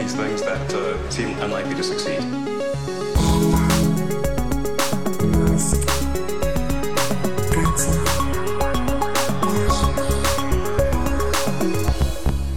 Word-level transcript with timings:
these 0.00 0.14
things 0.14 0.40
that 0.42 0.72
uh, 0.72 1.10
seem 1.10 1.38
unlikely. 1.42 1.74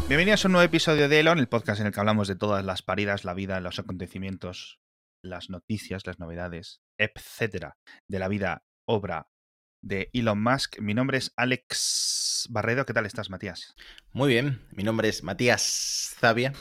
Bienvenidos 0.07 0.45
a 0.45 0.47
un 0.47 0.51
nuevo 0.53 0.65
episodio 0.65 1.09
de 1.09 1.19
Elon, 1.19 1.39
el 1.39 1.49
podcast 1.49 1.81
en 1.81 1.87
el 1.87 1.93
que 1.93 1.99
hablamos 1.99 2.27
de 2.29 2.35
todas 2.35 2.63
las 2.63 2.81
paridas, 2.81 3.25
la 3.25 3.33
vida, 3.33 3.59
los 3.59 3.77
acontecimientos, 3.79 4.79
las 5.21 5.49
noticias, 5.49 6.05
las 6.05 6.19
novedades, 6.19 6.81
etcétera, 6.97 7.75
de 8.07 8.19
la 8.19 8.29
vida, 8.29 8.63
obra 8.87 9.27
de 9.83 10.09
Elon 10.13 10.41
Musk. 10.41 10.79
Mi 10.79 10.93
nombre 10.93 11.19
es 11.19 11.31
Alex 11.35 12.47
Barredo. 12.49 12.85
¿Qué 12.85 12.93
tal 12.93 13.05
estás, 13.05 13.29
Matías? 13.29 13.75
Muy 14.13 14.29
bien, 14.29 14.61
mi 14.71 14.83
nombre 14.83 15.09
es 15.09 15.23
Matías 15.23 16.15
Zavia 16.19 16.53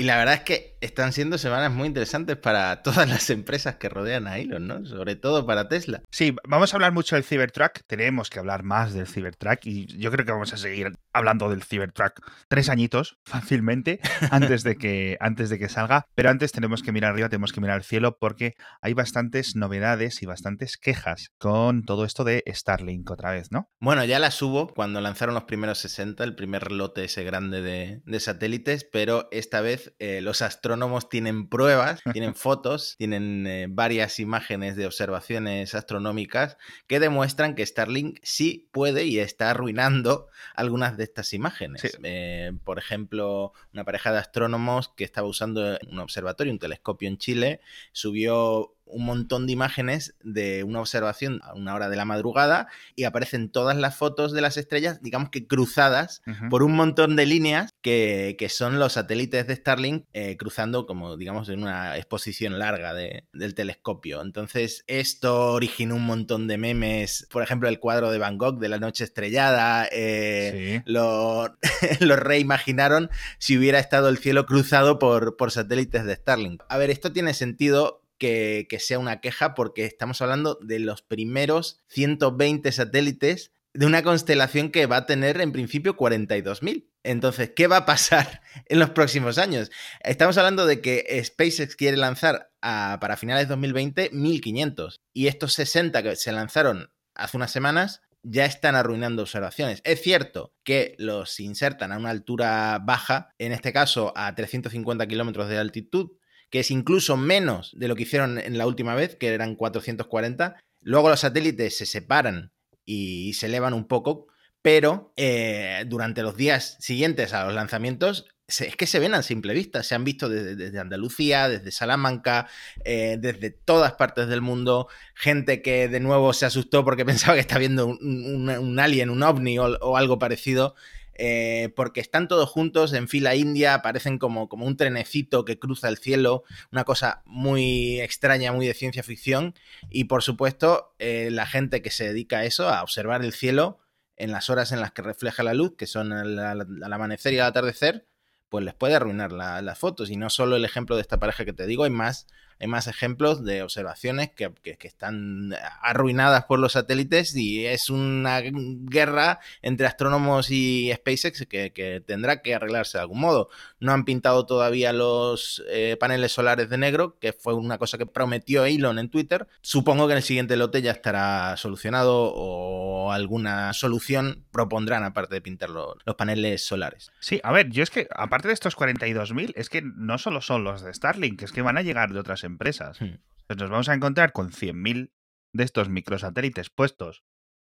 y 0.00 0.02
la 0.02 0.16
verdad 0.16 0.34
es 0.34 0.40
que 0.40 0.76
están 0.80 1.12
siendo 1.12 1.38
semanas 1.38 1.70
muy 1.70 1.86
interesantes 1.86 2.36
para 2.36 2.82
todas 2.82 3.08
las 3.08 3.30
empresas 3.30 3.76
que 3.76 3.88
rodean 3.88 4.26
a 4.26 4.38
Elon, 4.38 4.66
¿no? 4.66 4.84
Sobre 4.84 5.14
todo 5.14 5.46
para 5.46 5.68
Tesla. 5.68 6.02
Sí, 6.10 6.34
vamos 6.46 6.72
a 6.72 6.76
hablar 6.76 6.92
mucho 6.92 7.14
del 7.14 7.24
Cybertruck, 7.24 7.82
tenemos 7.86 8.30
que 8.30 8.40
hablar 8.40 8.64
más 8.64 8.94
del 8.94 9.06
Cybertruck 9.06 9.64
y 9.64 9.86
yo 9.96 10.10
creo 10.10 10.26
que 10.26 10.32
vamos 10.32 10.52
a 10.52 10.56
seguir 10.56 10.92
hablando 11.12 11.48
del 11.48 11.62
Cybertruck 11.62 12.20
tres 12.48 12.68
añitos 12.68 13.16
fácilmente 13.24 14.00
antes 14.32 14.64
de 14.64 14.76
que, 14.76 15.16
antes 15.20 15.50
de 15.50 15.58
que 15.60 15.68
salga, 15.68 16.04
pero 16.16 16.30
antes 16.30 16.50
tenemos 16.50 16.82
que 16.82 16.90
mirar 16.90 17.12
arriba, 17.12 17.28
tenemos 17.28 17.52
que 17.52 17.60
mirar 17.60 17.76
al 17.76 17.84
cielo 17.84 18.18
porque 18.18 18.56
hay 18.82 18.92
bastantes 18.92 19.54
novedades 19.54 20.20
y 20.22 20.26
bastantes 20.26 20.76
quejas 20.76 21.30
con 21.38 21.84
todo 21.84 22.04
esto 22.04 22.24
de 22.24 22.42
Starlink 22.58 23.10
otra 23.10 23.32
vez, 23.32 23.52
¿no? 23.52 23.70
Bueno, 23.80 24.04
ya 24.04 24.18
las 24.18 24.40
hubo 24.42 24.68
cuando 24.68 25.00
lanzaron 25.00 25.34
los 25.34 25.44
primeros 25.44 25.78
60, 25.78 26.24
el 26.24 26.34
primer 26.34 26.72
lote 26.72 27.04
ese 27.04 27.24
grande 27.24 27.62
de, 27.62 28.20
satélites, 28.20 28.84
pero 28.84 29.28
esta 29.30 29.60
vez 29.60 29.94
eh, 29.98 30.20
los 30.20 30.42
astrónomos 30.42 31.08
tienen 31.08 31.48
pruebas, 31.48 32.00
tienen 32.12 32.34
fotos, 32.34 32.96
tienen 32.98 33.46
eh, 33.46 33.66
varias 33.70 34.18
imágenes 34.18 34.76
de 34.76 34.86
observaciones 34.86 35.74
astronómicas 35.74 36.56
que 36.86 37.00
demuestran 37.00 37.54
que 37.54 37.64
Starlink 37.64 38.18
sí 38.22 38.68
puede 38.72 39.04
y 39.04 39.18
está 39.18 39.50
arruinando 39.50 40.28
algunas 40.54 40.96
de 40.96 41.04
estas 41.04 41.32
imágenes. 41.32 41.82
Eh, 42.02 42.52
por 42.64 42.78
ejemplo, 42.78 43.52
una 43.72 43.84
pareja 43.84 44.12
de 44.12 44.18
astrónomos 44.18 44.88
que 44.88 45.04
estaba 45.04 45.28
usando 45.28 45.78
un 45.90 45.98
observatorio, 45.98 46.52
un 46.52 46.58
telescopio 46.58 47.08
en 47.08 47.18
Chile, 47.18 47.60
subió 47.92 48.74
un 48.90 49.04
montón 49.04 49.46
de 49.46 49.52
imágenes 49.52 50.14
de 50.22 50.64
una 50.64 50.80
observación 50.80 51.40
a 51.42 51.54
una 51.54 51.74
hora 51.74 51.88
de 51.88 51.96
la 51.96 52.04
madrugada 52.04 52.68
y 52.96 53.04
aparecen 53.04 53.50
todas 53.50 53.76
las 53.76 53.96
fotos 53.96 54.32
de 54.32 54.40
las 54.40 54.56
estrellas, 54.56 55.02
digamos 55.02 55.30
que 55.30 55.46
cruzadas 55.46 56.22
por 56.50 56.62
un 56.62 56.72
montón 56.72 57.16
de 57.16 57.26
líneas 57.26 57.72
que, 57.82 58.36
son 58.48 58.78
los 58.78 58.94
satélites 58.94 59.46
de 59.46 59.56
Starlink 59.56 60.06
eh, 60.14 60.38
cruzando 60.38 60.86
como 60.86 61.18
digamos 61.18 61.50
en 61.50 61.62
una 61.62 61.96
exposición 61.98 62.58
larga 62.58 62.94
del 62.94 63.54
telescopio. 63.54 64.22
Entonces 64.22 64.84
esto 64.86 65.52
originó 65.52 65.96
un 65.96 66.06
montón 66.06 66.46
de 66.46 66.56
memes, 66.56 67.26
por 67.30 67.42
ejemplo 67.42 67.68
el 67.68 67.78
cuadro 67.78 68.10
de 68.10 68.18
Van 68.18 68.38
Gogh 68.38 68.58
de 68.58 68.68
la 68.68 68.78
noche 68.78 69.04
estrellada, 69.04 69.86
eh, 69.92 70.82
lo, 70.86 71.56
reimaginaron 72.00 73.10
si 73.38 73.58
hubiera 73.58 73.78
estado 73.78 74.08
el 74.08 74.18
cielo 74.18 74.46
cruzado 74.46 74.98
por, 74.98 75.36
por 75.36 75.50
satélites 75.50 76.04
de 76.04 76.14
Starlink. 76.14 76.62
A 76.68 76.78
ver, 76.78 76.90
esto 76.90 77.12
tiene 77.12 77.34
sentido 77.34 78.07
que, 78.18 78.66
sea 78.80 78.98
una 78.98 79.20
queja 79.20 79.54
porque 79.54 79.84
estamos 79.84 80.20
hablando 80.20 80.58
de 80.60 80.78
los 80.78 81.02
primeros 81.02 81.82
120 81.88 82.70
satélites 82.72 83.52
de 83.74 83.86
una 83.86 84.02
constelación 84.02 84.70
que 84.70 84.86
va 84.86 84.96
a 84.96 85.06
tener 85.06 85.40
en 85.40 85.52
principio 85.52 85.96
42.000. 85.96 86.88
Entonces, 87.04 87.52
¿qué 87.54 87.66
va 87.66 87.78
a 87.78 87.86
pasar 87.86 88.42
en 88.66 88.78
los 88.78 88.90
próximos 88.90 89.38
años? 89.38 89.70
Estamos 90.00 90.36
hablando 90.38 90.66
de 90.66 90.80
que 90.80 91.22
SpaceX 91.24 91.76
quiere 91.76 91.96
lanzar 91.96 92.50
para 92.60 93.16
finales 93.16 93.44
de 93.44 93.50
2020 93.50 94.10
1.500 94.10 95.00
y 95.12 95.28
estos 95.28 95.52
60 95.54 96.02
que 96.02 96.16
se 96.16 96.32
lanzaron 96.32 96.90
hace 97.14 97.36
unas 97.36 97.52
semanas 97.52 98.02
ya 98.22 98.44
están 98.44 98.74
arruinando 98.74 99.22
observaciones. 99.22 99.80
Es 99.84 100.02
cierto 100.02 100.54
que 100.64 100.94
los 100.98 101.38
insertan 101.40 101.92
a 101.92 101.98
una 101.98 102.10
altura 102.10 102.78
baja, 102.82 103.30
en 103.38 103.52
este 103.52 103.72
caso 103.72 104.12
a 104.16 104.34
350 104.34 105.06
kilómetros 105.06 105.48
de 105.48 105.58
altitud, 105.58 106.10
que 106.50 106.60
es 106.60 106.70
incluso 106.70 107.16
menos 107.16 107.72
de 107.76 107.88
lo 107.88 107.96
que 107.96 108.02
hicieron 108.02 108.38
en 108.38 108.58
la 108.58 108.66
última 108.66 108.94
vez, 108.94 109.16
que 109.16 109.28
eran 109.28 109.54
440. 109.54 110.56
Luego 110.80 111.08
los 111.08 111.20
satélites 111.20 111.76
se 111.76 111.86
separan 111.86 112.52
y 112.84 113.34
se 113.34 113.46
elevan 113.46 113.74
un 113.74 113.86
poco, 113.86 114.28
pero 114.62 115.12
eh, 115.16 115.84
durante 115.86 116.22
los 116.22 116.36
días 116.36 116.76
siguientes 116.80 117.32
a 117.32 117.44
los 117.44 117.54
lanzamientos 117.54 118.26
es 118.48 118.76
que 118.76 118.86
se 118.86 118.98
ven 118.98 119.12
a 119.12 119.22
simple 119.22 119.52
vista, 119.52 119.82
se 119.82 119.94
han 119.94 120.04
visto 120.04 120.30
desde, 120.30 120.78
Andalucía, 120.78 121.50
desde 121.50 121.70
Salamanca, 121.70 122.48
eh, 122.82 123.18
desde 123.20 123.50
todas 123.50 123.92
partes 123.92 124.28
del 124.28 124.40
mundo, 124.40 124.88
gente 125.14 125.60
que 125.60 125.88
de 125.88 126.00
nuevo 126.00 126.32
se 126.32 126.46
asustó 126.46 126.82
porque 126.82 127.04
pensaba 127.04 127.34
que 127.34 127.40
estaba 127.40 127.58
viendo 127.58 127.86
un, 127.86 128.78
alien, 128.80 129.10
un 129.10 129.22
ovni 129.22 129.58
o 129.58 129.96
algo 129.98 130.18
parecido, 130.18 130.74
eh, 131.20 131.72
porque 131.74 132.00
están 132.00 132.28
todos 132.28 132.48
juntos 132.48 132.92
en 132.92 133.08
fila 133.08 133.34
india, 133.34 133.82
parecen 133.82 134.18
como, 134.18 134.48
como 134.48 134.66
un 134.66 134.76
trenecito 134.76 135.44
que 135.44 135.58
cruza 135.58 135.88
el 135.88 135.98
cielo, 135.98 136.44
una 136.70 136.84
cosa 136.84 137.22
muy 137.26 138.00
extraña, 138.00 138.52
muy 138.52 138.68
de 138.68 138.74
ciencia 138.74 139.02
ficción, 139.02 139.54
y 139.90 140.04
por 140.04 140.22
supuesto 140.22 140.94
eh, 141.00 141.30
la 141.32 141.44
gente 141.44 141.82
que 141.82 141.90
se 141.90 142.04
dedica 142.04 142.38
a 142.38 142.44
eso, 142.44 142.68
a 142.68 142.84
observar 142.84 143.24
el 143.24 143.32
cielo 143.32 143.80
en 144.16 144.30
las 144.30 144.48
horas 144.48 144.70
en 144.70 144.80
las 144.80 144.92
que 144.92 145.02
refleja 145.02 145.42
la 145.42 145.54
luz, 145.54 145.74
que 145.76 145.88
son 145.88 146.12
al, 146.12 146.92
amanecer 146.92 147.34
y 147.34 147.40
al 147.40 147.48
atardecer, 147.48 148.06
pues 148.48 148.64
les 148.64 148.74
puede 148.74 148.94
arruinar 148.94 149.32
las 149.32 149.78
fotos. 149.78 150.10
Y 150.10 150.16
no 150.16 150.30
solo 150.30 150.56
el 150.56 150.64
ejemplo 150.64 150.96
de 150.96 151.02
esta 151.02 151.18
pareja 151.18 151.44
que 151.44 151.52
te 151.52 151.66
digo, 151.66 151.84
hay 151.84 151.90
más 151.90 152.26
hay 152.60 152.66
más 152.66 152.86
ejemplos 152.86 153.44
de 153.44 153.62
observaciones 153.62 154.30
que, 154.30 154.52
están 154.80 155.54
arruinadas 155.82 156.44
por 156.44 156.58
los 156.58 156.72
satélites 156.72 157.36
y 157.36 157.66
es 157.66 157.90
una 157.90 158.40
guerra 158.40 159.40
entre 159.62 159.86
astrónomos 159.86 160.50
y 160.50 160.90
SpaceX 160.94 161.46
que, 161.46 162.02
tendrá 162.06 162.42
que 162.42 162.54
arreglarse 162.54 162.98
de 162.98 163.02
algún 163.02 163.20
modo. 163.20 163.48
No 163.80 163.92
han 163.92 164.04
pintado 164.04 164.46
todavía 164.46 164.92
los 164.92 165.62
eh, 165.68 165.96
paneles 166.00 166.32
solares 166.32 166.68
de 166.70 166.78
negro, 166.78 167.18
que 167.20 167.32
fue 167.32 167.54
una 167.54 167.78
cosa 167.78 167.98
que 167.98 168.06
prometió 168.06 168.64
Elon 168.64 168.98
en 168.98 169.10
Twitter. 169.10 169.46
Supongo 169.60 170.06
que 170.06 170.12
en 170.12 170.18
el 170.18 170.22
siguiente 170.22 170.56
lote 170.56 170.82
ya 170.82 170.92
estará 170.92 171.56
solucionado 171.56 172.32
o 172.34 173.12
alguna 173.12 173.72
solución 173.72 174.44
propondrán 174.50 175.04
aparte 175.04 175.34
de 175.34 175.40
pintar 175.40 175.70
los, 175.70 175.96
los 176.04 176.16
paneles 176.16 176.64
solares. 176.64 177.12
Sí, 177.20 177.40
a 177.44 177.52
ver, 177.52 177.68
yo 177.70 177.82
es 177.82 177.90
que 177.90 178.08
aparte 178.14 178.48
de 178.48 178.54
estos 178.54 178.76
42.000, 178.76 179.52
es 179.54 179.68
que 179.68 179.82
no 179.82 180.18
solo 180.18 180.40
son 180.40 180.64
los 180.64 180.82
de 180.82 180.92
Starlink, 180.92 181.42
es 181.42 181.52
que 181.52 181.62
van 181.62 181.78
a 181.78 181.82
llegar 181.82 182.12
de 182.12 182.20
otras 182.20 182.44
empresas. 182.48 183.00
Hmm. 183.00 183.18
Nos 183.48 183.70
vamos 183.70 183.88
a 183.88 183.94
encontrar 183.94 184.32
con 184.32 184.50
100.000 184.50 185.12
de 185.54 185.64
estos 185.64 185.88
microsatélites 185.88 186.70
puestos 186.70 187.22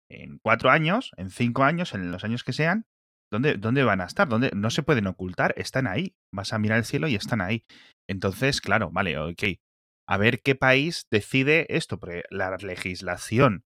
en 0.10 0.38
cuatro 0.38 0.70
años, 0.70 1.12
en 1.18 1.30
cinco 1.30 1.64
años, 1.64 1.94
en 1.94 2.12
los 2.12 2.24
años 2.24 2.44
que 2.44 2.54
sean. 2.54 2.86
¿Dónde, 3.32 3.56
¿Dónde 3.56 3.84
van 3.84 4.02
a 4.02 4.06
estar? 4.06 4.28
¿Dónde? 4.30 4.52
No 4.54 4.70
se 4.70 4.84
pueden 4.84 5.08
ocultar, 5.08 5.54
están 5.58 5.88
ahí. 5.88 6.16
Vas 6.32 6.54
a 6.54 6.60
mirar 6.60 6.78
el 6.78 6.86
cielo 6.86 7.08
y 7.08 7.16
están 7.16 7.42
ahí. 7.42 7.66
Entonces, 8.08 8.62
claro, 8.62 8.92
vale, 8.92 9.18
ok. 9.18 9.44
A 10.08 10.18
ver 10.18 10.42
qué 10.42 10.56
país 10.56 11.08
decide 11.10 11.66
esto, 11.70 12.00
porque 12.00 12.24
la 12.30 12.56
legislación 12.58 13.66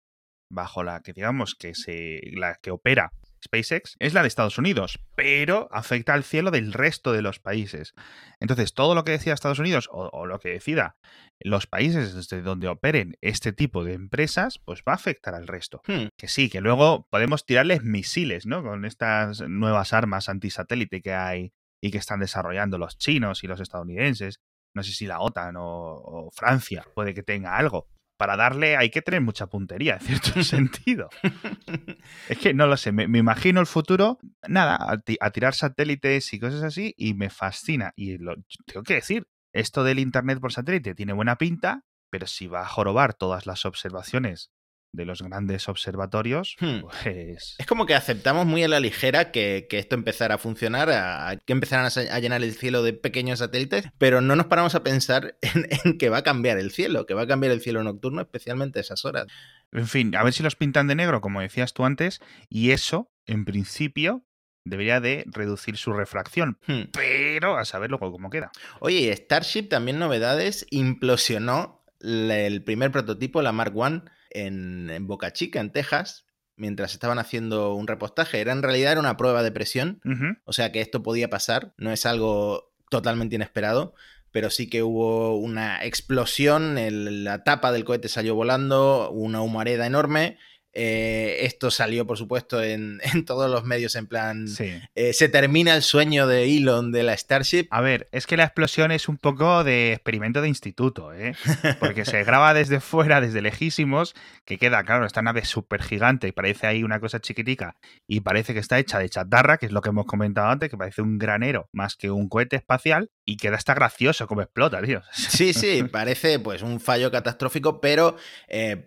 bajo 0.51 0.83
la 0.83 1.01
que 1.01 1.13
digamos 1.13 1.55
que 1.55 1.75
se 1.75 2.21
la 2.33 2.55
que 2.61 2.71
opera 2.71 3.13
SpaceX 3.43 3.95
es 3.99 4.13
la 4.13 4.21
de 4.21 4.27
Estados 4.27 4.57
Unidos, 4.57 4.99
pero 5.15 5.67
afecta 5.71 6.13
al 6.13 6.23
cielo 6.23 6.51
del 6.51 6.73
resto 6.73 7.11
de 7.11 7.21
los 7.21 7.39
países. 7.39 7.93
Entonces, 8.39 8.73
todo 8.73 8.95
lo 8.95 9.03
que 9.03 9.11
decida 9.11 9.33
Estados 9.33 9.59
Unidos 9.59 9.89
o, 9.91 10.25
lo 10.25 10.39
que 10.39 10.49
decida 10.49 10.97
los 11.39 11.67
países 11.67 12.15
desde 12.15 12.41
donde 12.41 12.67
operen 12.67 13.17
este 13.21 13.51
tipo 13.53 13.83
de 13.83 13.93
empresas, 13.93 14.59
pues 14.59 14.83
va 14.87 14.93
a 14.93 14.95
afectar 14.95 15.35
al 15.35 15.47
resto. 15.47 15.81
Hmm. 15.87 16.07
Que 16.17 16.27
sí, 16.27 16.49
que 16.49 16.61
luego 16.61 17.07
podemos 17.09 17.45
tirarles 17.45 17.83
misiles, 17.83 18.45
¿no? 18.45 18.63
Con 18.63 18.85
estas 18.85 19.41
nuevas 19.41 19.93
armas 19.93 20.29
antisatélite 20.29 21.01
que 21.01 21.13
hay 21.13 21.53
y 21.81 21.91
que 21.91 21.97
están 21.97 22.21
desarrollando 22.21 22.77
los 22.77 22.97
chinos 22.97 23.43
y 23.43 23.47
los 23.47 23.59
estadounidenses. 23.59 24.39
No 24.75 24.83
sé 24.83 24.93
si 24.93 25.05
la 25.05 25.19
OTAN 25.19 25.55
o 25.57 26.29
Francia 26.33 26.85
puede 26.95 27.13
que 27.13 27.23
tenga 27.23 27.57
algo 27.57 27.87
para 28.17 28.37
darle 28.37 28.77
hay 28.77 28.89
que 28.89 29.01
tener 29.01 29.21
mucha 29.21 29.47
puntería, 29.47 29.95
en 30.01 30.01
cierto 30.01 30.43
sentido. 30.43 31.09
es 32.29 32.37
que 32.37 32.53
no 32.53 32.67
lo 32.67 32.77
sé, 32.77 32.91
me, 32.91 33.05
imagino 33.17 33.59
el 33.59 33.67
futuro, 33.67 34.19
nada, 34.47 34.77
a, 35.19 35.31
tirar 35.31 35.53
satélites 35.53 36.33
y 36.33 36.39
cosas 36.39 36.63
así, 36.63 36.93
y 36.97 37.13
me 37.13 37.29
fascina. 37.29 37.93
Y 37.95 38.17
lo, 38.17 38.35
tengo 38.65 38.83
que 38.83 38.95
decir, 38.95 39.27
esto 39.53 39.83
del 39.83 39.99
Internet 39.99 40.39
por 40.39 40.51
satélite 40.51 40.95
tiene 40.95 41.13
buena 41.13 41.37
pinta, 41.37 41.83
pero 42.09 42.27
si 42.27 42.47
va 42.47 42.61
a 42.61 42.67
jorobar 42.67 43.13
todas 43.13 43.45
las 43.45 43.65
observaciones 43.65 44.51
de 44.93 45.05
los 45.05 45.21
grandes 45.23 45.67
observatorios, 45.67 46.55
hmm. 46.59 46.81
pues... 46.81 47.55
Es 47.57 47.65
como 47.65 47.85
que 47.85 47.95
aceptamos 47.95 48.45
muy 48.45 48.63
a 48.63 48.67
la 48.67 48.79
ligera 48.79 49.31
que, 49.31 49.67
esto 49.69 49.95
empezara 49.95 50.35
a 50.35 50.37
funcionar, 50.37 51.39
que 51.45 51.53
empezaran 51.53 51.85
a, 51.85 52.19
llenar 52.19 52.43
el 52.43 52.53
cielo 52.53 52.83
de 52.83 52.93
pequeños 52.93 53.39
satélites, 53.39 53.85
pero 53.97 54.21
no 54.21 54.35
nos 54.35 54.45
paramos 54.45 54.75
a 54.75 54.83
pensar 54.83 55.35
en, 55.41 55.97
que 55.97 56.09
va 56.09 56.19
a 56.19 56.23
cambiar 56.23 56.59
el 56.59 56.71
cielo, 56.71 57.05
que 57.05 57.15
va 57.15 57.23
a 57.23 57.27
cambiar 57.27 57.51
el 57.51 57.61
cielo 57.61 57.83
nocturno, 57.83 58.21
especialmente 58.21 58.79
esas 58.79 59.03
horas. 59.03 59.25
En 59.71 59.87
fin, 59.87 60.15
a 60.15 60.23
ver 60.23 60.31
si 60.31 60.43
los 60.43 60.55
pintan 60.55 60.87
de 60.87 60.95
negro, 60.95 61.21
como 61.21 61.41
decías 61.41 61.73
tú 61.73 61.85
antes, 61.85 62.21
y 62.47 62.69
eso, 62.71 63.11
en 63.25 63.45
principio, 63.45 64.23
debería 64.63 65.01
de 65.01 65.25
reducir 65.25 65.77
su 65.77 65.91
refracción. 65.93 66.59
Hmm. 66.67 66.83
Pero 66.93 67.57
a 67.57 67.65
saber 67.65 67.89
luego 67.89 68.11
cómo 68.11 68.29
queda. 68.29 68.51
Oye, 68.79 69.11
Starship 69.11 69.69
también 69.69 69.97
novedades, 69.97 70.67
implosionó 70.69 71.83
el 71.99 72.63
primer 72.63 72.91
prototipo, 72.91 73.41
la 73.41 73.53
Mark 73.53 73.73
I, 73.75 74.01
en, 74.33 75.07
Boca 75.07 75.33
Chica, 75.33 75.59
en 75.59 75.71
Texas, 75.71 76.25
mientras 76.55 76.93
estaban 76.93 77.19
haciendo 77.19 77.73
un 77.73 77.87
repostaje. 77.87 78.39
Era 78.39 78.51
en 78.51 78.63
realidad 78.63 78.93
era 78.93 79.01
una 79.01 79.17
prueba 79.17 79.43
de 79.43 79.51
presión, 79.51 80.01
o 80.45 80.53
sea 80.53 80.71
que 80.71 80.81
esto 80.81 81.03
podía 81.03 81.29
pasar, 81.29 81.73
no 81.77 81.91
es 81.91 82.05
algo 82.05 82.73
totalmente 82.89 83.35
inesperado, 83.35 83.95
pero 84.31 84.49
sí 84.49 84.69
que 84.69 84.83
hubo 84.83 85.37
una 85.37 85.83
explosión, 85.83 86.75
la 87.23 87.43
tapa 87.43 87.71
del 87.71 87.85
cohete 87.85 88.09
salió 88.09 88.35
volando, 88.35 89.11
una 89.11 89.41
humareda 89.41 89.85
enorme 89.85 90.37
eh, 90.75 91.37
esto 91.41 91.69
salió, 91.69 92.07
por 92.07 92.17
supuesto, 92.17 92.61
en, 92.63 92.99
todos 93.25 93.49
los 93.49 93.63
medios 93.63 93.95
en 93.95 94.07
plan... 94.07 94.47
Eh, 94.95 95.13
se 95.13 95.29
termina 95.29 95.75
el 95.75 95.83
sueño 95.83 96.25
de 96.27 96.45
Elon 96.45 96.91
de 96.91 97.03
la 97.03 97.15
Starship. 97.15 97.67
A 97.69 97.81
ver, 97.81 98.09
es 98.11 98.25
que 98.25 98.37
la 98.37 98.45
explosión 98.45 98.91
es 98.91 99.07
un 99.07 99.17
poco 99.17 99.63
de 99.63 99.93
experimento 99.93 100.41
de 100.41 100.47
instituto, 100.47 101.13
¿eh? 101.13 101.35
Porque 101.79 102.05
se 102.05 102.23
graba 102.23 102.53
desde 102.53 102.79
fuera, 102.79 103.21
desde 103.21 103.41
lejísimos, 103.41 104.15
que 104.45 104.57
queda, 104.57 104.83
claro, 104.83 105.05
esta 105.05 105.21
nave 105.21 105.45
súper 105.45 105.83
gigante 105.83 106.27
y 106.27 106.31
parece 106.31 106.67
ahí 106.67 106.83
una 106.83 106.99
cosa 106.99 107.19
chiquitica 107.19 107.75
y 108.07 108.21
parece 108.21 108.53
que 108.53 108.59
está 108.59 108.79
hecha 108.79 108.99
de 108.99 109.09
chatarra, 109.09 109.57
que 109.57 109.67
es 109.67 109.71
lo 109.71 109.81
que 109.81 109.89
hemos 109.89 110.05
comentado 110.05 110.49
antes, 110.49 110.69
que 110.69 110.77
parece 110.77 111.01
un 111.01 111.19
granero 111.19 111.69
más 111.71 111.95
que 111.95 112.09
un 112.09 112.29
cohete 112.29 112.55
espacial 112.55 113.11
y 113.25 113.37
queda 113.37 113.57
hasta 113.57 113.73
gracioso 113.73 114.27
como 114.27 114.41
explota, 114.41 114.81
tío. 114.81 115.01
Sí, 115.33 115.53
sí, 115.53 115.83
parece 115.83 116.39
pues 116.39 116.61
un 116.61 116.79
fallo 116.79 117.11
catastrófico, 117.11 117.81
pero 117.81 118.17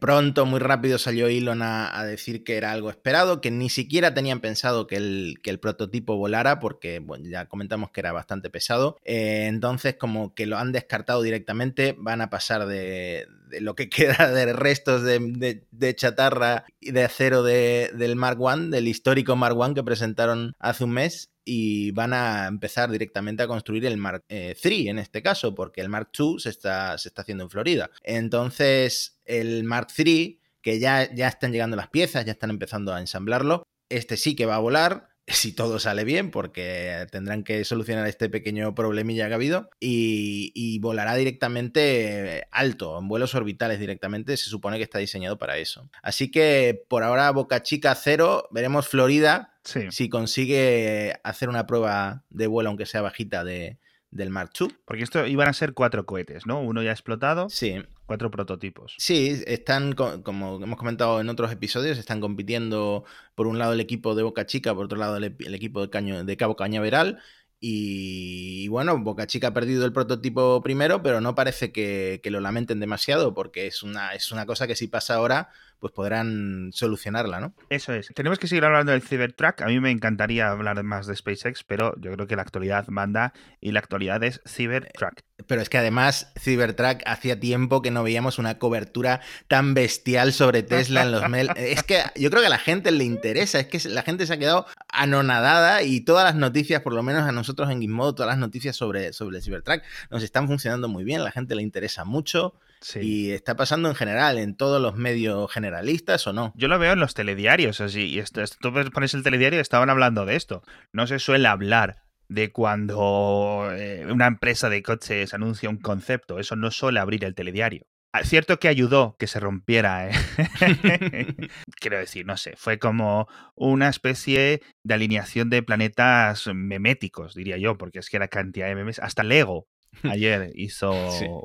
pronto, 0.01 0.47
muy 0.47 0.61
rápido 0.61 0.97
salió 0.99 1.27
Elon 1.27 1.63
a 1.63 1.76
a, 1.85 2.05
decir 2.05 2.45
que 2.45 2.57
era 2.57 2.73
algo 2.73 2.91
esperado, 2.91 3.41
que 3.41 3.51
ni 3.51 3.69
siquiera 3.69 4.15
tenían 4.15 4.41
pensado 4.41 4.87
que 4.87 4.97
el, 4.97 5.39
que 5.43 5.51
el 5.51 5.61
prototipo 5.61 6.17
volara, 6.17 6.61
porque 6.61 7.05
ya 7.23 7.47
comentamos 7.47 7.91
que 7.91 8.01
era 8.01 8.13
bastante 8.13 8.51
pesado. 8.51 8.97
Eh, 9.05 9.47
entonces, 9.47 9.97
como 9.97 10.35
que 10.35 10.47
lo 10.47 10.59
han 10.59 10.73
descartado 10.73 11.23
directamente, 11.23 11.95
van 11.99 12.21
a 12.21 12.31
pasar 12.31 12.67
de, 12.67 13.27
lo 13.61 13.75
que 13.75 13.89
queda 13.91 14.31
de 14.31 14.53
restos 14.53 15.03
de, 15.03 15.95
chatarra 15.97 16.65
y 16.81 16.93
de 16.93 17.05
acero 17.05 17.43
del 17.43 18.17
Mark 18.17 18.39
I, 18.41 18.71
del 18.71 18.89
histórico 18.89 19.37
Mark 19.37 19.57
I 19.71 19.75
que 19.75 19.85
presentaron 19.85 20.55
hace 20.59 20.85
un 20.85 20.93
mes, 20.93 21.31
y 21.49 21.93
van 21.93 22.13
a 22.13 22.49
empezar 22.49 22.91
directamente 22.91 23.45
a 23.45 23.47
construir 23.47 23.87
el 23.87 23.97
Mark 23.97 24.25
III 24.29 24.89
eh, 24.89 24.91
en 24.91 24.99
este 24.99 25.23
caso, 25.23 25.55
porque 25.55 25.81
el 25.81 25.89
Mark 25.89 26.11
II 26.19 26.37
se 26.39 26.51
está, 26.51 26.99
se 26.99 27.09
está 27.09 27.23
haciendo 27.23 27.45
en 27.45 27.51
Florida. 27.51 27.91
Entonces, 28.03 29.21
el 29.25 29.63
Mark 29.63 29.87
III 29.97 30.41
que 30.67 30.81
ya, 30.81 31.15
ya 31.15 31.29
están 31.29 31.53
llegando 31.53 31.77
las 31.77 31.91
piezas, 31.91 32.25
ya 32.25 32.33
están 32.33 32.51
empezando 32.51 32.93
a 32.93 32.99
ensamblarlo. 32.99 33.63
Este 33.89 34.17
sí 34.17 34.35
que 34.35 34.47
va 34.47 34.57
a 34.57 34.59
volar, 34.59 35.11
si 35.29 35.53
todo 35.53 35.79
sale 35.79 36.03
bien, 36.03 36.33
porque 36.33 37.07
tendrán 37.13 37.45
que 37.45 37.65
solucionar 37.65 38.05
este 38.09 38.29
pequeño 38.29 38.75
problemilla 38.75 39.29
que 39.29 39.33
ha 39.33 39.37
habido, 39.37 39.71
y, 39.79 40.81
volará 40.81 41.15
directamente 41.15 42.49
alto, 42.51 42.99
en 42.99 43.07
vuelos 43.07 43.37
orbitales 43.37 43.79
directamente, 43.79 44.37
se 44.37 44.51
supone 44.51 44.79
que 44.79 44.83
está 44.83 44.99
diseñado 44.99 45.39
para 45.39 45.57
eso. 45.57 45.89
Así 46.03 46.33
que 46.33 46.85
por 46.89 47.05
ahora 47.05 47.31
Boca 47.31 47.63
Chica 47.63 47.95
cero, 47.95 48.49
veremos 48.51 48.89
Florida 48.89 49.53
si 49.63 50.09
consigue 50.09 51.15
hacer 51.23 51.49
una 51.49 51.67
prueba 51.69 52.25
de 52.31 52.49
vuelo, 52.49 52.71
aunque 52.71 52.87
sea 52.87 53.03
bajita, 53.03 53.45
de, 53.45 53.79
del 54.11 54.31
Mark 54.31 54.51
II. 54.59 54.69
Porque 54.85 55.03
esto 55.03 55.27
iban 55.27 55.49
a 55.49 55.53
ser 55.53 55.75
cuatro 55.75 56.07
cohetes, 56.07 56.47
¿no? 56.47 56.61
Uno 56.61 56.83
ya 56.83 56.93
explotado. 56.93 57.49
Sí. 57.49 57.83
Cuatro 58.07 58.31
prototipos. 58.31 58.95
Sí, 58.99 59.43
están, 59.47 59.93
como 59.95 60.63
hemos 60.63 60.79
comentado 60.79 61.21
en 61.21 61.29
otros 61.29 61.51
episodios, 61.51 61.99
están 61.99 62.21
compitiendo 62.21 63.05
por 63.35 63.47
un 63.47 63.59
lado 63.59 63.73
el 63.73 63.81
equipo 63.81 64.15
de 64.15 64.23
Boca 64.23 64.47
Chica, 64.47 64.75
por 64.75 64.85
otro 64.85 64.99
lado 64.99 65.17
el, 65.17 65.55
equipo 65.55 65.81
de, 65.83 65.91
Caño, 65.91 66.25
de 66.25 66.37
Cabo 66.37 66.55
Cañaveral. 66.55 67.19
Y, 67.59 68.69
bueno, 68.69 68.99
Boca 68.99 69.27
Chica 69.27 69.49
ha 69.49 69.55
perdido 69.55 69.85
el 69.87 69.93
prototipo 69.93 70.63
primero, 70.63 71.03
pero 71.03 71.21
no 71.21 71.35
parece 71.35 71.73
que, 71.73 72.21
que, 72.23 72.31
lo 72.31 72.41
lamenten 72.41 72.79
demasiado, 72.79 73.35
porque 73.35 73.67
es 73.67 73.83
una, 73.83 74.15
es 74.15 74.31
una 74.31 74.47
cosa 74.47 74.67
que 74.67 74.77
si 74.77 74.87
pasa 74.89 75.15
ahora, 75.15 75.51
pues 75.79 75.93
podrán 75.93 76.71
solucionarla, 76.73 77.41
¿no? 77.41 77.55
Eso 77.71 77.93
es. 77.93 78.09
Tenemos 78.15 78.39
que 78.39 78.49
seguir 78.49 78.65
hablando 78.65 78.93
del 78.93 79.03
Cybertruck. 79.03 79.63
A 79.63 79.67
mí 79.67 79.79
me 79.81 79.91
encantaría 79.91 80.51
hablar 80.51 80.83
más 80.83 81.07
de 81.07 81.17
SpaceX, 81.17 81.65
pero 81.65 81.95
yo 82.01 82.13
creo 82.13 82.27
que 82.27 82.37
la 82.37 82.43
actualidad 82.43 82.89
manda 82.89 83.33
y 83.61 83.73
la 83.73 83.81
actualidad 83.81 84.23
es 84.25 84.41
Cybertruck. 84.47 85.21
Pero 85.47 85.61
es 85.61 85.69
que 85.69 85.79
además 85.79 86.33
Cybertruck 86.39 87.03
hacía 87.05 87.39
tiempo 87.39 87.83
que 87.83 87.91
no 87.91 88.03
veíamos 88.03 88.39
una 88.39 88.59
cobertura 88.59 89.21
tan 89.49 89.75
bestial 89.75 90.33
sobre 90.33 90.63
Tesla 90.63 91.03
en 91.03 91.13
los 91.13 91.29
mails. 91.29 91.51
Es 91.57 91.83
que 91.83 92.01
yo 92.17 92.31
creo 92.31 92.41
que 92.41 92.47
a 92.47 92.51
la 92.51 92.59
gente 92.59 92.91
le 92.91 93.05
interesa, 93.05 93.61
es 93.61 93.67
que 93.67 93.89
la 93.89 94.03
gente 94.03 94.27
se 94.27 94.33
ha 94.33 94.39
quedado 94.39 94.67
anonadada 94.89 95.83
y 95.83 96.01
todas 96.01 96.25
las 96.25 96.35
noticias, 96.37 96.83
por 96.83 96.95
lo 96.95 97.03
menos 97.03 97.23
a 97.23 97.33
nosotros 97.33 97.71
en 97.71 97.81
Gizmodo, 97.81 98.15
todas 98.15 98.31
las 98.31 98.39
noticias 98.39 98.77
sobre, 98.77 99.13
sobre 99.13 99.37
el 99.39 99.43
Cybertruck 99.43 99.83
nos 100.11 100.23
están 100.23 100.47
funcionando 100.47 100.89
muy 100.89 101.05
bien, 101.05 101.23
la 101.23 101.31
gente 101.31 101.55
le 101.55 101.63
interesa 101.63 102.05
mucho. 102.05 102.55
Y 102.95 103.31
está 103.31 103.57
pasando 103.57 103.89
en 103.89 103.95
general, 103.95 104.39
en 104.39 104.57
todos 104.57 104.81
los 104.81 104.97
medios 104.97 105.51
generalistas 105.51 106.27
o 106.27 106.33
no. 106.33 106.53
Yo 106.57 106.69
lo 106.69 106.79
veo 106.79 106.93
en 106.93 107.01
los 107.01 107.15
telediarios, 107.15 107.81
así, 107.81 108.07
y 108.07 108.19
esto, 108.19 108.43
tú 108.61 108.73
pones 108.93 109.15
el 109.15 109.23
telediario 109.23 109.59
y 109.59 109.63
estaban 109.63 109.91
hablando 109.91 110.25
de 110.25 110.37
esto. 110.37 110.63
No 110.93 111.07
se 111.07 111.19
suele 111.19 111.49
hablar 111.49 112.03
de 112.29 112.53
cuando 112.53 113.69
eh, 113.73 114.07
una 114.11 114.27
empresa 114.27 114.69
de 114.69 114.83
coches 114.83 115.35
anuncia 115.35 115.71
un 115.71 115.79
concepto, 115.79 116.39
eso 116.39 116.57
no 116.57 116.71
suele 116.71 117.01
abrir 117.01 117.25
el 117.25 117.35
telediario. 117.35 117.87
Ah, 118.13 118.25
cierto 118.25 118.59
que 118.59 118.69
ayudó 118.69 119.17
que 119.19 119.27
se 119.27 119.41
rompiera, 119.41 120.09
¿eh? 120.09 120.13
quiero 121.81 121.99
decir, 121.99 122.25
no 122.25 122.39
sé, 122.39 122.55
fue 122.57 122.79
como 122.79 123.29
una 123.55 123.89
especie 123.89 124.63
de 124.85 124.95
alineación 124.95 125.51
de 125.51 125.63
planetas 125.63 126.47
meméticos, 126.47 127.35
diría 127.35 127.59
yo, 127.59 127.77
porque 127.77 127.99
es 127.99 128.09
que 128.09 128.19
la 128.19 128.29
cantidad 128.29 128.69
de 128.69 128.75
memes, 128.75 129.01
hasta 129.01 129.23
Lego 129.23 129.69
ayer 130.11 130.53
hizo 130.55 130.93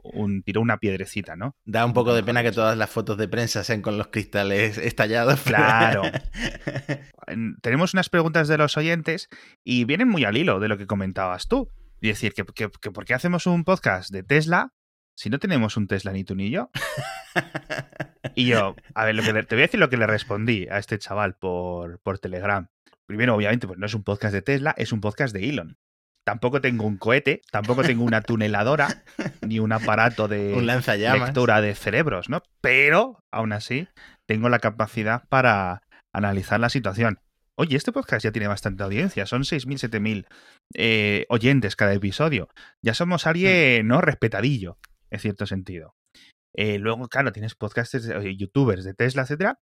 un 0.04 0.44
tiró 0.44 0.62
una 0.62 0.78
piedrecita, 0.78 1.36
¿no? 1.36 1.56
Da 1.66 1.86
un 1.86 1.94
poco 1.94 2.14
de 2.14 2.24
pena 2.24 2.44
que 2.44 2.52
todas 2.52 2.78
las 2.78 2.90
fotos 2.90 3.18
de 3.18 3.28
prensa 3.28 3.64
sean 3.64 3.82
con 3.82 3.98
los 3.98 4.08
cristales 4.08 4.78
estallados. 4.78 5.42
Claro. 5.42 6.04
Tenemos 7.62 7.94
unas 7.94 8.10
preguntas 8.10 8.48
de 8.48 8.58
los 8.58 8.78
oyentes 8.78 9.30
y 9.64 9.86
vienen 9.86 10.08
muy 10.08 10.26
al 10.26 10.38
hilo 10.38 10.60
de 10.60 10.68
lo 10.68 10.78
que 10.78 10.88
comentabas 10.88 11.48
tú. 11.48 11.70
Y 12.04 12.08
decir, 12.08 12.34
que, 12.34 12.44
¿por 12.70 13.06
qué 13.06 13.14
hacemos 13.14 13.46
un 13.46 13.64
podcast 13.64 14.12
de 14.12 14.24
Tesla 14.24 14.74
si 15.16 15.30
no 15.30 15.38
tenemos 15.38 15.78
un 15.78 15.88
Tesla 15.88 16.12
ni 16.12 16.24
tú 16.24 16.36
ni 16.36 16.50
yo? 16.50 16.72
y 18.36 18.48
yo, 18.48 18.76
a 18.96 19.06
ver, 19.06 19.14
lo 19.14 19.22
que 19.22 19.34
te 19.44 19.56
voy 19.56 19.64
a 19.64 19.68
decir 19.68 19.80
lo 19.80 19.90
que 19.90 19.98
le 19.98 20.08
respondí 20.08 20.68
a 20.72 20.80
este 20.80 20.98
chaval 20.98 21.36
por, 21.36 22.00
por 22.00 22.18
Telegram. 22.18 22.68
Primero, 23.06 23.36
obviamente, 23.36 23.68
pues 23.68 23.78
no 23.78 23.86
es 23.86 23.94
un 23.94 24.04
podcast 24.04 24.34
de 24.34 24.42
Tesla, 24.42 24.74
es 24.78 24.92
un 24.92 25.02
podcast 25.02 25.34
de 25.34 25.48
Elon 25.48 25.78
tampoco 26.26 26.62
tengo 26.62 26.86
un 26.86 26.98
cohete, 26.98 27.42
tampoco 27.52 27.84
tengo 27.84 28.04
una 28.04 28.22
tuneladora, 28.22 29.04
ni 29.42 29.60
un 29.60 29.72
aparato 29.72 30.28
de 30.28 30.62
lectura 30.62 31.62
de 31.62 31.76
cerebros, 31.76 32.30
¿no? 32.30 32.42
Pero, 32.62 33.24
aún 33.32 33.54
así, 33.54 33.88
tengo 34.28 34.50
la 34.50 34.60
capacidad 34.60 35.24
para 35.30 35.82
analizar 36.14 36.60
la 36.60 36.70
situación. 36.70 37.20
Oye, 37.58 37.76
este 37.76 37.92
podcast 37.92 38.24
ya 38.24 38.32
tiene 38.32 38.48
bastante 38.48 38.84
audiencia, 38.84 39.26
son 39.26 39.44
6.000, 39.44 39.90
7.000 39.90 40.26
eh, 40.74 41.26
oyentes 41.30 41.76
cada 41.76 41.94
episodio. 41.94 42.50
Ya 42.82 42.94
somos 42.94 43.28
alguien. 43.28 43.88
¿no? 43.88 44.02
Respetadillo, 44.02 44.78
en 45.10 45.20
cierto 45.20 45.46
sentido. 45.46 45.94
Eh, 46.56 46.80
luego, 46.80 47.08
claro, 47.08 47.32
tienes 47.32 47.56
podcasters, 47.56 48.10
youtubers 48.38 48.84
de 48.84 48.94
Tesla, 48.94 49.24
etcétera. 49.24 49.60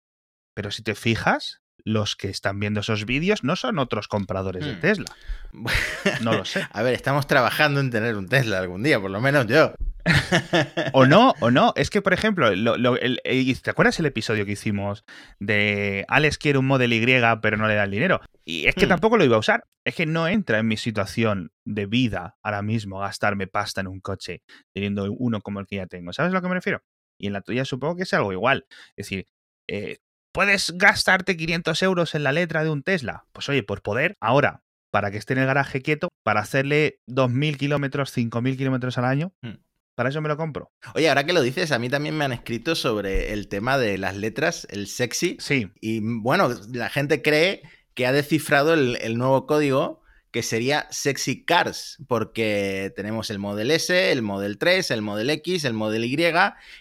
Pero 0.53 0.71
si 0.71 0.83
te 0.83 0.95
fijas, 0.95 1.61
los 1.83 2.15
que 2.15 2.29
están 2.29 2.59
viendo 2.59 2.81
esos 2.81 3.05
vídeos 3.05 3.43
no 3.43 3.55
son 3.55 3.79
otros 3.79 4.07
compradores 4.07 4.65
de 4.65 4.73
hmm. 4.73 4.79
Tesla. 4.79 5.15
No 6.21 6.33
lo 6.33 6.45
sé. 6.45 6.67
A 6.71 6.83
ver, 6.83 6.93
estamos 6.93 7.27
trabajando 7.27 7.79
en 7.79 7.89
tener 7.89 8.15
un 8.15 8.27
Tesla 8.27 8.59
algún 8.59 8.83
día, 8.83 8.99
por 8.99 9.09
lo 9.09 9.21
menos 9.21 9.47
yo. 9.47 9.73
o 10.93 11.05
no, 11.05 11.33
o 11.39 11.51
no. 11.51 11.73
Es 11.75 11.89
que, 11.89 12.01
por 12.01 12.13
ejemplo, 12.13 12.49
¿te 12.51 13.69
acuerdas 13.69 13.99
el 13.99 14.05
episodio 14.05 14.45
que 14.45 14.53
hicimos 14.53 15.03
de 15.39 16.05
Alex 16.07 16.37
quiere 16.37 16.59
un 16.59 16.67
Model 16.67 16.93
Y 16.93 17.05
pero 17.41 17.57
no 17.57 17.67
le 17.67 17.75
da 17.75 17.83
el 17.83 17.91
dinero? 17.91 18.21
Y 18.45 18.67
es 18.67 18.75
que 18.75 18.85
hmm. 18.85 18.89
tampoco 18.89 19.17
lo 19.17 19.25
iba 19.25 19.35
a 19.35 19.39
usar. 19.39 19.65
Es 19.85 19.95
que 19.95 20.05
no 20.05 20.27
entra 20.27 20.59
en 20.59 20.67
mi 20.67 20.77
situación 20.77 21.51
de 21.65 21.85
vida 21.85 22.37
ahora 22.43 22.61
mismo 22.61 22.99
gastarme 22.99 23.47
pasta 23.47 23.81
en 23.81 23.87
un 23.87 23.99
coche 23.99 24.43
teniendo 24.73 25.11
uno 25.11 25.41
como 25.41 25.59
el 25.59 25.67
que 25.67 25.77
ya 25.77 25.87
tengo. 25.87 26.13
¿Sabes 26.13 26.31
a 26.31 26.35
lo 26.35 26.41
que 26.41 26.49
me 26.49 26.55
refiero? 26.55 26.83
Y 27.17 27.27
en 27.27 27.33
la 27.33 27.41
tuya 27.41 27.65
supongo 27.65 27.95
que 27.95 28.03
es 28.03 28.13
algo 28.13 28.31
igual. 28.31 28.65
Es 28.95 29.07
decir, 29.07 29.27
eh, 29.67 29.97
¿Puedes 30.37 30.71
gastarte 30.75 31.35
500 31.35 31.81
euros 31.81 32.13
en 32.13 32.21
la 32.21 32.31
letra 32.31 32.63
de 32.63 32.69
un 32.69 32.83
Tesla? 32.83 33.25
Pues 33.33 33.49
oye, 33.49 33.63
por 33.63 33.81
poder, 33.81 34.17
ahora, 34.19 34.61
para 34.91 35.09
que 35.09 35.17
esté 35.17 35.33
en 35.33 35.39
el 35.39 35.47
garaje 35.47 35.81
quieto, 35.81 36.09
para 36.21 36.41
hacerle 36.41 36.99
2.000 37.07 37.57
kilómetros, 37.57 38.15
5.000 38.15 38.55
kilómetros 38.55 38.99
al 38.99 39.05
año, 39.05 39.33
hmm. 39.41 39.55
para 39.95 40.09
eso 40.09 40.21
me 40.21 40.29
lo 40.29 40.37
compro. 40.37 40.71
Oye, 40.93 41.09
ahora 41.09 41.23
que 41.23 41.33
lo 41.33 41.41
dices, 41.41 41.71
a 41.71 41.79
mí 41.79 41.89
también 41.89 42.15
me 42.15 42.23
han 42.23 42.33
escrito 42.33 42.75
sobre 42.75 43.33
el 43.33 43.47
tema 43.47 43.79
de 43.79 43.97
las 43.97 44.15
letras, 44.15 44.67
el 44.69 44.85
sexy. 44.85 45.37
Sí. 45.39 45.71
Y 45.81 46.01
bueno, 46.03 46.49
la 46.71 46.91
gente 46.91 47.23
cree 47.23 47.63
que 47.95 48.05
ha 48.05 48.11
descifrado 48.11 48.75
el, 48.75 49.17
nuevo 49.17 49.47
código 49.47 50.03
que 50.29 50.43
sería 50.43 50.85
Sexy 50.91 51.45
Cars, 51.45 51.97
porque 52.07 52.93
tenemos 52.95 53.31
el 53.31 53.39
Model 53.39 53.71
S, 53.71 54.11
el 54.11 54.21
Model 54.21 54.59
3, 54.59 54.91
el 54.91 55.01
Model 55.01 55.31
X, 55.31 55.65
el 55.65 55.73
Model 55.73 56.05
Y, 56.05 56.15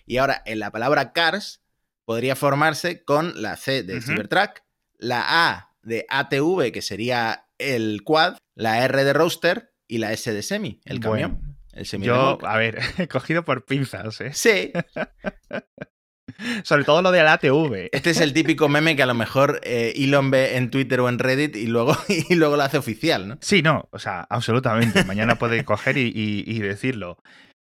y 0.04 0.16
ahora 0.18 0.42
en 0.44 0.58
la 0.58 0.70
palabra 0.70 1.14
Cars 1.14 1.62
podría 2.06 2.36
formarse 2.36 3.04
con 3.04 3.40
la 3.42 3.56
C 3.56 3.82
de 3.82 4.00
Cybertruck, 4.00 4.62
la 4.98 5.24
A 5.50 5.76
de 5.82 6.06
ATV, 6.08 6.72
que 6.72 6.80
sería 6.82 7.46
el 7.58 8.02
quad, 8.04 8.38
la 8.54 8.82
R 8.84 9.04
de 9.04 9.12
roaster 9.12 9.72
y 9.86 9.98
la 9.98 10.12
S 10.12 10.32
de 10.32 10.42
semi, 10.42 10.80
el 10.86 11.00
camión. 11.00 11.56
El 11.72 11.84
semi 11.84 12.06
Yo, 12.06 12.38
a 12.42 12.56
ver, 12.56 12.78
he 12.98 13.06
cogido 13.08 13.44
por 13.44 13.66
pinzas, 13.66 14.20
¿eh? 14.22 14.30
Sí, 14.32 14.72
Sobre 16.64 16.84
todo 16.84 17.02
lo 17.02 17.12
de 17.12 17.22
la 17.22 17.34
ATV. 17.34 17.88
este 17.92 18.10
es 18.10 18.20
el 18.20 18.32
típico 18.32 18.68
meme 18.68 18.94
que 18.96 19.02
a 19.02 19.06
lo 19.06 19.14
mejor 19.14 19.60
eh, 19.62 19.92
Elon 19.96 20.30
ve 20.30 20.56
en 20.56 20.70
Twitter 20.70 21.00
o 21.00 21.08
en 21.08 21.18
Reddit 21.18 21.56
y 21.56 21.66
luego, 21.66 21.96
y 22.08 22.34
luego 22.34 22.56
lo 22.56 22.62
hace 22.62 22.78
oficial, 22.78 23.28
¿no? 23.28 23.38
Sí, 23.40 23.62
no, 23.62 23.88
o 23.92 23.98
sea, 23.98 24.26
absolutamente. 24.28 25.04
Mañana 25.04 25.36
puede 25.36 25.64
coger 25.64 25.96
y, 25.96 26.12
y- 26.14 26.44
y 26.46 26.58
decirlo. 26.60 27.18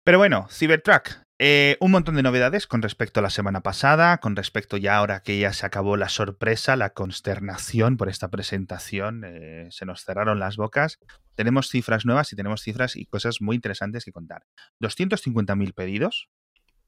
Pero 0.04 0.18
bueno, 0.18 0.46
Cybertruck. 0.50 1.08
Eh, 1.42 1.78
un 1.80 1.90
montón 1.90 2.16
de 2.16 2.22
novedades 2.22 2.66
con 2.66 2.82
respecto 2.82 3.20
a 3.20 3.22
la 3.22 3.30
semana 3.30 3.62
pasada, 3.62 4.18
con 4.18 4.36
respecto 4.36 4.76
ya 4.76 4.98
ahora 4.98 5.22
que 5.22 5.38
ya 5.38 5.54
se 5.54 5.64
acabó 5.64 5.96
la 5.96 6.10
sorpresa, 6.10 6.76
la 6.76 6.90
consternación 6.90 7.96
por 7.96 8.10
esta 8.10 8.28
presentación, 8.28 9.24
eh, 9.24 9.66
se 9.70 9.86
nos 9.86 10.04
cerraron 10.04 10.38
las 10.38 10.58
bocas. 10.58 10.98
Tenemos 11.36 11.70
cifras 11.70 12.04
nuevas 12.04 12.30
y 12.34 12.36
tenemos 12.36 12.60
cifras 12.60 12.94
y 12.94 13.06
cosas 13.06 13.40
muy 13.40 13.56
interesantes 13.56 14.04
que 14.04 14.12
contar. 14.12 14.44
250.000 14.82 15.72
pedidos, 15.72 16.28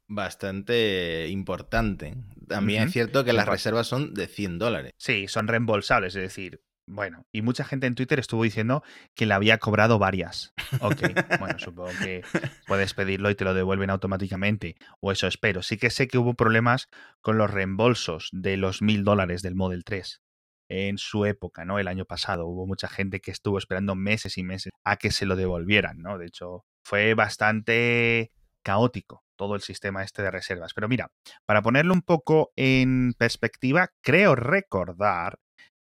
Bastante 0.06 1.28
importante. 1.28 2.14
También 2.46 2.82
es 2.82 2.92
cierto 2.92 3.24
que 3.24 3.32
las 3.32 3.48
reservas 3.48 3.86
son 3.86 4.12
de 4.12 4.26
100 4.26 4.58
dólares. 4.58 4.92
Sí, 4.98 5.26
son 5.26 5.48
reembolsables, 5.48 6.14
es 6.14 6.22
decir, 6.22 6.60
bueno, 6.92 7.26
y 7.32 7.42
mucha 7.42 7.64
gente 7.64 7.86
en 7.86 7.94
Twitter 7.94 8.18
estuvo 8.18 8.44
diciendo 8.44 8.82
que 9.14 9.26
le 9.26 9.34
había 9.34 9.58
cobrado 9.58 9.98
varias. 9.98 10.52
Ok, 10.80 11.00
bueno, 11.40 11.58
supongo 11.58 11.90
que 12.00 12.22
puedes 12.66 12.92
pedirlo 12.94 13.30
y 13.30 13.34
te 13.34 13.44
lo 13.44 13.54
devuelven 13.54 13.90
automáticamente, 13.90 14.76
o 15.00 15.10
eso 15.10 15.26
espero. 15.26 15.62
Sí 15.62 15.78
que 15.78 15.90
sé 15.90 16.06
que 16.06 16.18
hubo 16.18 16.34
problemas 16.34 16.88
con 17.20 17.38
los 17.38 17.50
reembolsos 17.50 18.28
de 18.32 18.56
los 18.56 18.82
mil 18.82 19.04
dólares 19.04 19.42
del 19.42 19.54
Model 19.54 19.84
3 19.84 20.22
en 20.68 20.98
su 20.98 21.24
época, 21.24 21.64
¿no? 21.64 21.78
El 21.78 21.88
año 21.88 22.04
pasado 22.04 22.46
hubo 22.46 22.66
mucha 22.66 22.88
gente 22.88 23.20
que 23.20 23.30
estuvo 23.30 23.58
esperando 23.58 23.94
meses 23.94 24.36
y 24.38 24.42
meses 24.42 24.72
a 24.84 24.96
que 24.96 25.10
se 25.10 25.26
lo 25.26 25.36
devolvieran, 25.36 25.98
¿no? 25.98 26.18
De 26.18 26.26
hecho, 26.26 26.64
fue 26.82 27.14
bastante 27.14 28.32
caótico 28.62 29.24
todo 29.36 29.54
el 29.54 29.60
sistema 29.60 30.04
este 30.04 30.22
de 30.22 30.30
reservas. 30.30 30.72
Pero 30.74 30.88
mira, 30.88 31.10
para 31.46 31.62
ponerlo 31.62 31.92
un 31.94 32.02
poco 32.02 32.52
en 32.54 33.12
perspectiva, 33.18 33.90
creo 34.00 34.34
recordar, 34.34 35.38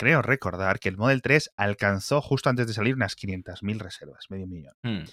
creo 0.01 0.23
recordar 0.23 0.79
que 0.79 0.89
el 0.89 0.97
Model 0.97 1.21
3 1.21 1.51
alcanzó 1.57 2.21
justo 2.21 2.49
antes 2.49 2.65
de 2.65 2.73
salir 2.73 2.95
unas 2.95 3.15
500.000 3.15 3.77
reservas, 3.77 4.25
medio 4.31 4.47
millón. 4.47 4.73
Hmm. 4.81 5.03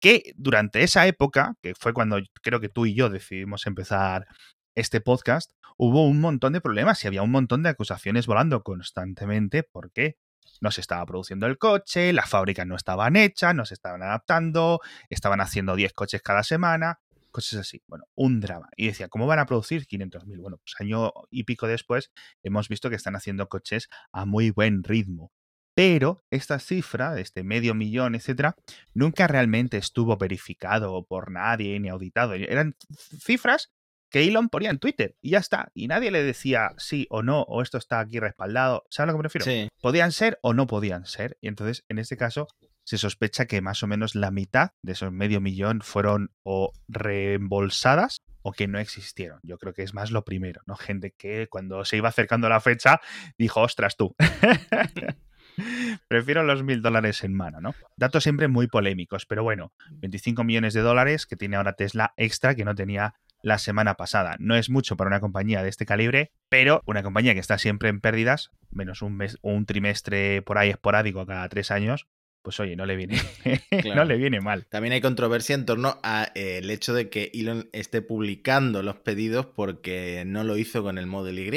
Que 0.00 0.32
durante 0.34 0.82
esa 0.82 1.06
época, 1.06 1.56
que 1.60 1.74
fue 1.74 1.92
cuando 1.92 2.18
creo 2.40 2.58
que 2.58 2.70
tú 2.70 2.86
y 2.86 2.94
yo 2.94 3.10
decidimos 3.10 3.66
empezar 3.66 4.26
este 4.74 5.02
podcast, 5.02 5.52
hubo 5.76 6.06
un 6.06 6.22
montón 6.22 6.54
de 6.54 6.62
problemas 6.62 7.04
y 7.04 7.06
había 7.06 7.20
un 7.20 7.30
montón 7.30 7.62
de 7.62 7.68
acusaciones 7.68 8.26
volando 8.26 8.62
constantemente 8.62 9.62
porque 9.62 10.16
no 10.62 10.70
se 10.70 10.80
estaba 10.80 11.04
produciendo 11.04 11.46
el 11.46 11.58
coche, 11.58 12.14
las 12.14 12.30
fábricas 12.30 12.66
no 12.66 12.76
estaban 12.76 13.14
hechas, 13.14 13.54
no 13.54 13.66
se 13.66 13.74
estaban 13.74 14.02
adaptando, 14.02 14.80
estaban 15.10 15.42
haciendo 15.42 15.76
10 15.76 15.92
coches 15.92 16.22
cada 16.22 16.44
semana, 16.44 16.98
cosas 17.30 17.60
así. 17.60 17.82
Bueno, 17.86 18.04
un 18.14 18.40
drama. 18.40 18.68
Y 18.76 18.86
decía, 18.86 19.08
¿cómo 19.08 19.26
van 19.26 19.38
a 19.38 19.46
producir 19.46 19.86
500.000? 19.86 20.40
Bueno, 20.40 20.58
pues 20.58 20.74
año 20.80 21.12
y 21.30 21.44
pico 21.44 21.66
después 21.66 22.10
hemos 22.42 22.68
visto 22.68 22.90
que 22.90 22.96
están 22.96 23.16
haciendo 23.16 23.48
coches 23.48 23.88
a 24.12 24.24
muy 24.24 24.50
buen 24.50 24.82
ritmo. 24.82 25.32
Pero 25.74 26.24
esta 26.30 26.58
cifra, 26.58 27.14
de 27.14 27.22
este 27.22 27.44
medio 27.44 27.72
millón, 27.72 28.16
etcétera, 28.16 28.56
nunca 28.94 29.28
realmente 29.28 29.76
estuvo 29.76 30.16
verificado 30.16 31.04
por 31.06 31.30
nadie 31.30 31.78
ni 31.78 31.88
auditado. 31.88 32.34
Eran 32.34 32.74
cifras 33.20 33.70
que 34.10 34.24
Elon 34.24 34.48
ponía 34.48 34.70
en 34.70 34.78
Twitter 34.78 35.16
y 35.20 35.30
ya 35.30 35.38
está. 35.38 35.70
Y 35.74 35.86
nadie 35.86 36.10
le 36.10 36.22
decía 36.22 36.70
sí 36.78 37.06
o 37.10 37.22
no, 37.22 37.42
o 37.42 37.62
esto 37.62 37.78
está 37.78 38.00
aquí 38.00 38.18
respaldado. 38.18 38.84
¿Sabes 38.90 39.04
a 39.04 39.12
lo 39.12 39.12
que 39.12 39.18
me 39.18 39.22
refiero? 39.24 39.44
Sí. 39.44 39.68
podían 39.80 40.12
ser 40.12 40.38
o 40.42 40.54
no 40.54 40.66
podían 40.66 41.06
ser. 41.06 41.38
Y 41.40 41.48
entonces, 41.48 41.84
en 41.88 41.98
este 41.98 42.16
caso, 42.16 42.48
se 42.88 42.96
sospecha 42.96 43.44
que 43.44 43.60
más 43.60 43.82
o 43.82 43.86
menos 43.86 44.14
la 44.14 44.30
mitad 44.30 44.70
de 44.80 44.92
esos 44.92 45.12
medio 45.12 45.42
millón 45.42 45.82
fueron 45.82 46.30
o 46.42 46.72
reembolsadas 46.88 48.22
o 48.40 48.52
que 48.52 48.66
no 48.66 48.78
existieron. 48.78 49.40
Yo 49.42 49.58
creo 49.58 49.74
que 49.74 49.82
es 49.82 49.92
más 49.92 50.10
lo 50.10 50.24
primero, 50.24 50.62
¿no? 50.64 50.74
Gente 50.74 51.12
que 51.12 51.48
cuando 51.48 51.84
se 51.84 51.98
iba 51.98 52.08
acercando 52.08 52.48
la 52.48 52.60
fecha 52.60 53.02
dijo, 53.36 53.60
ostras 53.60 53.98
tú. 53.98 54.16
Prefiero 56.08 56.44
los 56.44 56.62
mil 56.62 56.80
dólares 56.80 57.22
en 57.24 57.34
mano, 57.34 57.60
¿no? 57.60 57.74
Datos 57.98 58.22
siempre 58.22 58.48
muy 58.48 58.68
polémicos, 58.68 59.26
pero 59.26 59.42
bueno, 59.42 59.74
25 59.90 60.42
millones 60.42 60.72
de 60.72 60.80
dólares 60.80 61.26
que 61.26 61.36
tiene 61.36 61.56
ahora 61.56 61.74
Tesla 61.74 62.14
extra 62.16 62.54
que 62.54 62.64
no 62.64 62.74
tenía 62.74 63.16
la 63.42 63.58
semana 63.58 63.96
pasada. 63.96 64.36
No 64.38 64.56
es 64.56 64.70
mucho 64.70 64.96
para 64.96 65.08
una 65.08 65.20
compañía 65.20 65.62
de 65.62 65.68
este 65.68 65.84
calibre, 65.84 66.32
pero 66.48 66.82
una 66.86 67.02
compañía 67.02 67.34
que 67.34 67.40
está 67.40 67.58
siempre 67.58 67.90
en 67.90 68.00
pérdidas, 68.00 68.50
menos 68.70 69.02
un 69.02 69.14
mes 69.14 69.36
o 69.42 69.50
un 69.50 69.66
trimestre 69.66 70.40
por 70.40 70.56
ahí 70.56 70.70
esporádico 70.70 71.26
cada 71.26 71.46
tres 71.50 71.70
años, 71.70 72.06
pues 72.42 72.60
oye, 72.60 72.76
no 72.76 72.86
le 72.86 72.96
viene, 72.96 73.16
no 73.94 74.04
le 74.04 74.16
viene 74.16 74.40
mal. 74.40 74.66
También 74.66 74.92
hay 74.92 75.00
controversia 75.00 75.54
en 75.54 75.66
torno 75.66 75.98
al 76.02 76.70
hecho 76.70 76.94
de 76.94 77.08
que 77.08 77.30
Elon 77.34 77.68
esté 77.72 78.02
publicando 78.02 78.82
los 78.82 78.96
pedidos 78.96 79.46
porque 79.46 80.24
no 80.26 80.44
lo 80.44 80.56
hizo 80.56 80.82
con 80.82 80.98
el 80.98 81.06
Model 81.06 81.38
Y. 81.38 81.50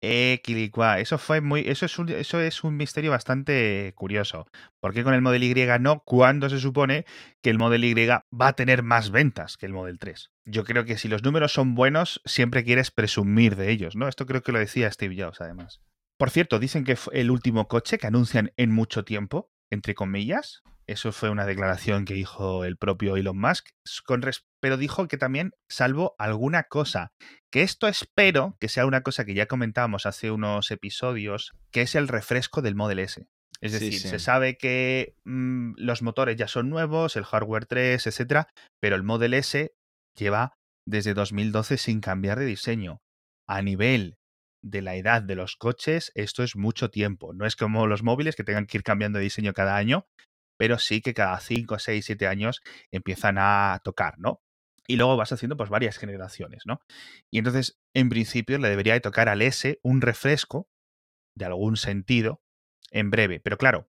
Eh, 0.00 0.40
Quilicua, 0.42 1.00
eso 1.00 1.18
fue 1.18 1.40
muy, 1.40 1.60
eso 1.68 1.86
es 1.86 1.98
un, 1.98 2.08
eso 2.10 2.40
es 2.40 2.64
un 2.64 2.76
misterio 2.76 3.10
bastante 3.10 3.92
curioso. 3.94 4.46
¿Por 4.80 4.94
qué 4.94 5.02
con 5.04 5.14
el 5.14 5.22
Model 5.22 5.44
Y 5.44 5.54
no? 5.80 6.02
Cuando 6.04 6.48
se 6.48 6.60
supone 6.60 7.04
que 7.42 7.50
el 7.50 7.58
Model 7.58 7.84
Y 7.84 7.94
va 7.94 8.48
a 8.48 8.52
tener 8.54 8.82
más 8.82 9.10
ventas 9.10 9.56
que 9.56 9.66
el 9.66 9.72
Model 9.72 9.98
3. 9.98 10.30
Yo 10.44 10.64
creo 10.64 10.84
que 10.84 10.98
si 10.98 11.08
los 11.08 11.22
números 11.22 11.52
son 11.52 11.74
buenos, 11.74 12.20
siempre 12.24 12.64
quieres 12.64 12.90
presumir 12.90 13.56
de 13.56 13.70
ellos, 13.70 13.96
¿no? 13.96 14.08
Esto 14.08 14.26
creo 14.26 14.42
que 14.42 14.52
lo 14.52 14.58
decía 14.58 14.90
Steve 14.90 15.16
Jobs, 15.20 15.40
además. 15.40 15.80
Por 16.16 16.30
cierto, 16.30 16.58
dicen 16.58 16.84
que 16.84 16.96
fue 16.96 17.20
el 17.20 17.30
último 17.30 17.68
coche 17.68 17.98
que 17.98 18.06
anuncian 18.06 18.52
en 18.56 18.72
mucho 18.72 19.04
tiempo, 19.04 19.52
entre 19.70 19.94
comillas. 19.94 20.62
Eso 20.86 21.12
fue 21.12 21.28
una 21.28 21.44
declaración 21.44 22.06
que 22.06 22.14
dijo 22.14 22.64
el 22.64 22.78
propio 22.78 23.16
Elon 23.16 23.38
Musk. 23.38 23.68
Con 24.06 24.22
pero 24.60 24.76
dijo 24.76 25.06
que 25.06 25.18
también, 25.18 25.52
salvo 25.68 26.14
alguna 26.18 26.64
cosa, 26.64 27.12
que 27.50 27.62
esto 27.62 27.88
espero 27.88 28.56
que 28.58 28.68
sea 28.68 28.86
una 28.86 29.02
cosa 29.02 29.24
que 29.24 29.34
ya 29.34 29.46
comentábamos 29.46 30.06
hace 30.06 30.30
unos 30.30 30.70
episodios, 30.70 31.52
que 31.70 31.82
es 31.82 31.94
el 31.94 32.08
refresco 32.08 32.62
del 32.62 32.74
Model 32.74 33.00
S. 33.00 33.26
Es 33.60 33.72
decir, 33.72 33.92
sí. 33.92 34.08
se 34.08 34.18
sabe 34.18 34.56
que 34.56 35.14
mm, 35.24 35.74
los 35.76 36.02
motores 36.02 36.36
ya 36.36 36.48
son 36.48 36.70
nuevos, 36.70 37.16
el 37.16 37.24
hardware 37.24 37.66
3, 37.66 38.06
etcétera, 38.06 38.48
pero 38.80 38.96
el 38.96 39.02
Model 39.02 39.34
S 39.34 39.74
lleva 40.16 40.54
desde 40.86 41.12
2012 41.12 41.76
sin 41.76 42.00
cambiar 42.00 42.38
de 42.38 42.46
diseño. 42.46 43.02
A 43.46 43.62
nivel 43.62 44.17
de 44.62 44.82
la 44.82 44.96
edad 44.96 45.22
de 45.22 45.34
los 45.34 45.56
coches, 45.56 46.12
esto 46.14 46.42
es 46.42 46.56
mucho 46.56 46.90
tiempo. 46.90 47.32
No 47.32 47.46
es 47.46 47.56
como 47.56 47.86
los 47.86 48.02
móviles 48.02 48.36
que 48.36 48.44
tengan 48.44 48.66
que 48.66 48.78
ir 48.78 48.82
cambiando 48.82 49.18
de 49.18 49.24
diseño 49.24 49.52
cada 49.52 49.76
año, 49.76 50.06
pero 50.58 50.78
sí 50.78 51.00
que 51.00 51.14
cada 51.14 51.38
5, 51.40 51.78
6, 51.78 52.04
7 52.04 52.26
años 52.26 52.60
empiezan 52.90 53.36
a 53.38 53.80
tocar, 53.84 54.18
¿no? 54.18 54.42
Y 54.86 54.96
luego 54.96 55.16
vas 55.16 55.32
haciendo 55.32 55.56
pues 55.56 55.70
varias 55.70 55.98
generaciones, 55.98 56.62
¿no? 56.66 56.80
Y 57.30 57.38
entonces, 57.38 57.78
en 57.94 58.08
principio, 58.08 58.58
le 58.58 58.68
debería 58.68 58.94
de 58.94 59.00
tocar 59.00 59.28
al 59.28 59.42
S 59.42 59.78
un 59.82 60.00
refresco 60.00 60.68
de 61.36 61.44
algún 61.44 61.76
sentido 61.76 62.42
en 62.90 63.10
breve. 63.10 63.38
Pero 63.40 63.58
claro, 63.58 63.88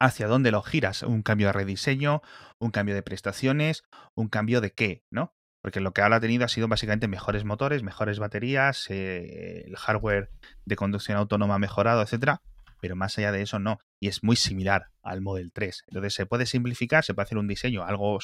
¿hacia 0.00 0.26
dónde 0.26 0.50
lo 0.50 0.62
giras? 0.62 1.02
¿Un 1.02 1.22
cambio 1.22 1.48
de 1.48 1.52
rediseño? 1.52 2.22
¿Un 2.58 2.70
cambio 2.70 2.94
de 2.94 3.02
prestaciones? 3.02 3.84
¿Un 4.14 4.28
cambio 4.28 4.60
de 4.60 4.72
qué? 4.72 5.04
¿No? 5.10 5.34
Porque 5.62 5.80
lo 5.80 5.92
que 5.92 6.02
ahora 6.02 6.16
ha 6.16 6.20
tenido 6.20 6.44
ha 6.44 6.48
sido 6.48 6.68
básicamente 6.68 7.08
mejores 7.08 7.44
motores, 7.44 7.82
mejores 7.82 8.18
baterías, 8.18 8.90
eh, 8.90 9.62
el 9.66 9.76
hardware 9.76 10.28
de 10.64 10.76
conducción 10.76 11.16
autónoma 11.16 11.58
mejorado, 11.58 12.02
etcétera. 12.02 12.42
Pero 12.80 12.96
más 12.96 13.16
allá 13.16 13.30
de 13.30 13.42
eso, 13.42 13.60
no. 13.60 13.78
Y 14.00 14.08
es 14.08 14.24
muy 14.24 14.34
similar 14.34 14.88
al 15.02 15.20
Model 15.20 15.52
3. 15.52 15.84
Entonces 15.86 16.14
se 16.14 16.26
puede 16.26 16.46
simplificar, 16.46 17.04
se 17.04 17.14
puede 17.14 17.24
hacer 17.24 17.38
un 17.38 17.46
diseño 17.46 17.84
algo, 17.84 18.18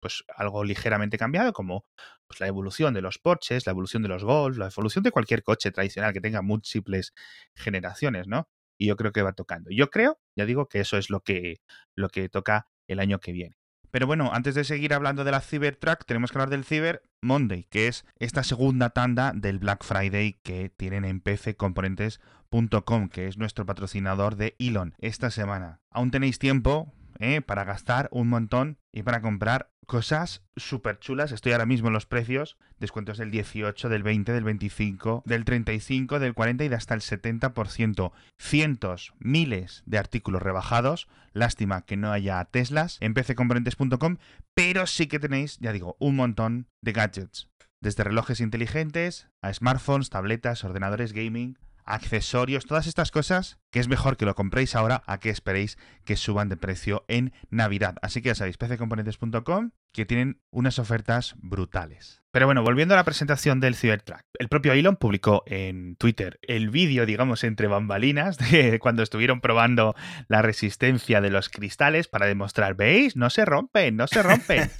pues, 0.00 0.22
algo 0.36 0.64
ligeramente 0.64 1.16
cambiado, 1.16 1.54
como 1.54 1.86
pues, 2.26 2.40
la 2.40 2.46
evolución 2.46 2.92
de 2.92 3.00
los 3.00 3.18
Porsches, 3.18 3.64
la 3.66 3.72
evolución 3.72 4.02
de 4.02 4.08
los 4.10 4.22
Golf, 4.22 4.58
la 4.58 4.68
evolución 4.68 5.02
de 5.02 5.12
cualquier 5.12 5.42
coche 5.42 5.70
tradicional 5.70 6.12
que 6.12 6.20
tenga 6.20 6.42
múltiples 6.42 7.14
generaciones, 7.54 8.28
¿no? 8.28 8.48
Y 8.78 8.88
yo 8.88 8.96
creo 8.96 9.12
que 9.12 9.22
va 9.22 9.32
tocando. 9.32 9.70
Yo 9.70 9.88
creo, 9.88 10.20
ya 10.36 10.44
digo, 10.44 10.68
que 10.68 10.80
eso 10.80 10.98
es 10.98 11.08
lo 11.08 11.20
que, 11.20 11.62
lo 11.94 12.10
que 12.10 12.28
toca 12.28 12.68
el 12.86 13.00
año 13.00 13.18
que 13.18 13.32
viene. 13.32 13.56
Pero 13.96 14.06
bueno, 14.06 14.28
antes 14.30 14.54
de 14.54 14.64
seguir 14.64 14.92
hablando 14.92 15.24
de 15.24 15.30
la 15.30 15.40
Cybertruck, 15.40 16.04
tenemos 16.04 16.30
que 16.30 16.36
hablar 16.36 16.50
del 16.50 16.66
Cyber 16.66 17.02
Monday, 17.22 17.64
que 17.70 17.88
es 17.88 18.04
esta 18.18 18.42
segunda 18.42 18.90
tanda 18.90 19.32
del 19.34 19.58
Black 19.58 19.82
Friday 19.84 20.34
que 20.42 20.68
tienen 20.68 21.06
en 21.06 21.22
pccomponentes.com, 21.22 23.08
que 23.08 23.26
es 23.26 23.38
nuestro 23.38 23.64
patrocinador 23.64 24.36
de 24.36 24.54
Elon 24.58 24.92
esta 24.98 25.30
semana. 25.30 25.80
Aún 25.88 26.10
tenéis 26.10 26.38
tiempo 26.38 26.92
¿eh? 27.18 27.40
para 27.40 27.64
gastar 27.64 28.08
un 28.10 28.28
montón 28.28 28.78
y 28.92 29.02
para 29.02 29.20
comprar 29.20 29.70
cosas 29.86 30.42
súper 30.56 30.98
chulas. 30.98 31.32
Estoy 31.32 31.52
ahora 31.52 31.66
mismo 31.66 31.88
en 31.88 31.94
los 31.94 32.06
precios. 32.06 32.58
Descuentos 32.78 33.18
del 33.18 33.30
18, 33.30 33.88
del 33.88 34.02
20, 34.02 34.32
del 34.32 34.44
25, 34.44 35.22
del 35.24 35.44
35, 35.44 36.18
del 36.18 36.34
40 36.34 36.64
y 36.64 36.68
de 36.68 36.74
hasta 36.76 36.94
el 36.94 37.00
70%. 37.00 38.12
Cientos, 38.38 39.14
miles 39.18 39.82
de 39.86 39.98
artículos 39.98 40.42
rebajados. 40.42 41.08
Lástima 41.32 41.82
que 41.82 41.96
no 41.96 42.12
haya 42.12 42.44
Teslas 42.44 42.98
en 43.00 43.14
pccomponentes.com, 43.14 44.16
pero 44.54 44.86
sí 44.86 45.06
que 45.06 45.18
tenéis, 45.18 45.58
ya 45.58 45.72
digo, 45.72 45.96
un 45.98 46.16
montón 46.16 46.68
de 46.82 46.92
gadgets. 46.92 47.48
Desde 47.80 48.04
relojes 48.04 48.40
inteligentes 48.40 49.28
a 49.42 49.52
smartphones, 49.52 50.10
tabletas, 50.10 50.64
ordenadores 50.64 51.12
gaming, 51.12 51.58
accesorios, 51.86 52.66
todas 52.66 52.86
estas 52.86 53.10
cosas, 53.10 53.58
que 53.70 53.80
es 53.80 53.88
mejor 53.88 54.16
que 54.16 54.26
lo 54.26 54.34
compréis 54.34 54.74
ahora 54.74 55.02
a 55.06 55.18
que 55.18 55.30
esperéis 55.30 55.78
que 56.04 56.16
suban 56.16 56.48
de 56.48 56.56
precio 56.56 57.04
en 57.08 57.32
Navidad. 57.50 57.96
Así 58.02 58.20
que 58.20 58.28
ya 58.28 58.34
sabéis, 58.34 58.58
pccomponentes.com, 58.58 59.70
que 59.92 60.04
tienen 60.04 60.42
unas 60.50 60.78
ofertas 60.78 61.34
brutales. 61.38 62.22
Pero 62.36 62.44
bueno, 62.44 62.62
volviendo 62.62 62.92
a 62.92 62.98
la 62.98 63.04
presentación 63.04 63.60
del 63.60 63.74
Cybertruck, 63.74 64.20
el 64.38 64.48
propio 64.48 64.74
Elon 64.74 64.96
publicó 64.96 65.42
en 65.46 65.96
Twitter 65.96 66.38
el 66.42 66.68
vídeo, 66.68 67.06
digamos, 67.06 67.44
entre 67.44 67.66
bambalinas 67.66 68.36
de 68.50 68.78
cuando 68.78 69.02
estuvieron 69.02 69.40
probando 69.40 69.94
la 70.28 70.42
resistencia 70.42 71.22
de 71.22 71.30
los 71.30 71.48
cristales 71.48 72.08
para 72.08 72.26
demostrar, 72.26 72.74
¿veis? 72.74 73.16
No 73.16 73.30
se 73.30 73.46
rompen, 73.46 73.96
no 73.96 74.06
se 74.06 74.22
rompen. 74.22 74.70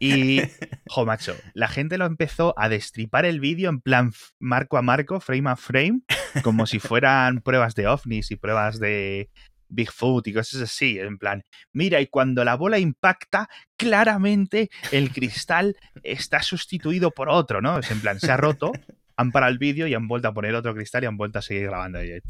Y, 0.00 0.42
jo, 0.88 1.06
macho, 1.06 1.36
la 1.54 1.68
gente 1.68 1.96
lo 1.96 2.06
empezó 2.06 2.54
a 2.56 2.68
destripar 2.68 3.24
el 3.24 3.38
vídeo 3.38 3.70
en 3.70 3.80
plan 3.80 4.12
marco 4.40 4.76
a 4.76 4.82
marco, 4.82 5.20
frame 5.20 5.50
a 5.50 5.54
frame, 5.56 6.00
como 6.42 6.66
si 6.66 6.78
fueran 6.78 7.40
pruebas 7.40 7.74
de 7.74 7.86
ovnis 7.86 8.30
y 8.30 8.36
pruebas 8.36 8.78
de, 8.78 9.30
Bigfoot 9.68 10.26
y 10.28 10.32
cosas 10.32 10.62
así, 10.62 10.98
en 10.98 11.18
plan, 11.18 11.42
mira, 11.72 12.00
y 12.00 12.06
cuando 12.06 12.44
la 12.44 12.56
bola 12.56 12.78
impacta, 12.78 13.48
claramente 13.76 14.70
el 14.92 15.10
cristal 15.12 15.76
está 16.02 16.42
sustituido 16.42 17.10
por 17.10 17.28
otro, 17.28 17.60
¿no? 17.60 17.78
Es 17.78 17.90
en 17.90 18.00
plan, 18.00 18.20
se 18.20 18.30
ha 18.30 18.36
roto, 18.36 18.72
han 19.16 19.32
parado 19.32 19.52
el 19.52 19.58
vídeo 19.58 19.86
y 19.86 19.94
han 19.94 20.08
vuelto 20.08 20.28
a 20.28 20.34
poner 20.34 20.54
otro 20.54 20.74
cristal 20.74 21.04
y 21.04 21.06
han 21.06 21.16
vuelto 21.16 21.38
a 21.38 21.42
seguir 21.42 21.64
grabando. 21.64 22.02
Y, 22.02 22.20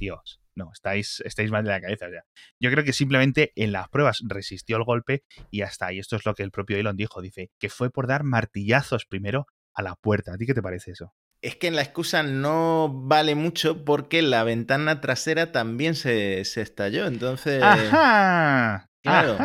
no, 0.54 0.70
estáis, 0.72 1.22
estáis 1.26 1.50
mal 1.50 1.64
de 1.64 1.70
la 1.70 1.80
cabeza. 1.80 2.06
ya. 2.06 2.24
Yo 2.58 2.70
creo 2.70 2.82
que 2.82 2.94
simplemente 2.94 3.52
en 3.56 3.72
las 3.72 3.88
pruebas 3.90 4.22
resistió 4.26 4.78
el 4.78 4.84
golpe 4.84 5.24
y 5.50 5.60
hasta 5.60 5.86
ahí. 5.86 5.98
Esto 5.98 6.16
es 6.16 6.24
lo 6.24 6.34
que 6.34 6.42
el 6.42 6.50
propio 6.50 6.78
Elon 6.78 6.96
dijo. 6.96 7.20
Dice 7.20 7.50
que 7.58 7.68
fue 7.68 7.90
por 7.90 8.06
dar 8.06 8.24
martillazos 8.24 9.04
primero 9.04 9.46
a 9.74 9.82
la 9.82 9.96
puerta. 9.96 10.32
¿A 10.32 10.38
ti 10.38 10.46
qué 10.46 10.54
te 10.54 10.62
parece 10.62 10.92
eso? 10.92 11.12
Es 11.46 11.54
que 11.54 11.68
en 11.68 11.76
la 11.76 11.82
excusa 11.82 12.24
no 12.24 12.90
vale 12.92 13.36
mucho 13.36 13.84
porque 13.84 14.20
la 14.20 14.42
ventana 14.42 15.00
trasera 15.00 15.52
también 15.52 15.94
se, 15.94 16.40
estalló. 16.40 17.06
Entonces. 17.06 17.62
¡Ajá! 17.62 18.90
Claro. 19.00 19.36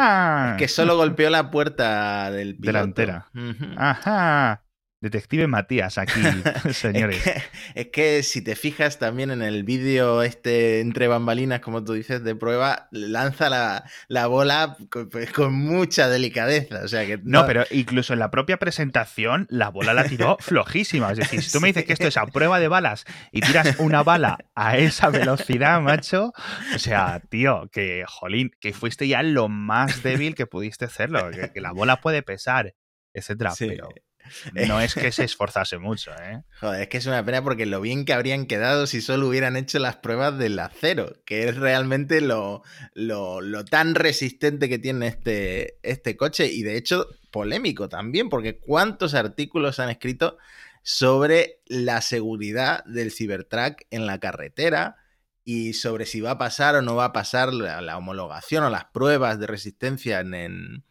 Es 0.53 0.57
que 0.57 0.67
solo 0.67 0.97
golpeó 0.97 1.29
la 1.29 1.51
puerta 1.51 2.31
del 2.31 2.55
piloto. 2.55 2.95
Delantera. 2.95 3.29
Ajá. 3.77 4.63
Detective 5.01 5.47
Matías 5.47 5.97
aquí, 5.97 6.21
señores. 6.73 7.23
Es 7.73 7.87
que, 7.87 8.21
si 8.21 8.43
te 8.43 8.55
fijas 8.55 8.99
también 8.99 9.31
en 9.31 9.41
el 9.41 9.63
vídeo 9.63 10.21
este 10.21 10.79
entre 10.79 11.07
bambalinas, 11.07 11.59
como 11.59 11.83
tú 11.83 11.93
dices, 11.93 12.23
de 12.23 12.35
prueba, 12.35 12.87
lanza 12.91 13.49
la, 13.49 14.27
bola 14.27 14.77
pues, 15.09 15.31
con, 15.31 15.53
mucha 15.53 16.07
delicadeza. 16.07 16.83
O 16.83 16.87
sea 16.87 17.07
que 17.07 17.19
no... 17.23 17.47
pero 17.47 17.63
incluso 17.71 18.13
en 18.13 18.19
la 18.19 18.29
propia 18.29 18.57
presentación, 18.57 19.47
la 19.49 19.69
bola 19.69 19.95
la 19.95 20.03
tiró 20.03 20.37
flojísima. 20.39 21.11
Es 21.11 21.17
decir, 21.17 21.41
si 21.41 21.51
tú 21.51 21.59
me 21.59 21.69
dices 21.69 21.85
que 21.85 21.93
esto 21.93 22.07
es 22.07 22.17
a 22.17 22.27
prueba 22.27 22.59
de 22.59 22.67
balas 22.67 23.05
y 23.31 23.41
tiras 23.41 23.77
una 23.79 24.03
bala 24.03 24.37
a 24.53 24.77
esa 24.77 25.09
velocidad, 25.09 25.81
macho, 25.81 26.31
o 26.75 26.79
sea, 26.79 27.21
tío, 27.27 27.69
que 27.71 28.05
jolín, 28.07 28.51
que 28.59 28.71
fuiste 28.71 29.07
ya 29.07 29.23
lo 29.23 29.49
más 29.49 30.03
débil 30.03 30.35
que 30.35 30.45
pudiste 30.45 30.85
hacerlo, 30.85 31.31
que, 31.31 31.59
la 31.59 31.71
bola 31.71 32.01
puede 32.01 32.21
pesar, 32.21 32.75
etcétera. 33.13 33.53
Pero 33.57 33.89
no 34.53 34.81
es 34.81 34.93
que 34.93 35.11
se 35.11 35.23
esforzase 35.23 35.77
mucho, 35.77 36.11
¿eh? 36.21 36.43
Joder, 36.59 36.81
es 36.81 36.87
que 36.89 36.97
es 36.97 37.05
una 37.05 37.23
pena 37.23 37.43
porque 37.43 37.65
lo 37.65 37.81
bien 37.81 38.05
que 38.05 38.13
habrían 38.13 38.45
quedado 38.45 38.87
si 38.87 39.01
solo 39.01 39.27
hubieran 39.27 39.55
hecho 39.55 39.79
las 39.79 39.97
pruebas 39.97 40.37
del 40.37 40.59
acero, 40.59 41.13
que 41.25 41.47
es 41.47 41.57
realmente 41.57 42.21
lo, 42.21 42.63
lo, 42.93 43.65
tan 43.65 43.95
resistente 43.95 44.69
que 44.69 44.79
tiene 44.79 45.07
este, 45.07 45.77
este 45.83 46.17
coche 46.17 46.47
y 46.47 46.63
de 46.63 46.77
hecho 46.77 47.07
polémico 47.31 47.89
también, 47.89 48.29
porque 48.29 48.59
cuántos 48.59 49.13
artículos 49.13 49.79
han 49.79 49.89
escrito 49.89 50.37
sobre 50.83 51.61
la 51.67 52.01
seguridad 52.01 52.83
del 52.85 53.11
Cybertruck 53.11 53.83
en 53.91 54.05
la 54.05 54.19
carretera 54.19 54.97
y 55.43 55.73
sobre 55.73 56.05
si 56.05 56.21
va 56.21 56.31
a 56.31 56.37
pasar 56.37 56.75
o 56.75 56.81
no 56.81 56.95
va 56.95 57.05
a 57.05 57.13
pasar 57.13 57.53
la, 57.53 57.97
homologación 57.97 58.63
o 58.63 58.69
las 58.69 58.85
pruebas 58.85 59.39
de 59.39 59.47
resistencia 59.47 60.19
en 60.19 60.33
en 60.33 60.83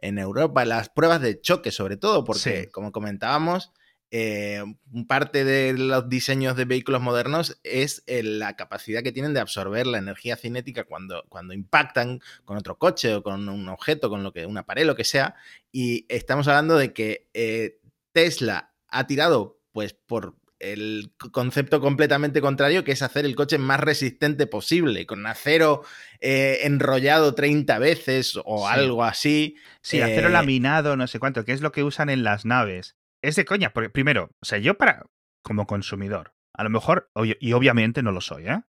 Europa, 0.00 0.64
las 0.64 0.88
pruebas 0.88 1.20
de 1.20 1.40
choque 1.40 1.70
sobre 1.72 1.96
todo, 1.96 2.24
porque 2.24 2.68
como 2.70 2.92
comentábamos, 2.92 3.72
eh, 4.12 4.62
parte 5.08 5.44
de 5.44 5.72
los 5.76 6.08
diseños 6.08 6.56
de 6.56 6.64
vehículos 6.64 7.02
modernos 7.02 7.58
es 7.64 8.04
eh, 8.06 8.22
la 8.22 8.54
capacidad 8.54 9.02
que 9.02 9.10
tienen 9.10 9.34
de 9.34 9.40
absorber 9.40 9.86
la 9.86 9.98
energía 9.98 10.36
cinética 10.36 10.84
cuando, 10.84 11.24
cuando 11.28 11.54
impactan 11.54 12.20
con 12.44 12.56
otro 12.56 12.78
coche 12.78 13.16
o 13.16 13.22
con 13.22 13.48
un 13.48 13.68
objeto, 13.68 14.08
con 14.08 14.22
lo 14.22 14.32
que, 14.32 14.46
una 14.46 14.64
pared, 14.64 14.86
lo 14.86 14.94
que 14.94 15.04
sea. 15.04 15.34
Y 15.72 16.06
estamos 16.08 16.46
hablando 16.46 16.78
de 16.78 16.92
que 16.92 17.28
eh, 17.34 17.80
Tesla 18.12 18.72
ha 18.88 19.06
tirado 19.06 19.60
pues 19.72 19.92
por 19.92 20.36
el 20.58 21.12
concepto 21.32 21.80
completamente 21.80 22.40
contrario, 22.40 22.84
que 22.84 22.92
es 22.92 23.02
hacer 23.02 23.24
el 23.24 23.36
coche 23.36 23.58
más 23.58 23.80
resistente 23.80 24.46
posible, 24.46 25.06
con 25.06 25.26
acero 25.26 25.82
eh, 26.20 26.60
enrollado 26.62 27.34
30 27.34 27.78
veces 27.78 28.38
o 28.44 28.68
algo 28.68 29.04
así. 29.04 29.56
Sí, 29.82 30.00
acero 30.00 30.28
eh, 30.28 30.32
laminado, 30.32 30.96
no 30.96 31.06
sé 31.06 31.18
cuánto, 31.18 31.44
que 31.44 31.52
es 31.52 31.60
lo 31.60 31.72
que 31.72 31.84
usan 31.84 32.10
en 32.10 32.24
las 32.24 32.44
naves. 32.44 32.96
Es 33.22 33.36
de 33.36 33.44
coña, 33.44 33.72
porque 33.72 33.90
primero, 33.90 34.30
o 34.40 34.44
sea, 34.44 34.58
yo 34.58 34.76
para, 34.76 35.04
como 35.42 35.66
consumidor, 35.66 36.34
a 36.54 36.64
lo 36.64 36.70
mejor, 36.70 37.10
y 37.40 37.52
obviamente 37.52 38.02
no 38.02 38.12
lo 38.12 38.20
soy, 38.20 38.48
¿eh? 38.48 38.62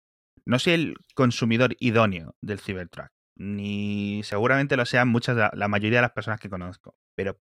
No 0.45 0.59
soy 0.59 0.73
el 0.73 0.95
consumidor 1.15 1.75
idóneo 1.79 2.35
del 2.41 2.59
Cybertruck, 2.59 3.09
ni 3.35 4.21
seguramente 4.23 4.77
lo 4.77 4.85
sean 4.85 5.07
muchas, 5.07 5.51
la 5.53 5.67
mayoría 5.67 5.97
de 5.97 6.03
las 6.03 6.11
personas 6.11 6.39
que 6.39 6.49
conozco, 6.49 6.95
pero 7.15 7.39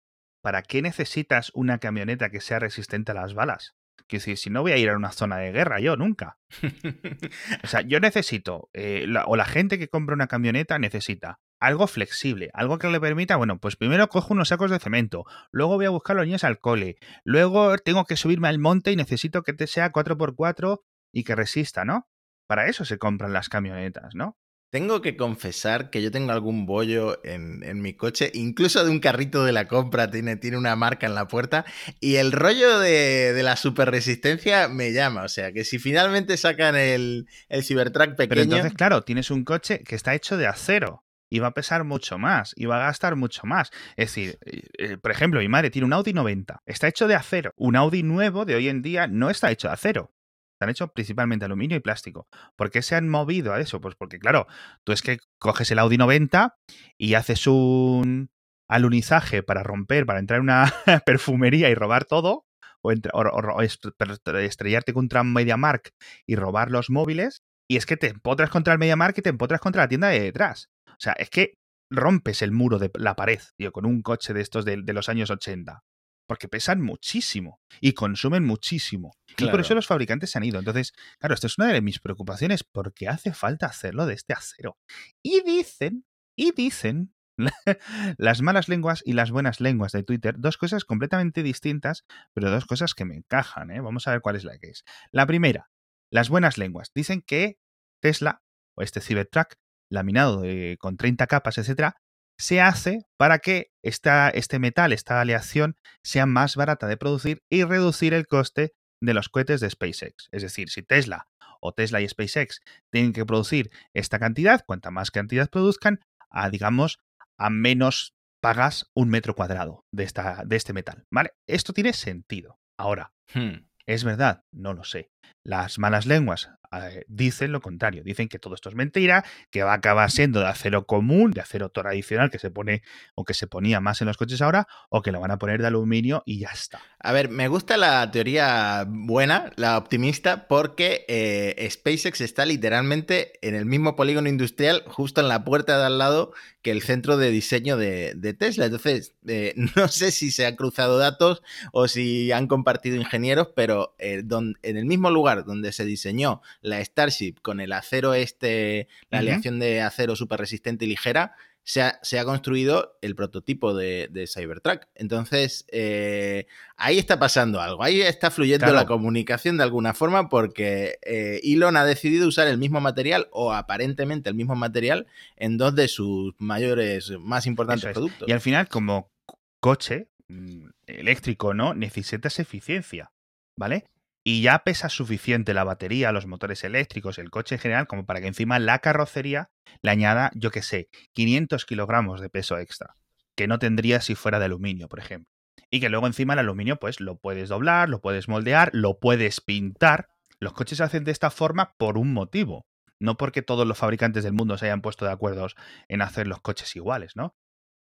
¿para 0.41 0.63
qué 0.63 0.82
necesitas 0.82 1.52
una 1.54 1.78
camioneta 1.78 2.30
que 2.30 2.41
sea 2.41 2.60
resistente 2.60 3.12
a 3.12 3.15
las 3.15 3.36
balas? 3.36 3.77
Que 4.08 4.20
si, 4.20 4.38
si 4.38 4.50
no 4.50 4.62
voy 4.62 4.72
a 4.72 4.78
ir 4.78 4.89
a 4.89 4.96
una 4.96 5.12
zona 5.12 5.38
de 5.38 5.52
guerra, 5.52 5.80
yo 5.80 5.98
nunca. 5.98 6.38
o 7.63 7.67
sea, 7.67 7.82
yo 7.82 8.00
necesito, 8.00 8.70
eh, 8.74 9.06
o 9.26 9.36
la 9.36 9.46
gente 9.46 9.78
que 9.78 9.89
compra 9.89 10.15
una 10.15 10.28
camioneta 10.28 10.80
necesita 10.80 11.39
algo 11.60 11.88
flexible, 11.88 12.50
algo 12.54 12.78
que 12.78 12.88
le 12.88 13.00
permita, 13.00 13.36
bueno, 13.36 13.60
pues 13.60 13.76
primero 13.76 14.08
cojo 14.10 14.34
unos 14.34 14.50
sacos 14.50 14.72
de 14.72 14.80
cemento, 14.80 15.26
luego 15.52 15.76
voy 15.76 15.86
a 15.86 15.89
buscar 15.89 16.15
los 16.15 16.26
niños 16.26 16.43
al 16.43 16.60
cole, 16.60 16.98
luego 17.24 17.78
tengo 17.78 18.06
que 18.06 18.15
subirme 18.15 18.48
al 18.48 18.60
monte 18.60 18.91
y 18.91 18.96
necesito 18.96 19.41
que 19.43 19.54
te 19.54 19.67
sea 19.67 19.91
4x4 19.91 20.82
y 21.12 21.24
que 21.24 21.36
resista, 21.36 21.84
¿no? 21.84 22.08
Para 22.48 22.67
eso 22.67 22.86
se 22.86 22.98
compran 22.98 23.34
las 23.34 23.50
camionetas, 23.50 24.15
¿no? 24.15 24.38
Tengo 24.69 25.01
que 25.01 25.15
confesar 25.15 25.89
que 25.89 26.01
yo 26.01 26.12
tengo 26.12 26.34
algún 26.34 26.65
bollo 26.65 27.19
en, 27.23 27.82
mi 27.82 27.93
coche, 27.93 28.32
incluso 28.34 28.84
de 28.84 28.91
un 28.91 28.99
carrito 28.99 29.45
de 29.45 29.53
la 29.53 29.67
compra, 29.67 30.12
tiene, 30.12 30.36
tiene 30.36 30.58
una 30.58 30.75
marca 30.75 31.08
en 31.08 31.15
la 31.15 31.27
puerta, 31.27 31.65
y 32.01 32.15
el 32.15 32.34
rollo 32.34 32.80
de, 32.80 33.39
la 33.43 33.56
super 33.56 33.89
resistencia 33.89 34.67
me 34.67 34.91
llama. 34.91 35.23
O 35.23 35.30
sea, 35.30 35.53
que 35.53 35.63
si 35.63 35.80
finalmente 35.80 36.36
sacan 36.36 36.75
el, 36.75 37.27
el 37.47 37.63
Cybertruck 37.63 38.15
pequeño. 38.15 38.27
Pero 38.30 38.41
entonces, 38.41 38.73
claro, 38.73 39.03
tienes 39.03 39.32
un 39.32 39.45
coche 39.45 39.84
que 39.86 39.95
está 39.95 40.13
hecho 40.13 40.36
de 40.36 40.47
acero 40.47 41.06
y 41.30 41.39
va 41.39 41.47
a 41.47 41.53
pesar 41.53 41.84
mucho 41.84 42.17
más 42.17 42.53
y 42.56 42.65
va 42.65 42.77
a 42.77 42.88
gastar 42.88 43.15
mucho 43.15 43.45
más. 43.45 43.71
Es 43.95 44.08
decir, 44.08 44.38
eh, 44.45 44.62
eh, 44.77 44.97
por 44.97 45.12
ejemplo, 45.12 45.39
mi 45.39 45.47
madre 45.47 45.69
tiene 45.69 45.86
un 45.86 45.93
Audi 45.93 46.13
90, 46.13 46.62
está 46.65 46.88
hecho 46.88 47.08
de 47.08 47.15
acero. 47.15 47.53
Un 47.58 47.75
Audi 47.75 48.03
nuevo 48.03 48.45
de 48.45 48.56
hoy 48.56 48.69
en 48.69 48.82
día 48.82 49.08
no 49.08 49.30
está 49.30 49.51
hecho 49.51 49.67
de 49.67 49.73
acero. 49.73 50.12
Están 50.58 50.70
hechos 50.70 50.89
principalmente 50.91 51.46
aluminio 51.46 51.78
y 51.78 51.82
plástico. 51.82 52.28
¿Por 52.56 52.72
qué 52.72 52.82
se 52.82 52.96
han 52.96 53.08
movido 53.08 53.54
a 53.54 53.60
eso? 53.60 53.80
Pues 53.80 53.93
porque, 53.93 54.17
claro, 54.17 54.48
tú 54.84 54.91
es 54.91 55.04
que 55.04 55.20
coges 55.38 55.70
el 55.70 55.78
Audi 55.78 55.98
90 55.98 56.56
y 56.98 57.13
haces 57.13 57.46
un 57.46 58.32
alunizaje 58.67 59.43
para 59.43 59.62
romper, 59.62 60.08
para 60.08 60.17
entrar 60.17 60.39
en 60.39 60.46
una 60.46 60.74
perfumería 61.06 61.70
y 61.70 61.76
robar 61.76 62.06
todo, 62.06 62.48
o, 62.82 63.62
estrellarte 63.62 64.93
contra 64.93 65.22
un 65.22 65.32
MediaMark 65.32 65.91
y 66.26 66.36
robar 66.36 66.72
los 66.72 66.89
móviles, 66.89 67.43
y 67.70 67.78
es 67.78 67.86
que 67.86 67.96
te 67.96 68.08
empotras 68.08 68.50
contra 68.50 68.74
el 68.74 68.80
MediaMark 68.80 69.15
y 69.20 69.22
te 69.22 69.30
empotras 69.30 69.62
contra 69.62 69.84
la 69.84 69.88
tienda 69.88 70.08
de 70.08 70.22
detrás. 70.22 70.70
O 70.88 71.00
sea, 71.00 71.13
es 71.13 71.30
que 71.30 71.54
rompes 71.91 72.41
el 72.41 72.52
muro 72.52 72.80
de 72.80 72.89
la 72.96 73.15
pared, 73.15 73.41
tío, 73.60 73.72
con 73.72 73.86
un 73.86 74.02
coche 74.02 74.34
de 74.34 74.41
estos 74.41 74.65
de, 74.65 74.82
de 74.82 74.93
los 74.93 75.08
años 75.08 75.30
80 75.30 75.84
porque 76.28 76.48
pesan 76.48 76.82
muchísimo 76.82 77.62
y 77.82 77.94
consumen 77.94 78.46
muchísimo. 78.46 79.13
Y 79.38 79.48
por 79.48 79.60
eso 79.62 79.74
los 79.74 79.88
fabricantes 79.88 80.32
se 80.32 80.38
han 80.38 80.44
ido. 80.44 80.60
Entonces, 80.60 80.94
claro, 81.20 81.34
esto 81.34 81.48
es 81.48 81.58
una 81.58 81.72
de 81.72 81.82
mis 81.82 82.00
preocupaciones, 82.00 82.63
porque 82.63 83.08
hace 83.08 83.34
falta 83.34 83.68
hacerlo 83.68 84.06
de 84.06 84.13
este 84.13 84.34
acero. 84.34 84.78
Y 85.24 85.42
dicen, 85.42 86.06
y 86.36 86.52
dicen 86.52 87.13
las 88.18 88.42
malas 88.42 88.68
lenguas 88.68 89.02
y 89.06 89.13
las 89.13 89.32
buenas 89.32 89.62
lenguas 89.62 89.92
de 89.92 90.04
Twitter, 90.04 90.36
dos 90.38 90.58
cosas 90.58 90.86
completamente 90.86 91.44
distintas, 91.44 92.06
pero 92.34 92.52
dos 92.52 92.66
cosas 92.66 92.94
que 92.94 93.06
me 93.06 93.16
encajan. 93.16 93.72
¿eh? 93.72 93.80
Vamos 93.80 94.08
a 94.08 94.12
ver 94.12 94.22
cuál 94.22 94.36
es 94.36 94.44
la 94.44 94.58
que 94.58 94.70
es. 94.70 94.84
La 95.12 95.26
primera, 95.26 95.70
las 96.12 96.30
buenas 96.30 96.58
lenguas. 96.58 96.92
Dicen 96.94 97.22
que 97.22 97.58
Tesla, 98.02 98.42
o 98.76 98.82
este 98.82 99.02
Cybertruck, 99.02 99.54
laminado 99.90 100.44
con 100.80 100.98
30 100.98 101.28
capas, 101.28 101.58
etcétera, 101.58 101.96
se 102.38 102.62
hace 102.62 103.06
para 103.17 103.39
que 103.39 103.71
esta, 103.84 104.30
este 104.30 104.60
metal, 104.60 104.93
esta 104.93 105.21
aleación, 105.21 105.76
sea 106.04 106.26
más 106.26 106.56
barata 106.56 106.88
de 106.88 106.97
producir 106.97 107.43
y 107.50 107.63
reducir 107.63 108.13
el 108.13 108.28
coste 108.28 108.73
de 109.02 109.13
los 109.13 109.30
cohetes 109.30 109.60
de 109.62 109.69
SpaceX. 109.69 110.30
Es 110.32 110.41
decir, 110.41 110.69
si 110.69 110.84
Tesla 110.84 111.28
o 111.60 111.73
Tesla 111.73 112.02
y 112.02 112.08
SpaceX 112.08 112.62
tienen 112.91 113.13
que 113.13 113.26
producir 113.26 113.71
esta 113.93 114.19
cantidad, 114.19 114.63
cuanta 114.65 114.91
más 114.91 115.12
cantidad 115.12 115.50
produzcan, 115.50 116.00
a, 116.30 116.50
digamos, 116.50 117.00
a 117.38 117.50
menos 117.50 118.15
pagas 118.41 118.89
un 118.93 119.10
metro 119.10 119.36
cuadrado 119.36 119.86
de, 119.91 120.04
esta, 120.04 120.43
de 120.45 120.56
este 120.56 120.73
metal. 120.73 121.06
¿Vale? 121.12 121.34
Esto 121.47 121.73
tiene 121.73 121.93
sentido. 121.93 122.60
Ahora, 122.78 123.13
hmm. 123.34 123.65
¿es 123.86 124.04
verdad? 124.04 124.45
No 124.52 124.73
lo 124.73 124.84
sé. 124.84 125.12
Las 125.44 125.80
malas 125.80 126.06
lenguas 126.06 126.50
eh, 126.72 127.06
dicen 127.08 127.52
lo 127.52 127.62
contrario, 127.62 128.04
dicen 128.04 128.28
que 128.28 128.40
todo 128.40 128.56
esto 128.56 128.70
es 128.70 128.76
mentira, 128.76 129.24
que 129.52 129.63
va 129.63 129.72
a 129.72 129.76
acabar 129.76 130.12
siendo 130.12 130.42
de 130.42 130.48
acero 130.48 130.86
común, 130.86 131.32
de 131.32 131.42
acero 131.42 131.70
tradicional 131.70 132.30
que 132.30 132.40
se 132.40 132.52
pone 132.52 132.84
o 133.16 133.24
que 133.24 133.34
se 133.34 133.48
ponía 133.48 133.80
más 133.80 134.02
en 134.02 134.08
los 134.08 134.18
coches 134.18 134.42
ahora, 134.42 134.68
o 134.90 135.02
que 135.02 135.12
lo 135.12 135.20
van 135.22 135.32
a 135.32 135.38
poner 135.38 135.62
de 135.62 135.68
aluminio 135.68 136.24
y 136.26 136.40
ya 136.40 136.50
está. 136.50 136.82
A 137.00 137.13
ver, 137.13 137.30
me 137.30 137.48
gusta 137.48 137.78
la 137.78 138.10
teoría 138.12 138.86
buena, 138.88 139.52
la 139.56 139.78
optimista, 139.78 140.48
porque 140.48 141.06
eh, 141.08 141.68
SpaceX 141.70 142.22
está 142.22 142.46
literalmente 142.46 143.34
en 143.48 143.56
el 143.56 143.66
mismo 143.66 143.96
polígono 143.96 144.28
industrial, 144.28 144.84
justo 144.88 145.22
en 145.22 145.30
la 145.30 145.46
puerta 145.46 145.78
de 145.78 145.86
al 145.86 145.98
lado 145.98 146.34
que 146.62 146.72
el 146.72 146.82
centro 146.82 147.18
de 147.18 147.32
diseño 147.32 147.78
de, 147.78 148.36
Tesla. 148.38 148.66
Entonces, 148.66 149.16
eh, 149.26 149.54
no 149.76 149.88
sé 149.88 150.12
si 150.12 150.32
se 150.32 150.46
han 150.46 150.56
cruzado 150.56 150.98
datos 150.98 151.42
o 151.72 151.88
si 151.88 152.32
han 152.32 152.48
compartido 152.48 152.98
ingenieros, 152.98 153.50
pero 153.56 153.96
en 154.00 154.58
el 154.63 154.86
mismo 154.86 155.10
lugar 155.12 155.16
donde 155.45 155.71
se 155.71 155.86
diseñó 155.86 156.41
la 156.62 156.84
Starship 156.84 157.36
con 157.41 157.60
el 157.60 157.73
acero 157.73 158.13
este, 158.13 158.88
la 159.10 159.19
aleación 159.19 159.60
de 159.60 159.82
acero 159.82 160.15
súper 160.15 160.39
resistente 160.39 160.86
y 160.86 160.89
ligera, 160.89 161.36
se 161.67 161.82
ha, 161.82 162.23
construido 162.23 162.97
el 163.01 163.13
prototipo 163.13 163.73
de, 163.73 164.30
Cybertruck. 164.34 164.84
Entonces, 164.95 165.65
eh, 165.69 166.47
ahí 166.77 166.97
está 166.97 167.19
pasando 167.19 167.60
algo, 167.60 167.84
ahí 167.84 167.99
está 168.01 168.32
fluyendo 168.32 168.71
la 168.71 168.86
comunicación 168.86 169.58
de 169.58 169.63
alguna 169.63 169.93
forma 169.93 170.30
porque 170.30 170.97
eh, 171.01 171.41
Elon 171.43 171.75
ha 171.75 171.84
decidido 171.84 172.25
usar 172.25 172.47
el 172.47 172.58
mismo 172.58 172.80
material 172.80 173.27
o 173.32 173.51
aparentemente 173.51 174.30
el 174.30 174.36
mismo 174.36 174.56
material 174.56 175.08
en 175.36 175.58
dos 175.58 175.75
de 175.75 175.89
sus 175.89 176.34
mayores, 176.38 177.12
más 177.19 177.45
importantes 177.45 177.91
productos. 177.91 178.30
Y 178.30 178.32
al 178.32 178.39
final, 178.39 178.69
como 178.69 179.12
coche 179.60 180.08
mm, 180.30 180.67
eléctrico, 180.86 181.53
¿no? 181.53 181.73
Necesitas 181.73 182.39
eficiencia, 182.39 183.12
¿vale? 183.58 183.84
Y 184.28 184.42
ya 184.42 184.60
pesa 184.60 184.90
suficiente 184.90 185.54
la 185.54 185.63
batería, 185.63 186.12
los 186.12 186.26
motores 186.26 186.66
eléctricos, 186.66 187.18
el 187.18 187.30
coche 187.30 187.56
en 187.56 187.62
general, 187.62 187.88
como 187.88 188.06
para 188.06 188.20
que 188.20 188.28
encima 188.28 188.60
la 188.60 188.80
carrocería 188.80 189.52
le 189.82 189.90
añada, 189.90 190.32
yo 190.36 190.52
qué 190.52 190.62
sé, 190.62 190.90
500 191.13 191.66
kilogramos 191.66 192.20
de 192.20 192.30
peso 192.30 192.58
extra, 192.58 192.98
que 193.38 193.48
no 193.48 193.58
tendría 193.58 194.02
si 194.02 194.16
fuera 194.16 194.40
de 194.40 194.44
aluminio, 194.44 194.90
por 194.90 195.00
ejemplo. 195.00 195.32
Y 195.72 195.80
que 195.80 195.88
luego 195.88 196.08
encima 196.08 196.34
el 196.34 196.40
aluminio, 196.40 196.76
pues 196.76 197.00
lo 197.00 197.18
puedes 197.18 197.48
doblar, 197.48 197.88
lo 197.88 198.02
puedes 198.02 198.28
moldear, 198.28 198.70
lo 198.74 199.00
puedes 199.00 199.40
pintar. 199.40 200.10
Los 200.42 200.52
coches 200.52 200.80
se 200.80 200.84
hacen 200.84 201.06
de 201.06 201.12
esta 201.13 201.32
forma 201.32 201.72
por 201.78 201.98
un 201.98 202.12
motivo, 202.12 202.66
no 203.00 203.16
porque 203.16 203.42
todos 203.42 203.66
los 203.66 203.78
fabricantes 203.78 204.26
del 204.26 204.34
mundo 204.34 204.58
se 204.58 204.66
hayan 204.66 204.82
puesto 204.82 205.06
de 205.06 205.13
acuerdo 205.13 205.48
en 205.88 206.02
hacer 206.02 206.28
los 206.28 206.42
coches 206.42 206.76
iguales, 206.76 207.16
¿no? 207.16 207.34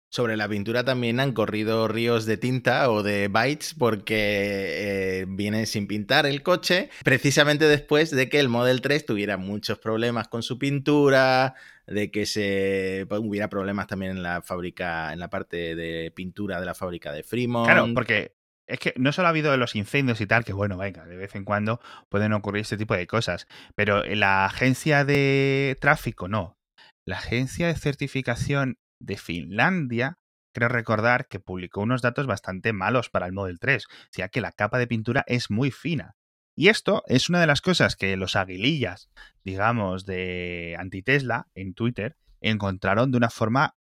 Sobre 0.10 0.38
la 0.38 0.48
pintura 0.48 0.86
también 0.86 1.20
han 1.20 1.34
corrido 1.34 1.88
ríos 1.88 2.26
de 2.26 2.38
tinta 2.38 2.90
o 2.90 3.04
de 3.04 3.28
bytes 3.28 3.74
porque 3.74 4.16
eh, 5.22 5.26
viene 5.28 5.66
sin 5.66 5.88
pintar 5.88 6.26
el 6.26 6.42
coche, 6.42 6.90
precisamente 7.04 7.68
después 7.68 8.12
de 8.12 8.30
que 8.30 8.40
el 8.40 8.48
Model 8.48 8.82
3 8.82 9.06
tuviera 9.06 9.38
muchos 9.38 9.78
problemas 9.80 10.28
con 10.28 10.42
su 10.42 10.58
pintura, 10.58 11.56
de 11.88 12.12
que 12.12 12.26
se 12.26 13.06
pues, 13.10 13.22
hubiera 13.22 13.50
problemas 13.50 13.88
también 13.88 14.12
en 14.12 14.24
la 14.24 14.42
fábrica, 14.42 15.12
en 15.12 15.20
la 15.20 15.30
parte 15.30 15.76
de 15.76 16.12
pintura 16.16 16.60
de 16.60 16.66
la 16.66 16.76
fábrica 16.76 17.12
de 17.12 17.24
Fremont. 17.24 17.68
Claro, 17.68 17.88
porque 17.94 18.36
es 18.68 18.80
que 18.80 18.94
no 18.98 19.12
solo 19.12 19.28
ha 19.28 19.30
habido 19.30 19.56
los 19.58 19.76
incendios 19.76 20.22
y 20.22 20.28
tal, 20.28 20.44
que 20.44 20.54
bueno, 20.54 20.78
venga, 20.78 21.06
de 21.06 21.16
vez 21.16 21.36
en 21.36 21.46
cuando 21.46 21.80
pueden 22.10 22.34
ocurrir 22.34 22.62
este 22.62 22.78
tipo 22.78 22.96
de 22.96 23.08
cosas, 23.08 23.48
pero 23.76 24.04
la 24.04 24.46
agencia 24.46 25.06
de 25.06 25.78
tráfico 25.80 26.28
no. 26.28 26.58
La 27.08 27.18
agencia 27.18 27.68
de 27.68 27.76
certificación 27.76 28.78
de 29.00 29.18
Finlandia, 29.18 30.18
creo 30.54 30.70
recordar 30.70 31.28
que 31.28 31.40
publicó 31.40 31.82
unos 31.82 32.02
datos 32.02 32.28
bastante 32.28 32.74
malos 32.74 33.10
para 33.10 33.26
el 33.26 33.34
Model 33.34 33.60
3, 33.60 33.86
decía 34.12 34.30
que 34.30 34.42
la 34.42 34.52
capa 34.52 34.78
de 34.78 34.88
pintura 34.88 35.24
es 35.28 35.52
muy 35.52 35.72
fina. 35.72 36.16
Y 36.58 36.70
esto 36.70 37.04
es 37.08 37.30
una 37.30 37.42
de 37.42 37.48
las 37.48 37.62
cosas 37.62 37.98
que 37.98 38.16
los 38.16 38.38
aguilillas, 38.38 39.10
digamos, 39.44 40.06
de 40.06 40.78
anti-Tesla 40.80 41.48
en 41.54 41.74
Twitter 41.74 42.16
encontraron 42.40 43.12
de 43.12 43.18
una 43.18 43.30
forma 43.30 43.76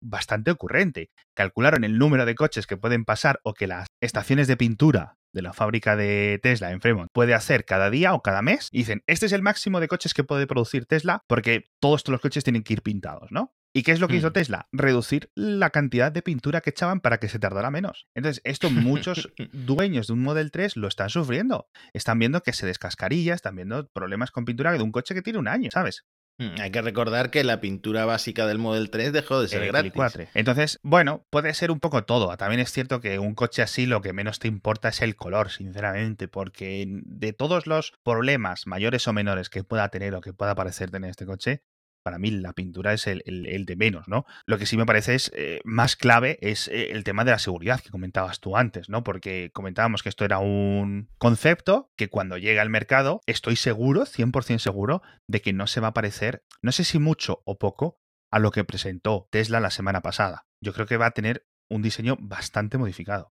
bastante 0.00 0.50
ocurrente. 0.50 1.10
Calcularon 1.34 1.84
el 1.84 1.98
número 1.98 2.26
de 2.26 2.34
coches 2.34 2.66
que 2.66 2.76
pueden 2.76 3.04
pasar 3.04 3.40
o 3.44 3.54
que 3.54 3.68
las 3.68 3.86
estaciones 4.00 4.48
de 4.48 4.56
pintura 4.56 5.14
de 5.32 5.42
la 5.42 5.52
fábrica 5.52 5.94
de 5.94 6.40
Tesla 6.42 6.72
en 6.72 6.80
Fremont 6.80 7.10
puede 7.12 7.34
hacer 7.34 7.64
cada 7.64 7.90
día 7.90 8.14
o 8.14 8.22
cada 8.22 8.42
mes. 8.42 8.68
Y 8.72 8.78
dicen, 8.78 9.02
este 9.06 9.26
es 9.26 9.32
el 9.32 9.42
máximo 9.42 9.78
de 9.78 9.88
coches 9.88 10.14
que 10.14 10.24
puede 10.24 10.46
producir 10.46 10.86
Tesla 10.86 11.22
porque 11.28 11.66
todos 11.80 12.06
los 12.08 12.20
coches 12.20 12.44
tienen 12.44 12.62
que 12.62 12.72
ir 12.72 12.82
pintados, 12.82 13.30
¿no? 13.30 13.52
¿Y 13.74 13.82
qué 13.82 13.92
es 13.92 14.00
lo 14.00 14.08
que 14.08 14.16
hizo 14.16 14.30
mm. 14.30 14.32
Tesla? 14.32 14.68
Reducir 14.72 15.30
la 15.34 15.70
cantidad 15.70 16.10
de 16.10 16.22
pintura 16.22 16.60
que 16.60 16.70
echaban 16.70 17.00
para 17.00 17.18
que 17.18 17.28
se 17.28 17.38
tardara 17.38 17.70
menos. 17.70 18.08
Entonces, 18.14 18.40
esto 18.44 18.70
muchos 18.70 19.32
dueños 19.52 20.06
de 20.06 20.14
un 20.14 20.22
Model 20.22 20.50
3 20.50 20.76
lo 20.76 20.88
están 20.88 21.10
sufriendo. 21.10 21.68
Están 21.92 22.18
viendo 22.18 22.42
que 22.42 22.52
se 22.52 22.66
descascarilla, 22.66 23.34
están 23.34 23.56
viendo 23.56 23.88
problemas 23.88 24.30
con 24.30 24.44
pintura 24.44 24.72
de 24.72 24.82
un 24.82 24.92
coche 24.92 25.14
que 25.14 25.22
tiene 25.22 25.38
un 25.38 25.48
año, 25.48 25.70
¿sabes? 25.70 26.04
Mm, 26.40 26.60
hay 26.60 26.70
que 26.70 26.82
recordar 26.82 27.30
que 27.30 27.42
la 27.42 27.60
pintura 27.60 28.04
básica 28.04 28.46
del 28.46 28.58
Model 28.58 28.90
3 28.90 29.12
dejó 29.12 29.42
de 29.42 29.48
ser 29.48 29.66
gratis. 29.66 29.92
Entonces, 30.34 30.78
bueno, 30.82 31.26
puede 31.30 31.52
ser 31.52 31.72
un 31.72 31.80
poco 31.80 32.04
todo. 32.04 32.36
También 32.36 32.60
es 32.60 32.70
cierto 32.70 33.00
que 33.00 33.18
un 33.18 33.34
coche 33.34 33.60
así 33.60 33.86
lo 33.86 34.02
que 34.02 34.12
menos 34.12 34.38
te 34.38 34.46
importa 34.46 34.88
es 34.90 35.02
el 35.02 35.16
color, 35.16 35.50
sinceramente, 35.50 36.28
porque 36.28 36.86
de 36.88 37.32
todos 37.32 37.66
los 37.66 37.92
problemas 38.04 38.68
mayores 38.68 39.08
o 39.08 39.12
menores 39.12 39.50
que 39.50 39.64
pueda 39.64 39.88
tener 39.88 40.14
o 40.14 40.20
que 40.20 40.32
pueda 40.32 40.54
parecer 40.54 40.92
tener 40.92 41.10
este 41.10 41.26
coche, 41.26 41.64
para 42.08 42.18
mí 42.18 42.30
la 42.30 42.54
pintura 42.54 42.94
es 42.94 43.06
el, 43.06 43.22
de 43.66 43.76
menos, 43.76 44.08
¿no? 44.08 44.24
Lo 44.46 44.56
que 44.56 44.64
sí 44.64 44.78
me 44.78 44.86
parece 44.86 45.14
es 45.14 45.30
eh, 45.34 45.60
más 45.64 45.94
clave 45.94 46.38
es 46.40 46.66
eh, 46.68 46.92
el 46.92 47.04
tema 47.04 47.22
de 47.22 47.32
la 47.32 47.38
seguridad 47.38 47.80
que 47.80 47.90
comentabas 47.90 48.40
tú 48.40 48.56
antes, 48.56 48.88
¿no? 48.88 49.04
Porque 49.04 49.50
comentábamos 49.52 50.02
que 50.02 50.08
esto 50.08 50.24
era 50.24 50.38
un 50.38 51.10
concepto 51.18 51.92
que 51.98 52.08
cuando 52.08 52.38
llega 52.38 52.62
al 52.62 52.70
mercado 52.70 53.20
estoy 53.26 53.56
seguro, 53.56 54.06
100% 54.06 54.58
seguro, 54.58 55.02
de 55.26 55.42
que 55.42 55.52
no 55.52 55.66
se 55.66 55.80
va 55.80 55.88
a 55.88 55.92
parecer, 55.92 56.44
no 56.62 56.72
sé 56.72 56.82
si 56.82 56.98
mucho 56.98 57.42
o 57.44 57.58
poco, 57.58 58.00
a 58.30 58.38
lo 58.38 58.52
que 58.52 58.64
presentó 58.64 59.28
Tesla 59.30 59.60
la 59.60 59.70
semana 59.70 60.00
pasada. 60.00 60.46
Yo 60.62 60.72
creo 60.72 60.86
que 60.86 60.96
va 60.96 61.04
a 61.04 61.10
tener 61.10 61.46
un 61.68 61.82
diseño 61.82 62.16
bastante 62.18 62.78
modificado. 62.78 63.34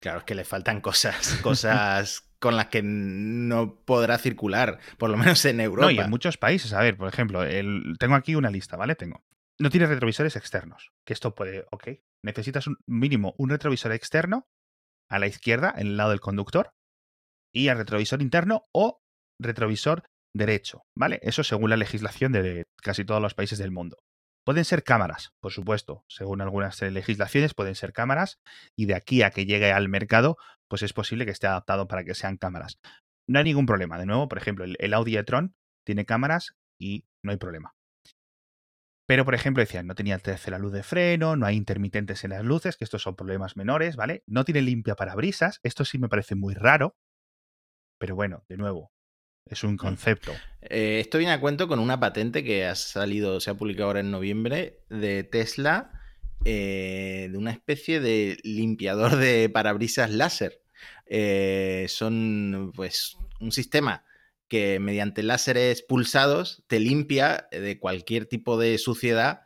Claro, 0.00 0.20
es 0.20 0.24
que 0.24 0.34
le 0.34 0.44
faltan 0.44 0.80
cosas, 0.80 1.38
cosas 1.42 2.26
con 2.38 2.56
las 2.56 2.66
que 2.66 2.82
no 2.82 3.82
podrá 3.84 4.18
circular, 4.18 4.78
por 4.98 5.10
lo 5.10 5.16
menos 5.16 5.44
en 5.44 5.60
Europa. 5.60 5.86
No, 5.86 5.90
y 5.92 5.98
en 5.98 6.10
muchos 6.10 6.38
países. 6.38 6.72
A 6.72 6.80
ver, 6.80 6.96
por 6.96 7.08
ejemplo, 7.08 7.42
el, 7.42 7.96
tengo 7.98 8.14
aquí 8.14 8.34
una 8.34 8.50
lista, 8.50 8.76
¿vale? 8.76 8.94
Tengo. 8.96 9.22
No 9.58 9.68
tiene 9.68 9.86
retrovisores 9.86 10.36
externos. 10.36 10.90
Que 11.04 11.12
esto 11.12 11.34
puede. 11.34 11.66
Ok. 11.70 11.88
Necesitas 12.22 12.66
un 12.66 12.78
mínimo 12.86 13.34
un 13.38 13.50
retrovisor 13.50 13.92
externo 13.92 14.48
a 15.10 15.18
la 15.18 15.26
izquierda, 15.26 15.74
en 15.76 15.88
el 15.88 15.96
lado 15.96 16.10
del 16.10 16.20
conductor, 16.20 16.72
y 17.52 17.68
al 17.68 17.78
retrovisor 17.78 18.22
interno 18.22 18.68
o 18.72 19.02
retrovisor 19.38 20.04
derecho, 20.34 20.84
¿vale? 20.96 21.18
Eso 21.22 21.42
según 21.44 21.70
la 21.70 21.76
legislación 21.76 22.32
de 22.32 22.64
casi 22.82 23.04
todos 23.04 23.20
los 23.20 23.34
países 23.34 23.58
del 23.58 23.70
mundo. 23.72 23.98
Pueden 24.44 24.64
ser 24.64 24.82
cámaras, 24.82 25.32
por 25.40 25.52
supuesto, 25.52 26.04
según 26.08 26.40
algunas 26.40 26.80
eh, 26.82 26.90
legislaciones 26.90 27.54
pueden 27.54 27.74
ser 27.74 27.92
cámaras 27.92 28.40
y 28.74 28.86
de 28.86 28.94
aquí 28.94 29.22
a 29.22 29.30
que 29.30 29.44
llegue 29.44 29.70
al 29.70 29.88
mercado, 29.88 30.38
pues 30.68 30.82
es 30.82 30.92
posible 30.92 31.26
que 31.26 31.30
esté 31.30 31.46
adaptado 31.46 31.88
para 31.88 32.04
que 32.04 32.14
sean 32.14 32.36
cámaras. 32.36 32.78
No 33.28 33.38
hay 33.38 33.44
ningún 33.44 33.66
problema, 33.66 33.98
de 33.98 34.06
nuevo, 34.06 34.28
por 34.28 34.38
ejemplo, 34.38 34.64
el, 34.64 34.94
Audi 34.94 35.16
e-tron 35.16 35.54
tiene 35.84 36.06
cámaras 36.06 36.56
y 36.80 37.04
no 37.22 37.32
hay 37.32 37.36
problema. 37.36 37.74
Pero, 39.06 39.24
por 39.24 39.34
ejemplo, 39.34 39.60
decían, 39.60 39.86
no 39.86 39.94
tenía 39.94 40.18
tercera 40.18 40.58
luz 40.58 40.72
de 40.72 40.84
freno, 40.84 41.36
no 41.36 41.44
hay 41.44 41.56
intermitentes 41.56 42.22
en 42.24 42.30
las 42.30 42.44
luces, 42.44 42.76
que 42.76 42.84
estos 42.84 43.02
son 43.02 43.16
problemas 43.16 43.56
menores, 43.56 43.96
¿vale? 43.96 44.22
No 44.26 44.44
tiene 44.44 44.62
limpia 44.62 44.94
parabrisas, 44.94 45.58
esto 45.64 45.84
sí 45.84 45.98
me 45.98 46.08
parece 46.08 46.36
muy 46.36 46.54
raro. 46.54 46.96
Pero 47.98 48.14
bueno, 48.14 48.44
de 48.48 48.56
nuevo, 48.56 48.92
es 49.50 49.64
un 49.64 49.76
concepto. 49.76 50.32
Eh, 50.62 51.00
esto 51.00 51.18
viene 51.18 51.32
a 51.32 51.40
cuento 51.40 51.68
con 51.68 51.80
una 51.80 51.98
patente 51.98 52.44
que 52.44 52.66
ha 52.66 52.74
salido, 52.74 53.40
se 53.40 53.50
ha 53.50 53.54
publicado 53.54 53.88
ahora 53.88 54.00
en 54.00 54.10
noviembre, 54.10 54.80
de 54.88 55.24
Tesla, 55.24 55.90
eh, 56.44 57.28
de 57.30 57.36
una 57.36 57.50
especie 57.50 58.00
de 58.00 58.38
limpiador 58.44 59.16
de 59.16 59.48
parabrisas 59.48 60.10
láser. 60.10 60.62
Eh, 61.06 61.86
son, 61.88 62.72
pues, 62.74 63.16
un 63.40 63.52
sistema 63.52 64.04
que 64.48 64.78
mediante 64.78 65.22
láseres 65.22 65.82
pulsados 65.82 66.62
te 66.66 66.80
limpia 66.80 67.48
de 67.50 67.78
cualquier 67.78 68.26
tipo 68.26 68.58
de 68.58 68.78
suciedad 68.78 69.42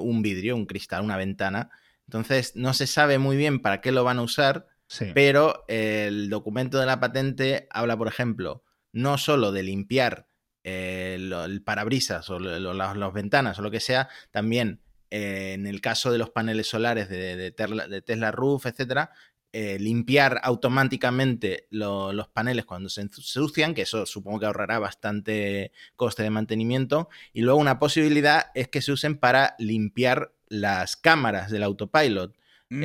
un 0.00 0.22
vidrio, 0.22 0.56
un 0.56 0.64
cristal, 0.64 1.04
una 1.04 1.18
ventana. 1.18 1.70
Entonces, 2.06 2.56
no 2.56 2.72
se 2.72 2.86
sabe 2.86 3.18
muy 3.18 3.36
bien 3.36 3.60
para 3.60 3.82
qué 3.82 3.92
lo 3.92 4.02
van 4.02 4.18
a 4.18 4.22
usar, 4.22 4.66
pero 5.12 5.66
el 5.68 6.30
documento 6.30 6.80
de 6.80 6.86
la 6.86 7.00
patente 7.00 7.66
habla, 7.70 7.98
por 7.98 8.08
ejemplo, 8.08 8.64
no 8.92 9.18
solo 9.18 9.52
de 9.52 9.62
limpiar 9.62 10.28
eh, 10.64 11.14
el 11.18 11.62
parabrisas 11.62 12.28
o 12.30 12.38
las 12.38 13.12
ventanas 13.12 13.58
o 13.58 13.62
lo 13.62 13.70
que 13.70 13.80
sea, 13.80 14.08
también 14.30 14.80
eh, 15.10 15.52
en 15.54 15.66
el 15.66 15.80
caso 15.80 16.12
de 16.12 16.18
los 16.18 16.30
paneles 16.30 16.66
solares 16.66 17.08
de, 17.08 17.52
Tesla, 17.52 18.30
Roof, 18.30 18.66
etcétera, 18.66 19.10
eh, 19.52 19.78
limpiar 19.78 20.40
automáticamente 20.42 21.66
los 21.70 22.28
paneles 22.28 22.66
cuando 22.66 22.90
se 22.90 23.00
ensucian, 23.00 23.74
que 23.74 23.82
eso 23.82 24.04
supongo 24.04 24.40
que 24.40 24.46
ahorrará 24.46 24.78
bastante 24.78 25.72
coste 25.96 26.22
de 26.22 26.30
mantenimiento. 26.30 27.08
Y 27.32 27.40
luego 27.40 27.58
una 27.58 27.78
posibilidad 27.78 28.50
es 28.54 28.68
que 28.68 28.82
se 28.82 28.92
usen 28.92 29.16
para 29.16 29.54
limpiar 29.58 30.34
las 30.48 30.96
cámaras 30.96 31.50
del 31.50 31.62
autopilot. 31.62 32.36
Mm. 32.68 32.84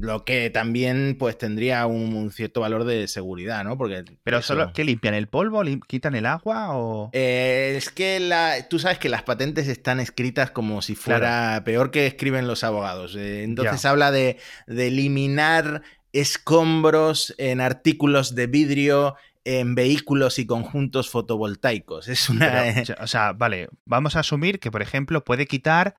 Lo 0.00 0.24
que 0.24 0.50
también 0.50 1.16
pues 1.18 1.38
tendría 1.38 1.86
un, 1.86 2.30
cierto 2.30 2.60
valor 2.60 2.84
de 2.84 3.08
seguridad, 3.08 3.64
¿no? 3.64 3.76
Porque 3.76 4.04
pero 4.22 4.42
solo 4.42 4.72
que 4.72 4.84
limpian 4.84 5.14
el 5.14 5.28
polvo, 5.28 5.62
quitan 5.86 6.14
el 6.14 6.26
agua 6.26 6.76
o 6.76 7.10
eh, 7.12 7.74
es 7.76 7.90
que 7.90 8.20
la, 8.20 8.68
tú 8.68 8.78
sabes 8.78 8.98
que 8.98 9.08
las 9.08 9.22
patentes 9.22 9.68
están 9.68 10.00
escritas 10.00 10.50
como 10.50 10.82
si 10.82 10.94
fuera 10.94 11.62
peor 11.64 11.90
que 11.90 12.06
escriben 12.06 12.46
los 12.46 12.64
abogados. 12.64 13.16
Eh, 13.16 13.44
entonces 13.44 13.84
habla 13.84 14.10
de, 14.10 14.38
de 14.66 14.88
eliminar 14.88 15.82
escombros 16.12 17.34
en 17.38 17.60
artículos 17.60 18.34
de 18.34 18.46
vidrio 18.46 19.16
en 19.44 19.74
vehículos 19.74 20.38
y 20.38 20.46
conjuntos 20.46 21.10
fotovoltaicos. 21.10 22.08
Es 22.08 22.28
una. 22.28 22.64
o 23.00 23.06
sea, 23.06 23.32
vale, 23.32 23.68
vamos 23.84 24.16
a 24.16 24.20
asumir 24.20 24.58
que, 24.58 24.70
por 24.70 24.82
ejemplo, 24.82 25.22
puede 25.22 25.46
quitar 25.46 25.96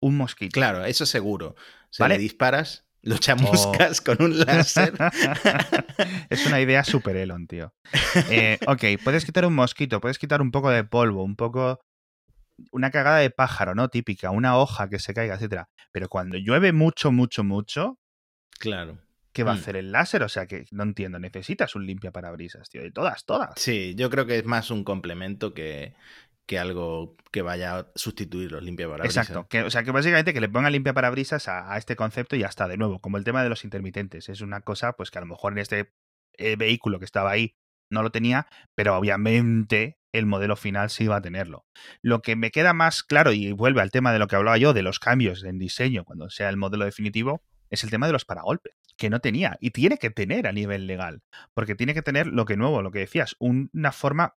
un 0.00 0.16
mosquito. 0.16 0.52
Claro, 0.52 0.84
eso 0.84 1.06
seguro. 1.06 1.54
Si 1.90 2.04
le 2.04 2.18
disparas, 2.18 2.84
lo 3.08 3.16
chamuscas 3.16 4.00
con 4.02 4.20
un 4.20 4.38
láser. 4.38 4.92
es 6.30 6.46
una 6.46 6.60
idea 6.60 6.84
super 6.84 7.16
Elon, 7.16 7.46
tío. 7.46 7.72
Eh, 8.30 8.58
ok, 8.66 9.02
puedes 9.02 9.24
quitar 9.24 9.46
un 9.46 9.54
mosquito, 9.54 10.00
puedes 10.00 10.18
quitar 10.18 10.42
un 10.42 10.50
poco 10.50 10.70
de 10.70 10.84
polvo, 10.84 11.24
un 11.24 11.34
poco. 11.34 11.80
Una 12.70 12.90
cagada 12.90 13.18
de 13.18 13.30
pájaro, 13.30 13.74
¿no? 13.74 13.88
Típica, 13.88 14.30
una 14.30 14.58
hoja 14.58 14.90
que 14.90 14.98
se 14.98 15.14
caiga, 15.14 15.36
etcétera. 15.36 15.70
Pero 15.90 16.08
cuando 16.08 16.36
llueve 16.36 16.72
mucho, 16.72 17.10
mucho, 17.10 17.44
mucho. 17.44 17.98
Claro. 18.58 18.98
¿Qué 19.32 19.44
va 19.44 19.52
a 19.52 19.54
mm. 19.54 19.58
hacer 19.58 19.76
el 19.76 19.92
láser? 19.92 20.22
O 20.24 20.28
sea 20.28 20.46
que 20.46 20.66
no 20.72 20.82
entiendo, 20.82 21.18
necesitas 21.18 21.74
un 21.76 21.86
limpia 21.86 22.10
parabrisas, 22.10 22.68
tío, 22.68 22.82
de 22.82 22.90
todas, 22.90 23.24
todas. 23.24 23.52
Sí, 23.56 23.94
yo 23.96 24.10
creo 24.10 24.26
que 24.26 24.38
es 24.38 24.44
más 24.44 24.70
un 24.70 24.84
complemento 24.84 25.54
que, 25.54 25.94
que 26.48 26.58
algo 26.58 27.14
que 27.30 27.42
vaya 27.42 27.78
a 27.78 27.86
sustituir 27.94 28.50
los 28.50 28.62
limpiaparabrisas. 28.62 29.28
Exacto. 29.28 29.66
O 29.66 29.70
sea, 29.70 29.84
que 29.84 29.90
básicamente 29.92 30.32
que 30.32 30.40
le 30.40 30.48
ponga 30.48 30.70
limpia 30.70 30.94
parabrisas 30.94 31.46
a, 31.46 31.76
este 31.76 31.94
concepto 31.94 32.36
y 32.36 32.40
ya 32.40 32.46
está, 32.46 32.66
de 32.66 32.78
nuevo, 32.78 33.00
como 33.00 33.18
el 33.18 33.24
tema 33.24 33.42
de 33.42 33.50
los 33.50 33.64
intermitentes. 33.64 34.30
Es 34.30 34.40
una 34.40 34.62
cosa, 34.62 34.94
pues 34.94 35.10
que 35.10 35.18
a 35.18 35.20
lo 35.20 35.26
mejor 35.26 35.52
en 35.52 35.58
este 35.58 35.92
eh, 36.38 36.56
vehículo 36.56 36.98
que 36.98 37.04
estaba 37.04 37.30
ahí 37.30 37.54
no 37.90 38.02
lo 38.02 38.10
tenía, 38.10 38.46
pero 38.74 38.96
obviamente 38.96 39.98
el 40.10 40.24
modelo 40.24 40.56
final 40.56 40.88
sí 40.88 41.06
va 41.06 41.16
a 41.16 41.20
tenerlo. 41.20 41.66
Lo 42.00 42.22
que 42.22 42.34
me 42.34 42.50
queda 42.50 42.72
más 42.72 43.02
claro, 43.02 43.32
y 43.34 43.52
vuelve 43.52 43.82
al 43.82 43.90
tema 43.90 44.14
de 44.14 44.18
lo 44.18 44.26
que 44.26 44.36
hablaba 44.36 44.56
yo, 44.56 44.72
de 44.72 44.82
los 44.82 44.98
cambios 44.98 45.44
en 45.44 45.58
diseño 45.58 46.04
cuando 46.04 46.30
sea 46.30 46.48
el 46.48 46.56
modelo 46.56 46.86
definitivo, 46.86 47.42
es 47.68 47.84
el 47.84 47.90
tema 47.90 48.06
de 48.06 48.14
los 48.14 48.24
paragolpes, 48.24 48.74
que 48.96 49.10
no 49.10 49.20
tenía 49.20 49.58
y 49.60 49.72
tiene 49.72 49.98
que 49.98 50.08
tener 50.08 50.46
a 50.46 50.52
nivel 50.52 50.86
legal, 50.86 51.20
porque 51.52 51.74
tiene 51.74 51.92
que 51.92 52.00
tener 52.00 52.26
lo 52.26 52.46
que 52.46 52.56
nuevo, 52.56 52.80
lo 52.80 52.90
que 52.90 53.00
decías, 53.00 53.36
una 53.38 53.92
forma 53.92 54.34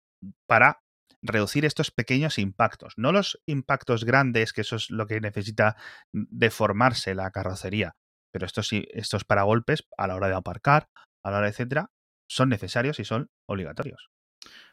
para 0.47 0.81
reducir 1.21 1.65
estos 1.65 1.91
pequeños 1.91 2.37
impactos, 2.37 2.93
no 2.97 3.11
los 3.11 3.41
impactos 3.45 4.05
grandes, 4.05 4.53
que 4.53 4.61
eso 4.61 4.75
es 4.75 4.89
lo 4.89 5.07
que 5.07 5.21
necesita 5.21 5.75
deformarse 6.11 7.15
la 7.15 7.31
carrocería, 7.31 7.95
pero 8.31 8.45
estos, 8.45 8.69
estos 8.71 9.25
paragolpes 9.25 9.83
a 9.97 10.07
la 10.07 10.15
hora 10.15 10.27
de 10.27 10.35
aparcar, 10.35 10.89
a 11.23 11.31
la 11.31 11.37
hora 11.37 11.47
de 11.47 11.51
etcétera, 11.51 11.91
son 12.29 12.49
necesarios 12.49 12.99
y 12.99 13.05
son 13.05 13.29
obligatorios. 13.47 14.09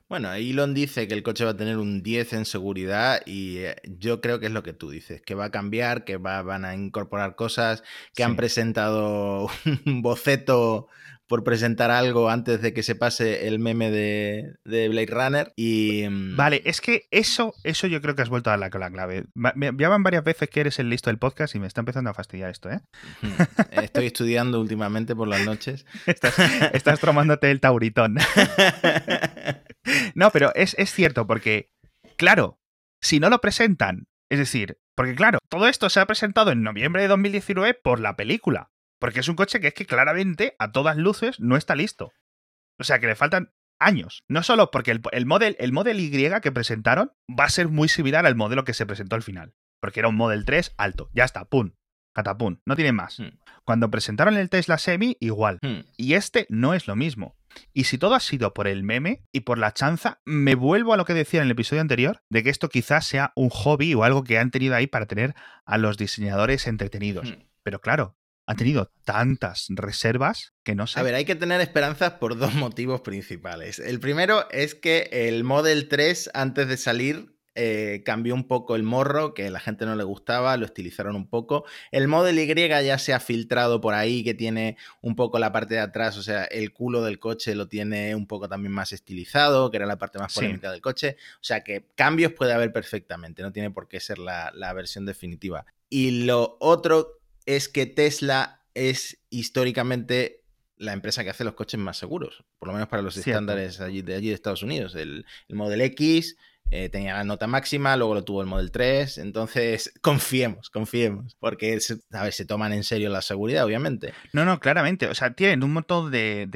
Bueno, 0.09 0.33
Elon 0.33 0.73
dice 0.73 1.09
que 1.09 1.15
el 1.15 1.25
coche 1.25 1.45
va 1.45 1.51
a 1.51 1.57
tener 1.57 1.79
un 1.79 2.01
10 2.05 2.35
en 2.35 2.45
seguridad 2.45 3.23
y 3.27 3.59
eh, 3.59 3.77
yo 3.85 4.21
creo 4.21 4.39
que 4.39 4.47
es 4.47 4.53
lo 4.53 4.63
que 4.63 4.73
tú 4.73 4.89
dices, 4.89 5.21
que 5.21 5.35
va 5.35 5.47
a 5.47 5.51
cambiar, 5.51 6.05
que 6.05 6.17
van 6.17 6.65
a 6.65 6.75
incorporar 6.75 7.35
cosas, 7.35 7.83
que 8.15 8.23
han 8.23 8.37
presentado 8.37 9.49
un 9.85 10.03
boceto 10.03 10.87
por 11.27 11.45
presentar 11.45 11.91
algo 11.91 12.31
antes 12.31 12.63
de 12.63 12.73
que 12.73 12.83
se 12.83 12.95
pase 12.95 13.49
el 13.49 13.59
meme 13.59 13.91
de, 13.91 14.57
Blade 14.65 15.07
Runner. 15.07 15.53
Y. 15.57 16.05
Mm, 16.09 16.37
vale, 16.37 16.63
es 16.65 16.81
que 16.81 17.09
eso, 17.11 17.55
eso 17.65 17.87
yo 17.87 18.01
creo 18.01 18.15
que 18.15 18.23
has 18.23 18.29
vuelto 18.29 18.51
a 18.51 18.57
la, 18.57 18.69
la 18.69 18.91
clave. 18.91 19.25
Me 19.35 19.73
llaman 19.73 20.03
varias 20.03 20.25
veces 20.25 20.49
que 20.49 20.61
eres 20.61 20.79
el 20.79 20.89
listo 20.89 21.11
del 21.11 21.19
podcast 21.19 21.55
y 21.55 21.59
me 21.59 21.67
está 21.67 21.81
empezando 21.81 22.11
a 22.11 22.15
fastidiar 22.15 22.51
esto, 22.51 22.71
¿eh? 22.71 22.81
Estoy 23.71 24.07
estudiando 24.07 24.61
últimamente 24.61 25.17
por 25.17 25.29
las 25.29 25.45
noches. 25.45 25.87
estás, 26.07 26.39
estás 26.73 27.01
tromándote 27.01 27.51
el 27.51 27.61
tauritón. 27.61 28.17
no, 30.15 30.31
pero 30.31 30.55
es, 30.55 30.75
es 30.79 30.93
cierto, 30.93 31.27
porque, 31.27 31.71
claro, 32.17 32.61
si 33.01 33.21
no 33.21 33.31
lo 33.31 33.41
presentan, 33.41 34.07
es 34.29 34.39
decir, 34.39 34.79
porque 34.95 35.15
claro, 35.15 35.39
todo 35.49 35.69
esto 35.69 35.91
se 35.91 36.01
ha 36.01 36.07
presentado 36.07 36.51
en 36.51 36.63
noviembre 36.63 37.03
de 37.03 37.09
2019 37.09 37.75
por 37.75 38.01
la 38.01 38.17
película. 38.17 38.71
Porque 38.99 39.21
es 39.21 39.29
un 39.29 39.37
coche 39.37 39.61
que 39.61 39.69
es 39.69 39.75
que 39.75 39.87
claramente, 39.87 40.57
a 40.59 40.73
todas 40.73 40.97
luces, 40.97 41.41
no 41.41 41.57
está 41.57 41.75
listo. 41.75 42.13
O 42.79 42.85
sea, 42.85 42.99
que 42.99 43.07
le 43.07 43.17
faltan 43.17 43.53
años. 43.79 44.25
No 44.29 44.43
solo 44.43 44.71
porque 44.71 44.91
el, 44.91 45.03
el, 45.13 45.27
model, 45.27 45.57
el 45.59 45.73
Model 45.73 46.01
Y 46.01 46.11
que 46.41 46.53
presentaron 46.53 47.13
va 47.29 47.45
a 47.45 47.51
ser 47.51 47.69
muy 47.69 47.89
similar 47.89 48.27
al 48.27 48.37
modelo 48.37 48.65
que 48.65 48.75
se 48.75 48.87
presentó 48.87 49.17
al 49.17 49.23
final. 49.23 49.55
Porque 49.81 50.01
era 50.01 50.09
un 50.09 50.17
Model 50.17 50.45
3 50.45 50.75
alto. 50.77 51.11
Ya 51.13 51.25
está, 51.25 51.45
pum. 51.45 51.73
Catapum. 52.17 52.61
No 52.65 52.77
tiene 52.77 52.93
más. 52.93 53.21
Hmm. 53.21 53.39
Cuando 53.65 53.91
presentaron 53.91 54.39
el 54.39 54.49
Tesla 54.49 54.79
Semi, 54.79 55.19
igual. 55.21 55.59
Hmm. 55.61 55.81
Y 55.99 56.15
este 56.15 56.47
no 56.49 56.73
es 56.73 56.87
lo 56.87 56.97
mismo. 56.97 57.37
Y 57.75 57.85
si 57.85 57.99
todo 57.99 58.15
ha 58.15 58.21
sido 58.21 58.55
por 58.55 58.69
el 58.69 58.83
meme 58.83 59.25
y 59.33 59.41
por 59.41 59.59
la 59.59 59.73
chanza, 59.73 60.21
me 60.25 60.55
vuelvo 60.55 60.95
a 60.95 60.97
lo 60.97 61.05
que 61.05 61.13
decía 61.13 61.41
en 61.41 61.47
el 61.47 61.53
episodio 61.53 61.83
anterior, 61.83 62.23
de 62.31 62.43
que 62.43 62.51
esto 62.51 62.71
quizás 62.71 63.07
sea 63.07 63.33
un 63.37 63.51
hobby 63.51 63.95
o 63.95 64.03
algo 64.03 64.25
que 64.25 64.39
han 64.39 64.51
tenido 64.51 64.75
ahí 64.75 64.87
para 64.87 65.07
tener 65.07 65.35
a 65.67 65.77
los 65.77 65.99
diseñadores 65.99 66.67
entretenidos. 66.67 67.33
Hmm. 67.33 67.43
Pero 67.63 67.81
claro, 67.83 68.17
ha 68.47 68.55
tenido 68.55 68.93
tantas 69.05 69.67
reservas 69.71 70.55
que 70.63 70.75
no 70.75 70.87
sé. 70.87 71.01
A 71.01 71.03
ver, 71.03 71.15
hay 71.15 71.25
que 71.25 71.35
tener 71.35 71.61
esperanzas 71.61 72.13
por 72.13 72.39
dos 72.39 72.55
motivos 72.55 73.01
principales. 73.01 73.79
El 73.81 74.01
primero 74.01 74.49
es 74.51 74.75
que 74.75 75.09
el 75.13 75.45
Model 75.45 75.89
3, 75.89 76.31
antes 76.33 76.69
de 76.69 76.77
salir, 76.77 77.37
eh, 77.59 78.03
cambió 78.05 78.35
un 78.35 78.47
poco 78.47 78.77
el 78.77 78.83
morro, 78.83 79.33
que 79.33 79.47
a 79.47 79.51
la 79.51 79.61
gente 79.61 79.87
no 79.87 79.97
le 79.97 80.05
gustaba, 80.05 80.57
lo 80.59 80.67
estilizaron 80.67 81.17
un 81.17 81.29
poco. 81.29 81.65
El 81.91 82.07
Model 82.07 82.39
Y 82.39 82.69
ya 82.69 82.99
se 82.99 83.15
ha 83.15 83.21
filtrado 83.21 83.81
por 83.81 83.95
ahí, 83.95 84.23
que 84.23 84.35
tiene 84.35 84.77
un 85.01 85.17
poco 85.17 85.39
la 85.39 85.53
parte 85.53 85.75
de 85.75 85.81
atrás, 85.81 86.19
o 86.19 86.23
sea, 86.23 86.45
el 86.45 86.73
culo 86.73 87.03
del 87.03 87.19
coche 87.19 87.55
lo 87.55 87.67
tiene 87.67 88.15
un 88.15 88.27
poco 88.27 88.49
también 88.49 88.73
más 88.73 88.93
estilizado, 88.93 89.71
que 89.71 89.79
era 89.79 89.87
la 89.87 89.97
parte 89.97 90.19
más 90.19 90.35
polémica 90.35 90.71
del 90.71 90.83
coche. 90.83 91.17
O 91.37 91.45
sea, 91.45 91.65
que 91.65 91.89
cambios 91.95 92.33
puede 92.33 92.53
haber 92.53 92.73
perfectamente, 92.73 93.43
no 93.43 93.53
tiene 93.53 93.71
por 93.71 93.89
qué 93.89 94.01
ser 94.01 94.19
la, 94.19 94.53
la 94.55 94.73
versión 94.75 95.07
definitiva. 95.07 95.65
Y 95.89 96.25
lo 96.25 96.59
otro 96.61 97.16
es 97.47 97.69
que 97.69 97.87
Tesla 97.87 98.65
es 98.75 99.19
históricamente 99.31 100.45
la 100.77 100.93
empresa 100.93 101.25
que 101.25 101.31
hace 101.31 101.45
los 101.45 101.55
coches 101.55 101.81
más 101.81 101.97
seguros, 101.97 102.45
por 102.59 102.69
lo 102.69 102.75
menos 102.75 102.89
para 102.89 103.03
los 103.03 103.17
estándares 103.17 103.81
allí, 103.81 104.03
de 104.03 104.15
allí 104.15 104.29
de 104.29 104.35
Estados 104.35 104.63
Unidos. 104.63 104.95
El, 104.95 105.25
el 105.49 105.57
Model 105.57 105.81
X 105.81 106.37
eh, 106.71 106.89
tenía 106.89 107.15
la 107.15 107.25
nota 107.25 107.47
máxima, 107.47 107.97
luego 107.97 108.15
lo 108.15 108.25
tuvo 108.25 108.41
el 108.41 108.47
Model 108.47 108.71
3, 108.71 109.19
entonces 109.19 109.93
confiemos, 110.03 110.71
confiemos, 110.71 111.37
porque 111.39 111.79
a 112.13 112.23
ver, 112.23 112.33
se 112.33 112.45
toman 112.45 112.73
en 112.73 112.85
serio 112.85 113.11
la 113.11 113.23
seguridad, 113.23 113.65
obviamente. 113.65 114.13
No, 114.33 114.45
no, 114.45 114.59
claramente, 114.61 115.09
o 115.09 115.15
sea, 115.15 115.35
tienen 115.35 115.63
un 115.63 115.73
montón 115.73 116.11
de, 116.11 116.49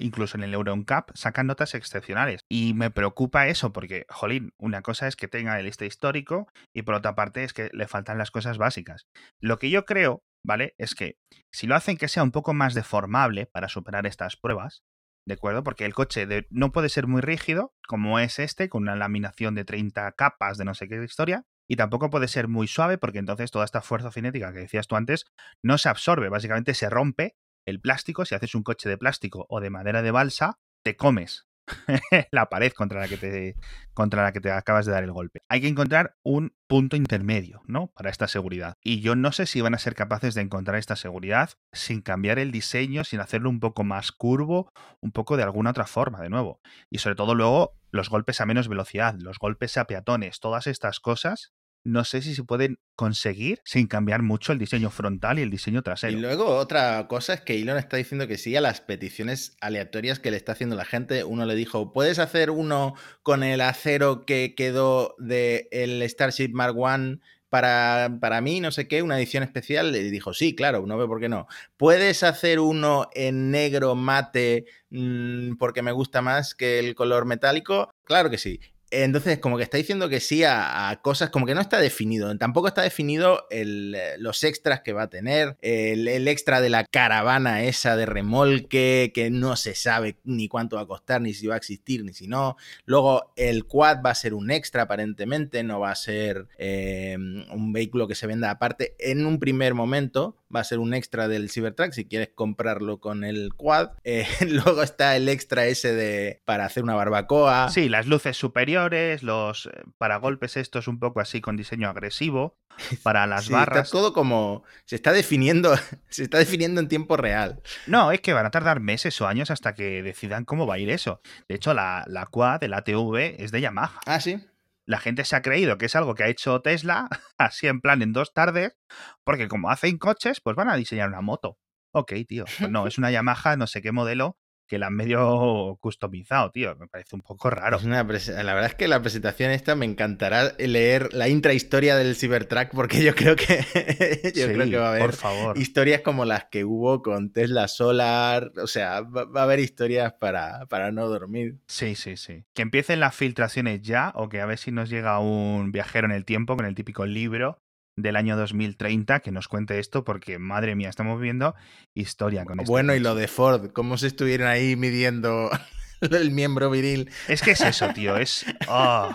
incluso 0.00 0.36
en 0.36 0.44
el 0.44 0.54
Euro 0.54 0.74
NCAP, 0.76 1.10
sacan 1.14 1.46
notas 1.46 1.74
excepcionales 1.74 2.40
y 2.48 2.74
me 2.74 2.90
preocupa 2.90 3.48
eso 3.48 3.72
porque, 3.72 4.06
jolín, 4.08 4.52
una 4.58 4.82
cosa 4.82 5.08
es 5.08 5.16
que 5.16 5.28
tenga 5.28 5.58
el 5.58 5.66
lista 5.66 5.84
histórico 5.84 6.48
y 6.74 6.82
por 6.82 6.94
otra 6.94 7.14
parte 7.14 7.44
es 7.44 7.52
que 7.52 7.70
le 7.72 7.88
faltan 7.88 8.18
las 8.18 8.30
cosas 8.30 8.58
básicas. 8.58 9.06
Lo 9.40 9.58
que 9.58 9.70
yo 9.70 9.84
creo 9.84 10.22
¿vale? 10.46 10.74
Es 10.78 10.94
que 10.94 11.18
si 11.52 11.66
lo 11.66 11.74
hacen 11.74 11.96
que 11.96 12.08
sea 12.08 12.22
un 12.22 12.30
poco 12.30 12.54
más 12.54 12.72
deformable 12.74 13.46
para 13.46 13.68
superar 13.68 14.06
estas 14.06 14.36
pruebas, 14.36 14.84
¿de 15.26 15.34
acuerdo? 15.34 15.62
Porque 15.62 15.84
el 15.84 15.94
coche 15.94 16.26
no 16.50 16.72
puede 16.72 16.88
ser 16.88 17.06
muy 17.06 17.20
rígido, 17.20 17.74
como 17.86 18.18
es 18.18 18.38
este, 18.38 18.68
con 18.68 18.82
una 18.82 18.96
laminación 18.96 19.54
de 19.54 19.64
30 19.64 20.10
capas 20.12 20.56
de 20.56 20.64
no 20.64 20.74
sé 20.74 20.88
qué 20.88 21.02
historia, 21.02 21.44
y 21.68 21.76
tampoco 21.76 22.10
puede 22.10 22.28
ser 22.28 22.48
muy 22.48 22.68
suave, 22.68 22.96
porque 22.96 23.18
entonces 23.18 23.50
toda 23.50 23.64
esta 23.64 23.82
fuerza 23.82 24.12
cinética 24.12 24.52
que 24.52 24.60
decías 24.60 24.86
tú 24.86 24.96
antes 24.96 25.26
no 25.62 25.78
se 25.78 25.88
absorbe, 25.88 26.28
básicamente 26.28 26.74
se 26.74 26.88
rompe 26.88 27.36
el 27.66 27.80
plástico, 27.80 28.24
si 28.24 28.36
haces 28.36 28.54
un 28.54 28.62
coche 28.62 28.88
de 28.88 28.96
plástico 28.96 29.46
o 29.48 29.60
de 29.60 29.70
madera 29.70 30.02
de 30.02 30.12
balsa, 30.12 30.60
te 30.84 30.96
comes 30.96 31.45
la 32.30 32.48
pared 32.48 32.72
contra 32.72 33.00
la 33.00 33.08
que 33.08 33.16
te 33.16 33.56
contra 33.94 34.22
la 34.22 34.32
que 34.32 34.40
te 34.40 34.50
acabas 34.50 34.86
de 34.86 34.92
dar 34.92 35.04
el 35.04 35.12
golpe. 35.12 35.40
Hay 35.48 35.60
que 35.60 35.68
encontrar 35.68 36.16
un 36.22 36.54
punto 36.66 36.96
intermedio, 36.96 37.62
¿no? 37.66 37.88
Para 37.88 38.10
esta 38.10 38.28
seguridad. 38.28 38.74
Y 38.82 39.00
yo 39.00 39.16
no 39.16 39.32
sé 39.32 39.46
si 39.46 39.60
van 39.60 39.74
a 39.74 39.78
ser 39.78 39.94
capaces 39.94 40.34
de 40.34 40.42
encontrar 40.42 40.78
esta 40.78 40.96
seguridad 40.96 41.50
sin 41.72 42.02
cambiar 42.02 42.38
el 42.38 42.52
diseño, 42.52 43.04
sin 43.04 43.20
hacerlo 43.20 43.48
un 43.48 43.60
poco 43.60 43.84
más 43.84 44.12
curvo, 44.12 44.70
un 45.00 45.12
poco 45.12 45.36
de 45.36 45.44
alguna 45.44 45.70
otra 45.70 45.86
forma, 45.86 46.20
de 46.20 46.28
nuevo. 46.28 46.60
Y 46.90 46.98
sobre 46.98 47.16
todo 47.16 47.34
luego 47.34 47.72
los 47.90 48.10
golpes 48.10 48.40
a 48.40 48.46
menos 48.46 48.68
velocidad, 48.68 49.14
los 49.18 49.38
golpes 49.38 49.76
a 49.78 49.86
peatones, 49.86 50.40
todas 50.40 50.66
estas 50.66 51.00
cosas 51.00 51.54
no 51.86 52.04
sé 52.04 52.20
si 52.20 52.34
se 52.34 52.42
pueden 52.42 52.78
conseguir 52.96 53.60
sin 53.64 53.86
cambiar 53.86 54.22
mucho 54.22 54.52
el 54.52 54.58
diseño 54.58 54.90
frontal 54.90 55.38
y 55.38 55.42
el 55.42 55.50
diseño 55.50 55.82
trasero. 55.82 56.18
Y 56.18 56.20
luego 56.20 56.56
otra 56.56 57.06
cosa 57.06 57.34
es 57.34 57.40
que 57.42 57.60
Elon 57.60 57.78
está 57.78 57.96
diciendo 57.96 58.26
que 58.26 58.38
sí 58.38 58.56
a 58.56 58.60
las 58.60 58.80
peticiones 58.80 59.56
aleatorias 59.60 60.18
que 60.18 60.32
le 60.32 60.36
está 60.36 60.52
haciendo 60.52 60.74
la 60.74 60.84
gente. 60.84 61.22
Uno 61.22 61.46
le 61.46 61.54
dijo, 61.54 61.92
¿puedes 61.92 62.18
hacer 62.18 62.50
uno 62.50 62.94
con 63.22 63.44
el 63.44 63.60
acero 63.60 64.26
que 64.26 64.54
quedó 64.56 65.14
del 65.18 65.68
el 65.70 66.02
Starship 66.10 66.50
Mark 66.52 66.74
I 66.76 67.20
para, 67.48 68.18
para, 68.20 68.40
mí, 68.40 68.60
no 68.60 68.72
sé 68.72 68.88
qué, 68.88 69.02
una 69.02 69.16
edición 69.16 69.44
especial. 69.44 69.92
Le 69.92 70.02
dijo, 70.10 70.34
sí, 70.34 70.56
claro, 70.56 70.84
no 70.86 70.98
veo 70.98 71.06
por 71.06 71.20
qué 71.20 71.28
no. 71.28 71.46
¿Puedes 71.76 72.24
hacer 72.24 72.58
uno 72.58 73.08
en 73.14 73.52
negro 73.52 73.94
mate 73.94 74.66
mm, 74.90 75.54
porque 75.56 75.82
me 75.82 75.92
gusta 75.92 76.20
más 76.20 76.56
que 76.56 76.80
el 76.80 76.96
color 76.96 77.26
metálico? 77.26 77.90
Claro 78.04 78.28
que 78.28 78.38
sí. 78.38 78.58
Entonces, 78.90 79.38
como 79.38 79.56
que 79.56 79.64
está 79.64 79.76
diciendo 79.78 80.08
que 80.08 80.20
sí 80.20 80.44
a, 80.44 80.98
cosas, 81.02 81.30
como 81.30 81.46
que 81.46 81.54
no 81.54 81.60
está 81.60 81.80
definido. 81.80 82.36
Tampoco 82.38 82.68
está 82.68 82.82
definido 82.82 83.46
eh, 83.50 84.14
los 84.18 84.44
extras 84.44 84.80
que 84.80 84.92
va 84.92 85.02
a 85.02 85.10
tener, 85.10 85.56
el, 85.60 86.28
extra 86.28 86.60
de 86.60 86.70
la 86.70 86.84
caravana 86.84 87.64
esa 87.64 87.96
de 87.96 88.06
remolque, 88.06 89.10
que 89.14 89.30
no 89.30 89.56
se 89.56 89.74
sabe 89.74 90.18
ni 90.24 90.48
cuánto 90.48 90.76
va 90.76 90.82
a 90.82 90.86
costar, 90.86 91.20
ni 91.20 91.34
si 91.34 91.46
va 91.46 91.54
a 91.54 91.58
existir, 91.58 92.04
ni 92.04 92.12
si 92.12 92.28
no. 92.28 92.56
Luego, 92.84 93.32
el 93.36 93.64
quad 93.64 94.02
va 94.04 94.10
a 94.10 94.14
ser 94.14 94.34
un 94.34 94.50
extra, 94.50 94.82
aparentemente, 94.82 95.62
no 95.62 95.80
va 95.80 95.90
a 95.90 95.96
ser 95.96 96.46
eh, 96.58 97.16
un 97.18 97.72
vehículo 97.72 98.06
que 98.06 98.14
se 98.14 98.26
venda 98.26 98.50
aparte. 98.50 98.94
En 98.98 99.26
un 99.26 99.40
primer 99.40 99.74
momento, 99.74 100.36
va 100.54 100.60
a 100.60 100.64
ser 100.64 100.78
un 100.78 100.94
extra 100.94 101.28
del 101.28 101.50
Cybertruck 101.50 101.92
si 101.92 102.06
quieres 102.06 102.30
comprarlo 102.34 102.98
con 103.00 103.24
el 103.24 103.54
quad. 103.54 103.90
Eh, 104.08 104.26
luego 104.46 104.82
está 104.82 105.16
el 105.16 105.28
extra 105.28 105.66
ese 105.66 105.92
de 105.92 106.40
para 106.44 106.64
hacer 106.64 106.84
una 106.84 106.94
barbacoa. 106.94 107.70
Sí, 107.70 107.88
las 107.88 108.06
luces 108.06 108.36
superiores, 108.36 109.24
los 109.24 109.66
eh, 109.66 109.82
paragolpes 109.98 110.56
estos 110.56 110.86
un 110.86 111.00
poco 111.00 111.18
así 111.18 111.40
con 111.40 111.56
diseño 111.56 111.88
agresivo 111.88 112.56
para 113.02 113.26
las 113.26 113.50
barras. 113.50 113.86
Está 113.86 113.98
todo 113.98 114.12
como 114.12 114.62
se 114.84 114.94
está 114.94 115.12
definiendo, 115.12 115.74
se 116.08 116.22
está 116.22 116.38
definiendo 116.38 116.80
en 116.80 116.88
tiempo 116.88 117.16
real. 117.16 117.60
No, 117.86 118.12
es 118.12 118.20
que 118.20 118.32
van 118.32 118.46
a 118.46 118.52
tardar 118.52 118.78
meses 118.78 119.20
o 119.20 119.26
años 119.26 119.50
hasta 119.50 119.74
que 119.74 120.02
decidan 120.02 120.44
cómo 120.44 120.66
va 120.66 120.74
a 120.74 120.78
ir 120.78 120.90
eso. 120.90 121.20
De 121.48 121.56
hecho, 121.56 121.74
la, 121.74 122.04
la 122.06 122.26
quad, 122.26 122.62
el 122.62 122.74
ATV, 122.74 123.34
es 123.38 123.50
de 123.50 123.60
Yamaha. 123.60 124.00
Ah, 124.06 124.20
sí 124.20 124.40
la 124.86 124.98
gente 124.98 125.24
se 125.24 125.36
ha 125.36 125.42
creído 125.42 125.76
que 125.78 125.86
es 125.86 125.96
algo 125.96 126.14
que 126.14 126.22
ha 126.22 126.28
hecho 126.28 126.60
Tesla, 126.62 127.08
así 127.38 127.66
en 127.66 127.80
plan 127.80 128.02
en 128.02 128.12
dos 128.12 128.32
tardes, 128.32 128.76
porque 129.24 129.48
como 129.48 129.70
hacen 129.70 129.98
coches, 129.98 130.40
pues 130.40 130.56
van 130.56 130.70
a 130.70 130.76
diseñar 130.76 131.08
una 131.08 131.20
moto. 131.20 131.58
Ok, 131.92 132.12
tío. 132.26 132.44
Pues 132.58 132.70
no, 132.70 132.86
es 132.86 132.98
una 132.98 133.10
Yamaha, 133.10 133.56
no 133.56 133.66
sé 133.66 133.82
qué 133.82 133.92
modelo, 133.92 134.38
que 134.66 134.78
la 134.78 134.88
han 134.88 134.94
medio 134.94 135.78
customizado, 135.80 136.50
tío. 136.50 136.76
Me 136.76 136.88
parece 136.88 137.16
un 137.16 137.22
poco 137.22 137.50
raro. 137.50 137.78
la 137.82 138.02
verdad 138.04 138.66
es 138.66 138.74
que 138.74 138.88
la 138.88 139.00
presentación 139.00 139.50
esta 139.50 139.74
me 139.76 139.86
encantará 139.86 140.54
leer 140.58 141.12
la 141.12 141.28
intrahistoria 141.28 141.96
del 141.96 142.16
Cybertruck 142.16 142.70
porque 142.72 143.02
yo 143.02 143.14
creo 143.14 143.36
que 143.36 143.64
yo 144.34 144.46
creo 144.46 144.70
que 144.70 144.76
va 144.76 144.88
a 144.88 144.92
haber 144.92 145.14
historias 145.56 146.00
como 146.00 146.24
las 146.24 146.46
que 146.46 146.64
hubo 146.64 147.02
con 147.02 147.32
Tesla 147.32 147.68
Solar. 147.68 148.52
O 148.62 148.66
sea, 148.66 149.02
va, 149.02 149.40
a 149.40 149.44
haber 149.44 149.60
historias 149.60 150.12
para, 150.14 150.66
para 150.66 150.92
no 150.92 151.08
dormir. 151.08 151.58
Sí, 151.66 151.94
sí, 151.94 152.16
sí. 152.16 152.44
Que 152.54 152.62
empiecen 152.62 153.00
las 153.00 153.14
filtraciones 153.14 153.82
ya 153.82 154.12
o 154.14 154.28
que 154.28 154.40
a 154.40 154.46
ver 154.46 154.58
si 154.58 154.72
nos 154.72 154.90
llega 154.90 155.18
un 155.18 155.72
viajero 155.72 156.06
en 156.06 156.12
el 156.12 156.24
tiempo 156.24 156.56
con 156.56 156.66
el 156.66 156.74
típico 156.74 157.06
libro 157.06 157.60
del 157.96 158.16
año 158.16 158.36
2030 158.36 159.20
que 159.20 159.32
nos 159.32 159.48
cuente 159.48 159.78
esto, 159.78 160.04
porque 160.04 160.38
madre 160.38 160.74
mía, 160.74 160.88
estamos 160.88 161.20
viendo 161.20 161.54
historia 161.94 162.44
con 162.44 162.60
esto. 162.60 162.70
Bueno, 162.70 162.94
y 162.94 163.00
lo 163.00 163.14
de 163.14 163.28
Ford, 163.28 163.70
cómo 163.72 163.96
se 163.96 164.08
estuvieron 164.08 164.48
ahí 164.48 164.76
midiendo 164.76 165.50
el 166.00 166.30
miembro 166.30 166.70
viril. 166.70 167.10
Es 167.28 167.42
que 167.42 167.52
es 167.52 167.60
eso, 167.60 167.88
tío, 167.94 168.16
es... 168.16 168.46
Oh, 168.68 169.10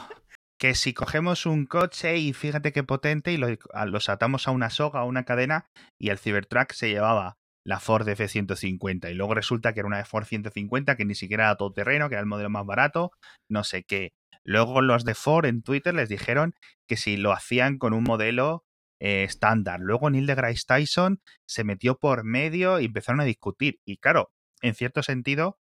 que 0.59 0.75
si 0.75 0.93
cogemos 0.93 1.47
un 1.47 1.65
coche 1.65 2.17
y 2.17 2.33
fíjate 2.33 2.71
qué 2.71 2.83
potente 2.83 3.33
y 3.33 3.37
los 3.37 4.09
atamos 4.09 4.47
a 4.47 4.51
una 4.51 4.69
soga, 4.69 4.99
a 4.99 5.05
una 5.05 5.25
cadena, 5.25 5.65
y 5.99 6.09
el 6.09 6.19
Cybertruck 6.19 6.73
se 6.73 6.89
llevaba 6.89 7.37
la 7.65 7.79
Ford 7.79 8.07
F-150 8.07 9.09
y 9.09 9.15
luego 9.15 9.33
resulta 9.33 9.73
que 9.73 9.79
era 9.79 9.87
una 9.87 10.03
Ford 10.05 10.25
150 10.25 10.95
que 10.95 11.05
ni 11.05 11.15
siquiera 11.15 11.45
era 11.45 11.55
todoterreno, 11.55 12.09
que 12.09 12.15
era 12.15 12.21
el 12.21 12.27
modelo 12.27 12.51
más 12.51 12.65
barato, 12.65 13.11
no 13.49 13.63
sé 13.63 13.83
qué. 13.83 14.11
Luego 14.43 14.81
los 14.81 15.03
de 15.03 15.15
Ford 15.15 15.45
en 15.45 15.61
Twitter 15.61 15.93
les 15.93 16.09
dijeron 16.09 16.53
que 16.87 16.97
si 16.97 17.17
lo 17.17 17.31
hacían 17.31 17.77
con 17.77 17.93
un 17.93 18.03
modelo 18.03 18.63
eh, 19.01 19.23
estándar. 19.23 19.79
Luego 19.79 20.11
Neil 20.11 20.27
deGrasse 20.27 20.63
Tyson 20.67 21.21
se 21.47 21.63
metió 21.63 21.97
por 21.97 22.23
medio 22.23 22.79
y 22.79 22.85
empezaron 22.85 23.19
a 23.19 23.23
discutir. 23.23 23.79
Y 23.83 23.97
claro, 23.97 24.31
en 24.61 24.75
cierto 24.75 25.01
sentido, 25.01 25.57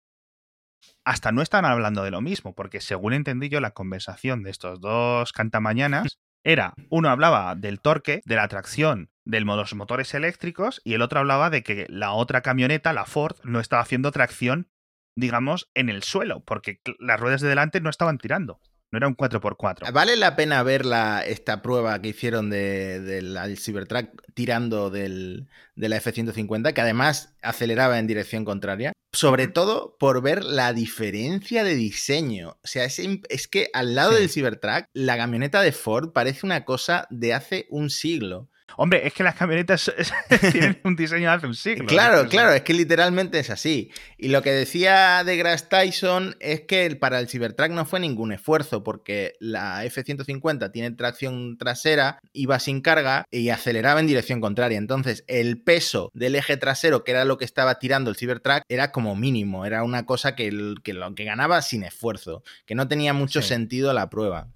hasta 1.03 1.33
no 1.33 1.41
están 1.41 1.65
hablando 1.65 2.01
de 2.03 2.11
lo 2.11 2.21
mismo, 2.21 2.55
porque 2.55 2.79
según 2.79 3.11
entendí 3.11 3.49
yo, 3.49 3.59
la 3.59 3.71
conversación 3.71 4.41
de 4.41 4.51
estos 4.51 4.79
dos 4.79 5.33
cantamañanas 5.33 6.17
era, 6.45 6.75
uno 6.89 7.09
hablaba 7.09 7.55
del 7.55 7.81
torque, 7.81 8.21
de 8.23 8.35
la 8.37 8.47
tracción 8.47 9.11
de 9.25 9.41
los 9.41 9.75
motores 9.75 10.13
eléctricos, 10.13 10.79
y 10.85 10.93
el 10.93 11.01
otro 11.01 11.19
hablaba 11.19 11.49
de 11.49 11.61
que 11.61 11.87
la 11.89 12.13
otra 12.13 12.39
camioneta, 12.39 12.93
la 12.93 13.05
Ford, 13.05 13.35
no 13.43 13.59
estaba 13.59 13.81
haciendo 13.81 14.13
tracción, 14.13 14.69
digamos, 15.17 15.69
en 15.73 15.89
el 15.89 16.03
suelo, 16.03 16.41
porque 16.45 16.79
las 16.99 17.19
ruedas 17.19 17.41
de 17.41 17.49
delante 17.49 17.81
no 17.81 17.89
estaban 17.89 18.17
tirando. 18.17 18.61
No 18.95 18.99
era 18.99 19.07
un 19.09 19.17
4x4. 19.17 19.91
¿Vale 19.91 20.15
la 20.15 20.37
pena 20.37 20.63
ver 20.63 20.85
esta 21.25 21.61
prueba 21.61 22.01
que 22.01 22.07
hicieron 22.07 22.49
del 22.49 23.33
de, 23.33 23.55
Cybertruck 23.57 24.07
tirando 24.33 24.89
del, 24.89 25.49
de 25.75 25.89
la 25.89 25.97
F-150, 25.97 26.71
que 26.71 26.79
además 26.79 27.35
aceleraba 27.41 27.99
en 27.99 28.07
dirección 28.07 28.45
contraria? 28.45 28.93
Sobre 29.11 29.49
todo 29.49 29.97
por 29.99 30.21
ver 30.21 30.45
la 30.45 30.71
diferencia 30.71 31.65
de 31.65 31.75
diseño. 31.75 32.57
O 32.63 32.67
sea, 32.67 32.85
es, 32.85 33.01
es 33.27 33.49
que 33.49 33.69
al 33.73 33.95
lado 33.95 34.13
del 34.13 34.29
Cybertruck, 34.29 34.85
la 34.93 35.17
camioneta 35.17 35.61
de 35.61 35.73
Ford 35.73 36.13
parece 36.13 36.45
una 36.45 36.63
cosa 36.63 37.05
de 37.09 37.33
hace 37.33 37.67
un 37.69 37.89
siglo. 37.89 38.49
Hombre, 38.77 39.07
es 39.07 39.13
que 39.13 39.23
las 39.23 39.35
camionetas 39.35 39.91
tienen 40.51 40.79
un 40.83 40.95
diseño 40.95 41.29
de 41.29 41.35
hace 41.35 41.47
un 41.47 41.55
siglo. 41.55 41.85
Claro, 41.85 42.27
claro, 42.27 42.51
es 42.53 42.61
que 42.61 42.73
literalmente 42.73 43.39
es 43.39 43.49
así. 43.49 43.91
Y 44.17 44.29
lo 44.29 44.41
que 44.41 44.51
decía 44.51 45.23
de 45.23 45.37
Grass 45.37 45.69
Tyson 45.69 46.35
es 46.39 46.61
que 46.61 46.93
para 46.95 47.19
el 47.19 47.29
Cybertruck 47.29 47.69
no 47.69 47.85
fue 47.85 47.99
ningún 47.99 48.31
esfuerzo, 48.31 48.83
porque 48.83 49.35
la 49.39 49.85
F-150 49.85 50.71
tiene 50.71 50.91
tracción 50.91 51.57
trasera, 51.57 52.19
iba 52.33 52.59
sin 52.59 52.81
carga 52.81 53.25
y 53.31 53.49
aceleraba 53.49 53.99
en 53.99 54.07
dirección 54.07 54.41
contraria. 54.41 54.77
Entonces, 54.77 55.23
el 55.27 55.61
peso 55.61 56.11
del 56.13 56.35
eje 56.35 56.57
trasero, 56.57 57.03
que 57.03 57.11
era 57.11 57.25
lo 57.25 57.37
que 57.37 57.45
estaba 57.45 57.79
tirando 57.79 58.09
el 58.09 58.17
Cybertruck, 58.17 58.63
era 58.67 58.91
como 58.91 59.15
mínimo, 59.15 59.65
era 59.65 59.83
una 59.83 60.05
cosa 60.05 60.35
que, 60.35 60.51
lo 60.51 61.15
que 61.15 61.23
ganaba 61.23 61.61
sin 61.61 61.83
esfuerzo, 61.83 62.43
que 62.65 62.75
no 62.75 62.87
tenía 62.87 63.13
mucho 63.13 63.41
sentido 63.41 63.93
la 63.93 64.09
prueba. 64.09 64.49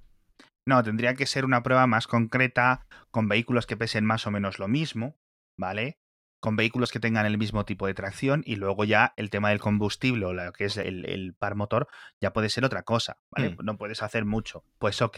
No, 0.69 0.83
tendría 0.83 1.15
que 1.15 1.25
ser 1.25 1.45
una 1.45 1.63
prueba 1.63 1.87
más 1.87 2.05
concreta, 2.05 2.85
con 3.09 3.27
vehículos 3.27 3.65
que 3.65 3.75
pesen 3.75 4.05
más 4.05 4.27
o 4.27 4.31
menos 4.31 4.59
lo 4.59 4.67
mismo, 4.67 5.17
¿vale? 5.57 5.99
Con 6.39 6.55
vehículos 6.55 6.91
que 6.91 6.99
tengan 6.99 7.25
el 7.25 7.39
mismo 7.39 7.65
tipo 7.65 7.87
de 7.87 7.95
tracción 7.95 8.43
y 8.45 8.55
luego 8.55 8.83
ya 8.83 9.15
el 9.17 9.31
tema 9.31 9.49
del 9.49 9.59
combustible 9.59 10.27
o 10.27 10.33
lo 10.33 10.53
que 10.53 10.65
es 10.65 10.77
el, 10.77 11.35
par 11.39 11.55
motor 11.55 11.87
ya 12.21 12.33
puede 12.33 12.49
ser 12.49 12.65
otra 12.65 12.83
cosa, 12.83 13.17
¿vale? 13.31 13.49
Mm. 13.49 13.65
No 13.65 13.77
puedes 13.79 14.03
hacer 14.03 14.25
mucho. 14.25 14.63
Pues 14.77 15.01
ok. 15.01 15.17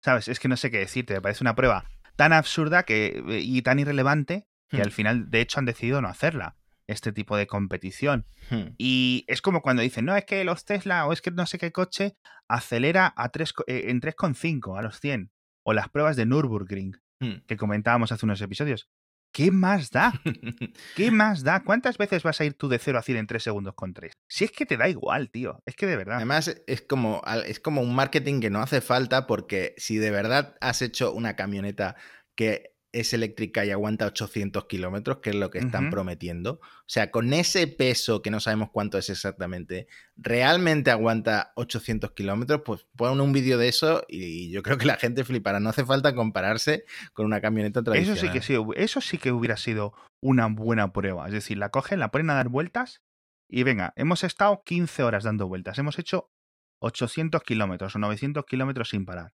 ¿Sabes? 0.00 0.28
Es 0.28 0.38
que 0.38 0.46
no 0.46 0.56
sé 0.56 0.70
qué 0.70 0.78
decirte. 0.78 1.14
Me 1.14 1.20
parece 1.20 1.42
una 1.42 1.56
prueba 1.56 1.86
tan 2.14 2.32
absurda 2.32 2.84
que, 2.84 3.20
y 3.40 3.62
tan 3.62 3.80
irrelevante 3.80 4.46
que 4.68 4.80
al 4.80 4.90
mm. 4.90 4.92
final, 4.92 5.28
de 5.28 5.40
hecho, 5.40 5.58
han 5.58 5.66
decidido 5.66 6.02
no 6.02 6.08
hacerla 6.08 6.54
este 6.86 7.12
tipo 7.12 7.36
de 7.36 7.46
competición. 7.46 8.26
Hmm. 8.50 8.74
Y 8.78 9.24
es 9.28 9.42
como 9.42 9.62
cuando 9.62 9.82
dicen, 9.82 10.04
no, 10.04 10.16
es 10.16 10.24
que 10.24 10.44
los 10.44 10.64
Tesla 10.64 11.06
o 11.06 11.12
es 11.12 11.22
que 11.22 11.30
no 11.30 11.46
sé 11.46 11.58
qué 11.58 11.72
coche 11.72 12.16
acelera 12.48 13.12
a 13.16 13.30
3, 13.30 13.54
eh, 13.66 13.84
en 13.88 14.00
3,5 14.00 14.78
a 14.78 14.82
los 14.82 15.00
100. 15.00 15.30
O 15.66 15.72
las 15.72 15.88
pruebas 15.88 16.16
de 16.16 16.26
Nürburgring, 16.26 17.00
hmm. 17.20 17.46
que 17.46 17.56
comentábamos 17.56 18.12
hace 18.12 18.26
unos 18.26 18.40
episodios. 18.40 18.88
¿Qué 19.34 19.50
más 19.50 19.90
da? 19.90 20.12
¿Qué 20.94 21.10
más 21.10 21.42
da? 21.42 21.64
¿Cuántas 21.64 21.98
veces 21.98 22.22
vas 22.22 22.40
a 22.40 22.44
ir 22.44 22.54
tú 22.54 22.68
de 22.68 22.78
0 22.78 22.98
a 22.98 23.02
100 23.02 23.18
en 23.18 23.26
3 23.26 23.42
segundos 23.42 23.74
con 23.74 23.92
3? 23.92 24.12
Si 24.28 24.44
es 24.44 24.52
que 24.52 24.64
te 24.64 24.76
da 24.76 24.88
igual, 24.88 25.30
tío. 25.30 25.60
Es 25.66 25.74
que 25.74 25.86
de 25.86 25.96
verdad. 25.96 26.16
Además, 26.16 26.62
es 26.68 26.82
como, 26.82 27.20
es 27.44 27.58
como 27.58 27.80
un 27.80 27.96
marketing 27.96 28.40
que 28.40 28.50
no 28.50 28.60
hace 28.60 28.80
falta 28.80 29.26
porque 29.26 29.74
si 29.76 29.96
de 29.96 30.12
verdad 30.12 30.54
has 30.60 30.82
hecho 30.82 31.12
una 31.12 31.34
camioneta 31.34 31.96
que 32.36 32.73
es 32.94 33.12
eléctrica 33.12 33.64
y 33.64 33.72
aguanta 33.72 34.06
800 34.06 34.66
kilómetros, 34.66 35.18
que 35.18 35.30
es 35.30 35.36
lo 35.36 35.50
que 35.50 35.58
están 35.58 35.90
prometiendo. 35.90 36.60
O 36.62 36.86
sea, 36.86 37.10
con 37.10 37.32
ese 37.32 37.66
peso 37.66 38.22
que 38.22 38.30
no 38.30 38.38
sabemos 38.38 38.70
cuánto 38.72 38.98
es 38.98 39.10
exactamente, 39.10 39.88
realmente 40.16 40.92
aguanta 40.92 41.52
800 41.56 42.12
kilómetros, 42.12 42.62
pues 42.64 42.86
pon 42.96 43.20
un 43.20 43.32
vídeo 43.32 43.58
de 43.58 43.68
eso 43.68 44.04
y 44.08 44.50
yo 44.50 44.62
creo 44.62 44.78
que 44.78 44.86
la 44.86 44.96
gente 44.96 45.24
flipará. 45.24 45.58
No 45.58 45.70
hace 45.70 45.84
falta 45.84 46.14
compararse 46.14 46.84
con 47.12 47.26
una 47.26 47.40
camioneta 47.40 47.82
tradicional. 47.82 48.16
Eso 48.16 48.26
sí 48.26 48.32
que 48.32 48.42
sí, 48.42 48.56
eso 48.76 49.00
sí 49.00 49.18
que 49.18 49.32
hubiera 49.32 49.56
sido 49.56 49.92
una 50.22 50.46
buena 50.46 50.92
prueba. 50.92 51.26
Es 51.26 51.32
decir, 51.32 51.58
la 51.58 51.70
cogen, 51.70 51.98
la 51.98 52.12
ponen 52.12 52.30
a 52.30 52.34
dar 52.34 52.48
vueltas 52.48 53.02
y 53.48 53.64
venga, 53.64 53.92
hemos 53.96 54.22
estado 54.22 54.62
15 54.64 55.02
horas 55.02 55.24
dando 55.24 55.48
vueltas, 55.48 55.78
hemos 55.78 55.98
hecho 55.98 56.30
800 56.78 57.42
kilómetros 57.42 57.96
o 57.96 57.98
900 57.98 58.44
kilómetros 58.44 58.90
sin 58.90 59.04
parar. 59.04 59.34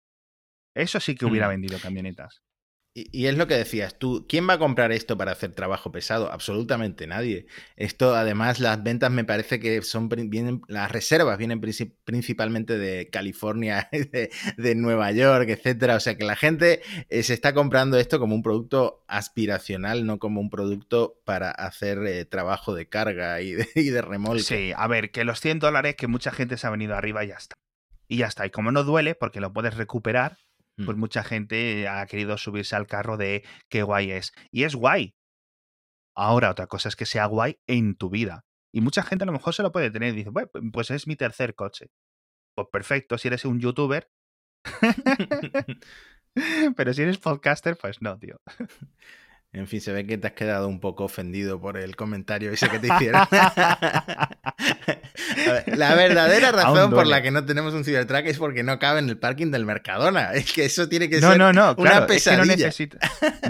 Eso 0.74 0.98
sí 0.98 1.14
que 1.14 1.26
hubiera 1.26 1.48
mm. 1.48 1.50
vendido 1.50 1.78
camionetas. 1.78 2.42
Y, 2.92 3.26
es 3.26 3.36
lo 3.36 3.46
que 3.46 3.54
decías 3.54 4.00
tú, 4.00 4.26
¿quién 4.28 4.48
va 4.48 4.54
a 4.54 4.58
comprar 4.58 4.90
esto 4.90 5.16
para 5.16 5.30
hacer 5.30 5.52
trabajo 5.52 5.92
pesado? 5.92 6.32
Absolutamente 6.32 7.06
nadie. 7.06 7.46
Esto, 7.76 8.16
además, 8.16 8.58
las 8.58 8.82
ventas 8.82 9.12
me 9.12 9.24
parece 9.24 9.60
que 9.60 9.80
son 9.82 10.08
vienen, 10.08 10.62
las 10.66 10.90
reservas 10.90 11.38
vienen 11.38 11.60
principalmente 11.60 12.78
de 12.78 13.08
California, 13.08 13.88
de, 13.92 14.74
Nueva 14.74 15.12
York, 15.12 15.48
etcétera. 15.50 15.94
O 15.94 16.00
sea 16.00 16.16
que 16.16 16.24
la 16.24 16.34
gente 16.34 16.82
eh, 17.10 17.22
se 17.22 17.32
está 17.32 17.54
comprando 17.54 17.96
esto 17.96 18.18
como 18.18 18.34
un 18.34 18.42
producto 18.42 19.04
aspiracional, 19.06 20.04
no 20.04 20.18
como 20.18 20.40
un 20.40 20.50
producto 20.50 21.20
para 21.24 21.52
hacer 21.52 21.98
eh, 21.98 22.24
trabajo 22.24 22.74
de 22.74 22.88
carga 22.88 23.40
y 23.40 23.52
de, 23.52 23.68
y 23.76 23.90
de 23.90 24.02
remolque. 24.02 24.42
Sí, 24.42 24.72
a 24.76 24.88
ver, 24.88 25.12
que 25.12 25.24
los 25.24 25.40
100 25.40 25.60
dólares 25.60 25.94
que 25.94 26.08
mucha 26.08 26.32
gente 26.32 26.56
se 26.56 26.66
ha 26.66 26.70
venido 26.70 26.96
arriba 26.96 27.24
y 27.24 27.28
ya 27.28 27.36
está. 27.36 27.54
Y 28.08 28.16
ya 28.16 28.26
está. 28.26 28.46
Y 28.46 28.50
como 28.50 28.72
no 28.72 28.82
duele, 28.82 29.14
porque 29.14 29.40
lo 29.40 29.52
puedes 29.52 29.76
recuperar, 29.76 30.38
pues 30.84 30.96
mm. 30.96 31.00
mucha 31.00 31.24
gente 31.24 31.88
ha 31.88 32.04
querido 32.06 32.36
subirse 32.38 32.76
al 32.76 32.86
carro 32.86 33.16
de 33.16 33.44
qué 33.68 33.82
guay 33.82 34.12
es. 34.12 34.32
Y 34.50 34.64
es 34.64 34.74
guay. 34.74 35.14
Ahora, 36.16 36.50
otra 36.50 36.66
cosa 36.66 36.88
es 36.88 36.96
que 36.96 37.06
sea 37.06 37.26
guay 37.26 37.58
en 37.66 37.96
tu 37.96 38.10
vida. 38.10 38.44
Y 38.72 38.80
mucha 38.80 39.02
gente 39.02 39.24
a 39.24 39.26
lo 39.26 39.32
mejor 39.32 39.54
se 39.54 39.62
lo 39.62 39.72
puede 39.72 39.90
tener 39.90 40.12
y 40.12 40.16
dice, 40.16 40.30
pues 40.72 40.90
es 40.90 41.06
mi 41.06 41.16
tercer 41.16 41.54
coche. 41.54 41.90
Pues 42.54 42.68
perfecto, 42.70 43.18
si 43.18 43.28
eres 43.28 43.44
un 43.44 43.60
youtuber, 43.60 44.10
Pero 46.76 46.92
si 46.92 47.02
eres 47.02 47.18
podcaster, 47.18 47.76
pues 47.76 48.00
no, 48.02 48.18
tío. 48.18 48.40
En 49.52 49.66
fin, 49.66 49.80
se 49.80 49.92
ve 49.92 50.06
que 50.06 50.16
te 50.16 50.28
has 50.28 50.34
quedado 50.34 50.68
un 50.68 50.78
poco 50.78 51.02
ofendido 51.04 51.60
por 51.60 51.76
el 51.76 51.96
comentario 51.96 52.52
ese 52.52 52.68
que 52.68 52.78
te 52.78 52.86
hicieron. 52.86 53.22
la 55.66 55.94
verdadera 55.96 56.52
razón 56.52 56.92
por 56.92 57.04
la 57.08 57.20
que 57.20 57.32
no 57.32 57.44
tenemos 57.44 57.74
un 57.74 57.84
Cybertruck 57.84 58.26
es 58.26 58.38
porque 58.38 58.62
no 58.62 58.78
cabe 58.78 59.00
en 59.00 59.08
el 59.08 59.18
parking 59.18 59.50
del 59.50 59.66
Mercadona. 59.66 60.32
Es 60.40 60.52
que 60.52 60.66
eso 60.66 60.88
tiene 60.88 61.08
que 61.08 61.20
no, 61.20 61.30
ser 61.30 61.38
no, 61.38 61.52
no, 61.52 61.74
una 61.76 62.06
pesadilla. 62.06 62.70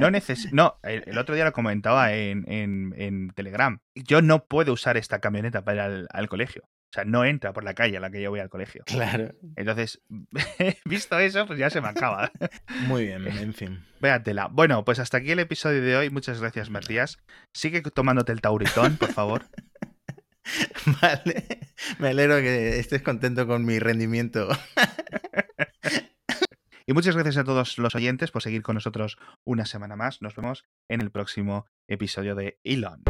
no 0.00 0.10
necesito. 0.10 0.46
No, 0.52 0.70
no 0.72 0.78
el, 0.82 1.18
otro 1.18 1.34
día 1.34 1.44
lo 1.44 1.52
comentaba 1.52 2.14
en, 2.14 2.44
en, 2.48 3.30
Telegram. 3.34 3.80
Yo 3.94 4.22
no 4.22 4.46
puedo 4.46 4.72
usar 4.72 4.96
esta 4.96 5.20
camioneta 5.20 5.62
para 5.64 5.86
ir 5.86 6.06
al 6.10 6.28
colegio. 6.28 6.62
O 6.90 6.92
sea, 6.92 7.04
no 7.04 7.24
entra 7.24 7.52
por 7.52 7.62
la 7.62 7.74
calle 7.74 7.96
a 7.98 8.00
la 8.00 8.10
que 8.10 8.20
yo 8.20 8.30
voy 8.30 8.40
al 8.40 8.48
colegio. 8.48 8.82
Claro. 8.84 9.32
Entonces, 9.54 10.02
visto 10.84 11.18
eso, 11.20 11.46
pues 11.46 11.56
ya 11.56 11.70
se 11.70 11.80
me 11.80 11.88
acaba. 11.88 12.32
Muy 12.88 13.06
bien, 13.06 13.26
en 13.38 13.54
fin. 13.54 13.84
Véatela. 14.00 14.48
Bueno, 14.48 14.84
pues 14.84 14.98
hasta 14.98 15.18
aquí 15.18 15.30
el 15.30 15.38
episodio 15.38 15.82
de 15.82 15.96
hoy. 15.96 16.10
Muchas 16.10 16.40
gracias, 16.40 16.68
Matías. 16.68 17.18
Sigue 17.54 17.80
tomándote 17.82 18.32
el 18.32 18.40
tauritón, 18.40 18.96
por 18.96 19.12
favor. 19.12 19.42
Vale. 21.00 21.44
Me 22.00 22.08
alegro 22.08 22.38
que 22.38 22.80
estés 22.80 23.02
contento 23.02 23.46
con 23.46 23.64
mi 23.64 23.78
rendimiento. 23.78 24.48
Y 26.86 26.92
muchas 26.92 27.14
gracias 27.14 27.36
a 27.36 27.44
todos 27.44 27.78
los 27.78 27.94
oyentes 27.94 28.32
por 28.32 28.42
seguir 28.42 28.62
con 28.62 28.74
nosotros 28.74 29.16
una 29.44 29.64
semana 29.64 29.94
más. 29.94 30.22
Nos 30.22 30.34
vemos 30.34 30.64
en 30.88 31.00
el 31.02 31.12
próximo 31.12 31.66
episodio 31.86 32.34
de 32.34 32.58
Elon. 32.64 33.04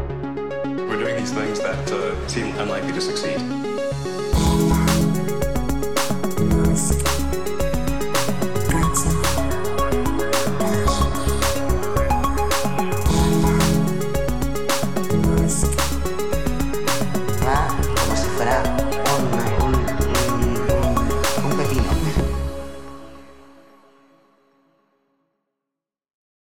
We're 0.91 0.99
doing 0.99 1.17
these 1.17 1.33
things 1.33 1.61
that 1.61 1.91
uh, 1.91 2.29
seem 2.29 2.55
unlikely 2.59 2.93
to 2.93 3.01
succeed. 3.01 3.70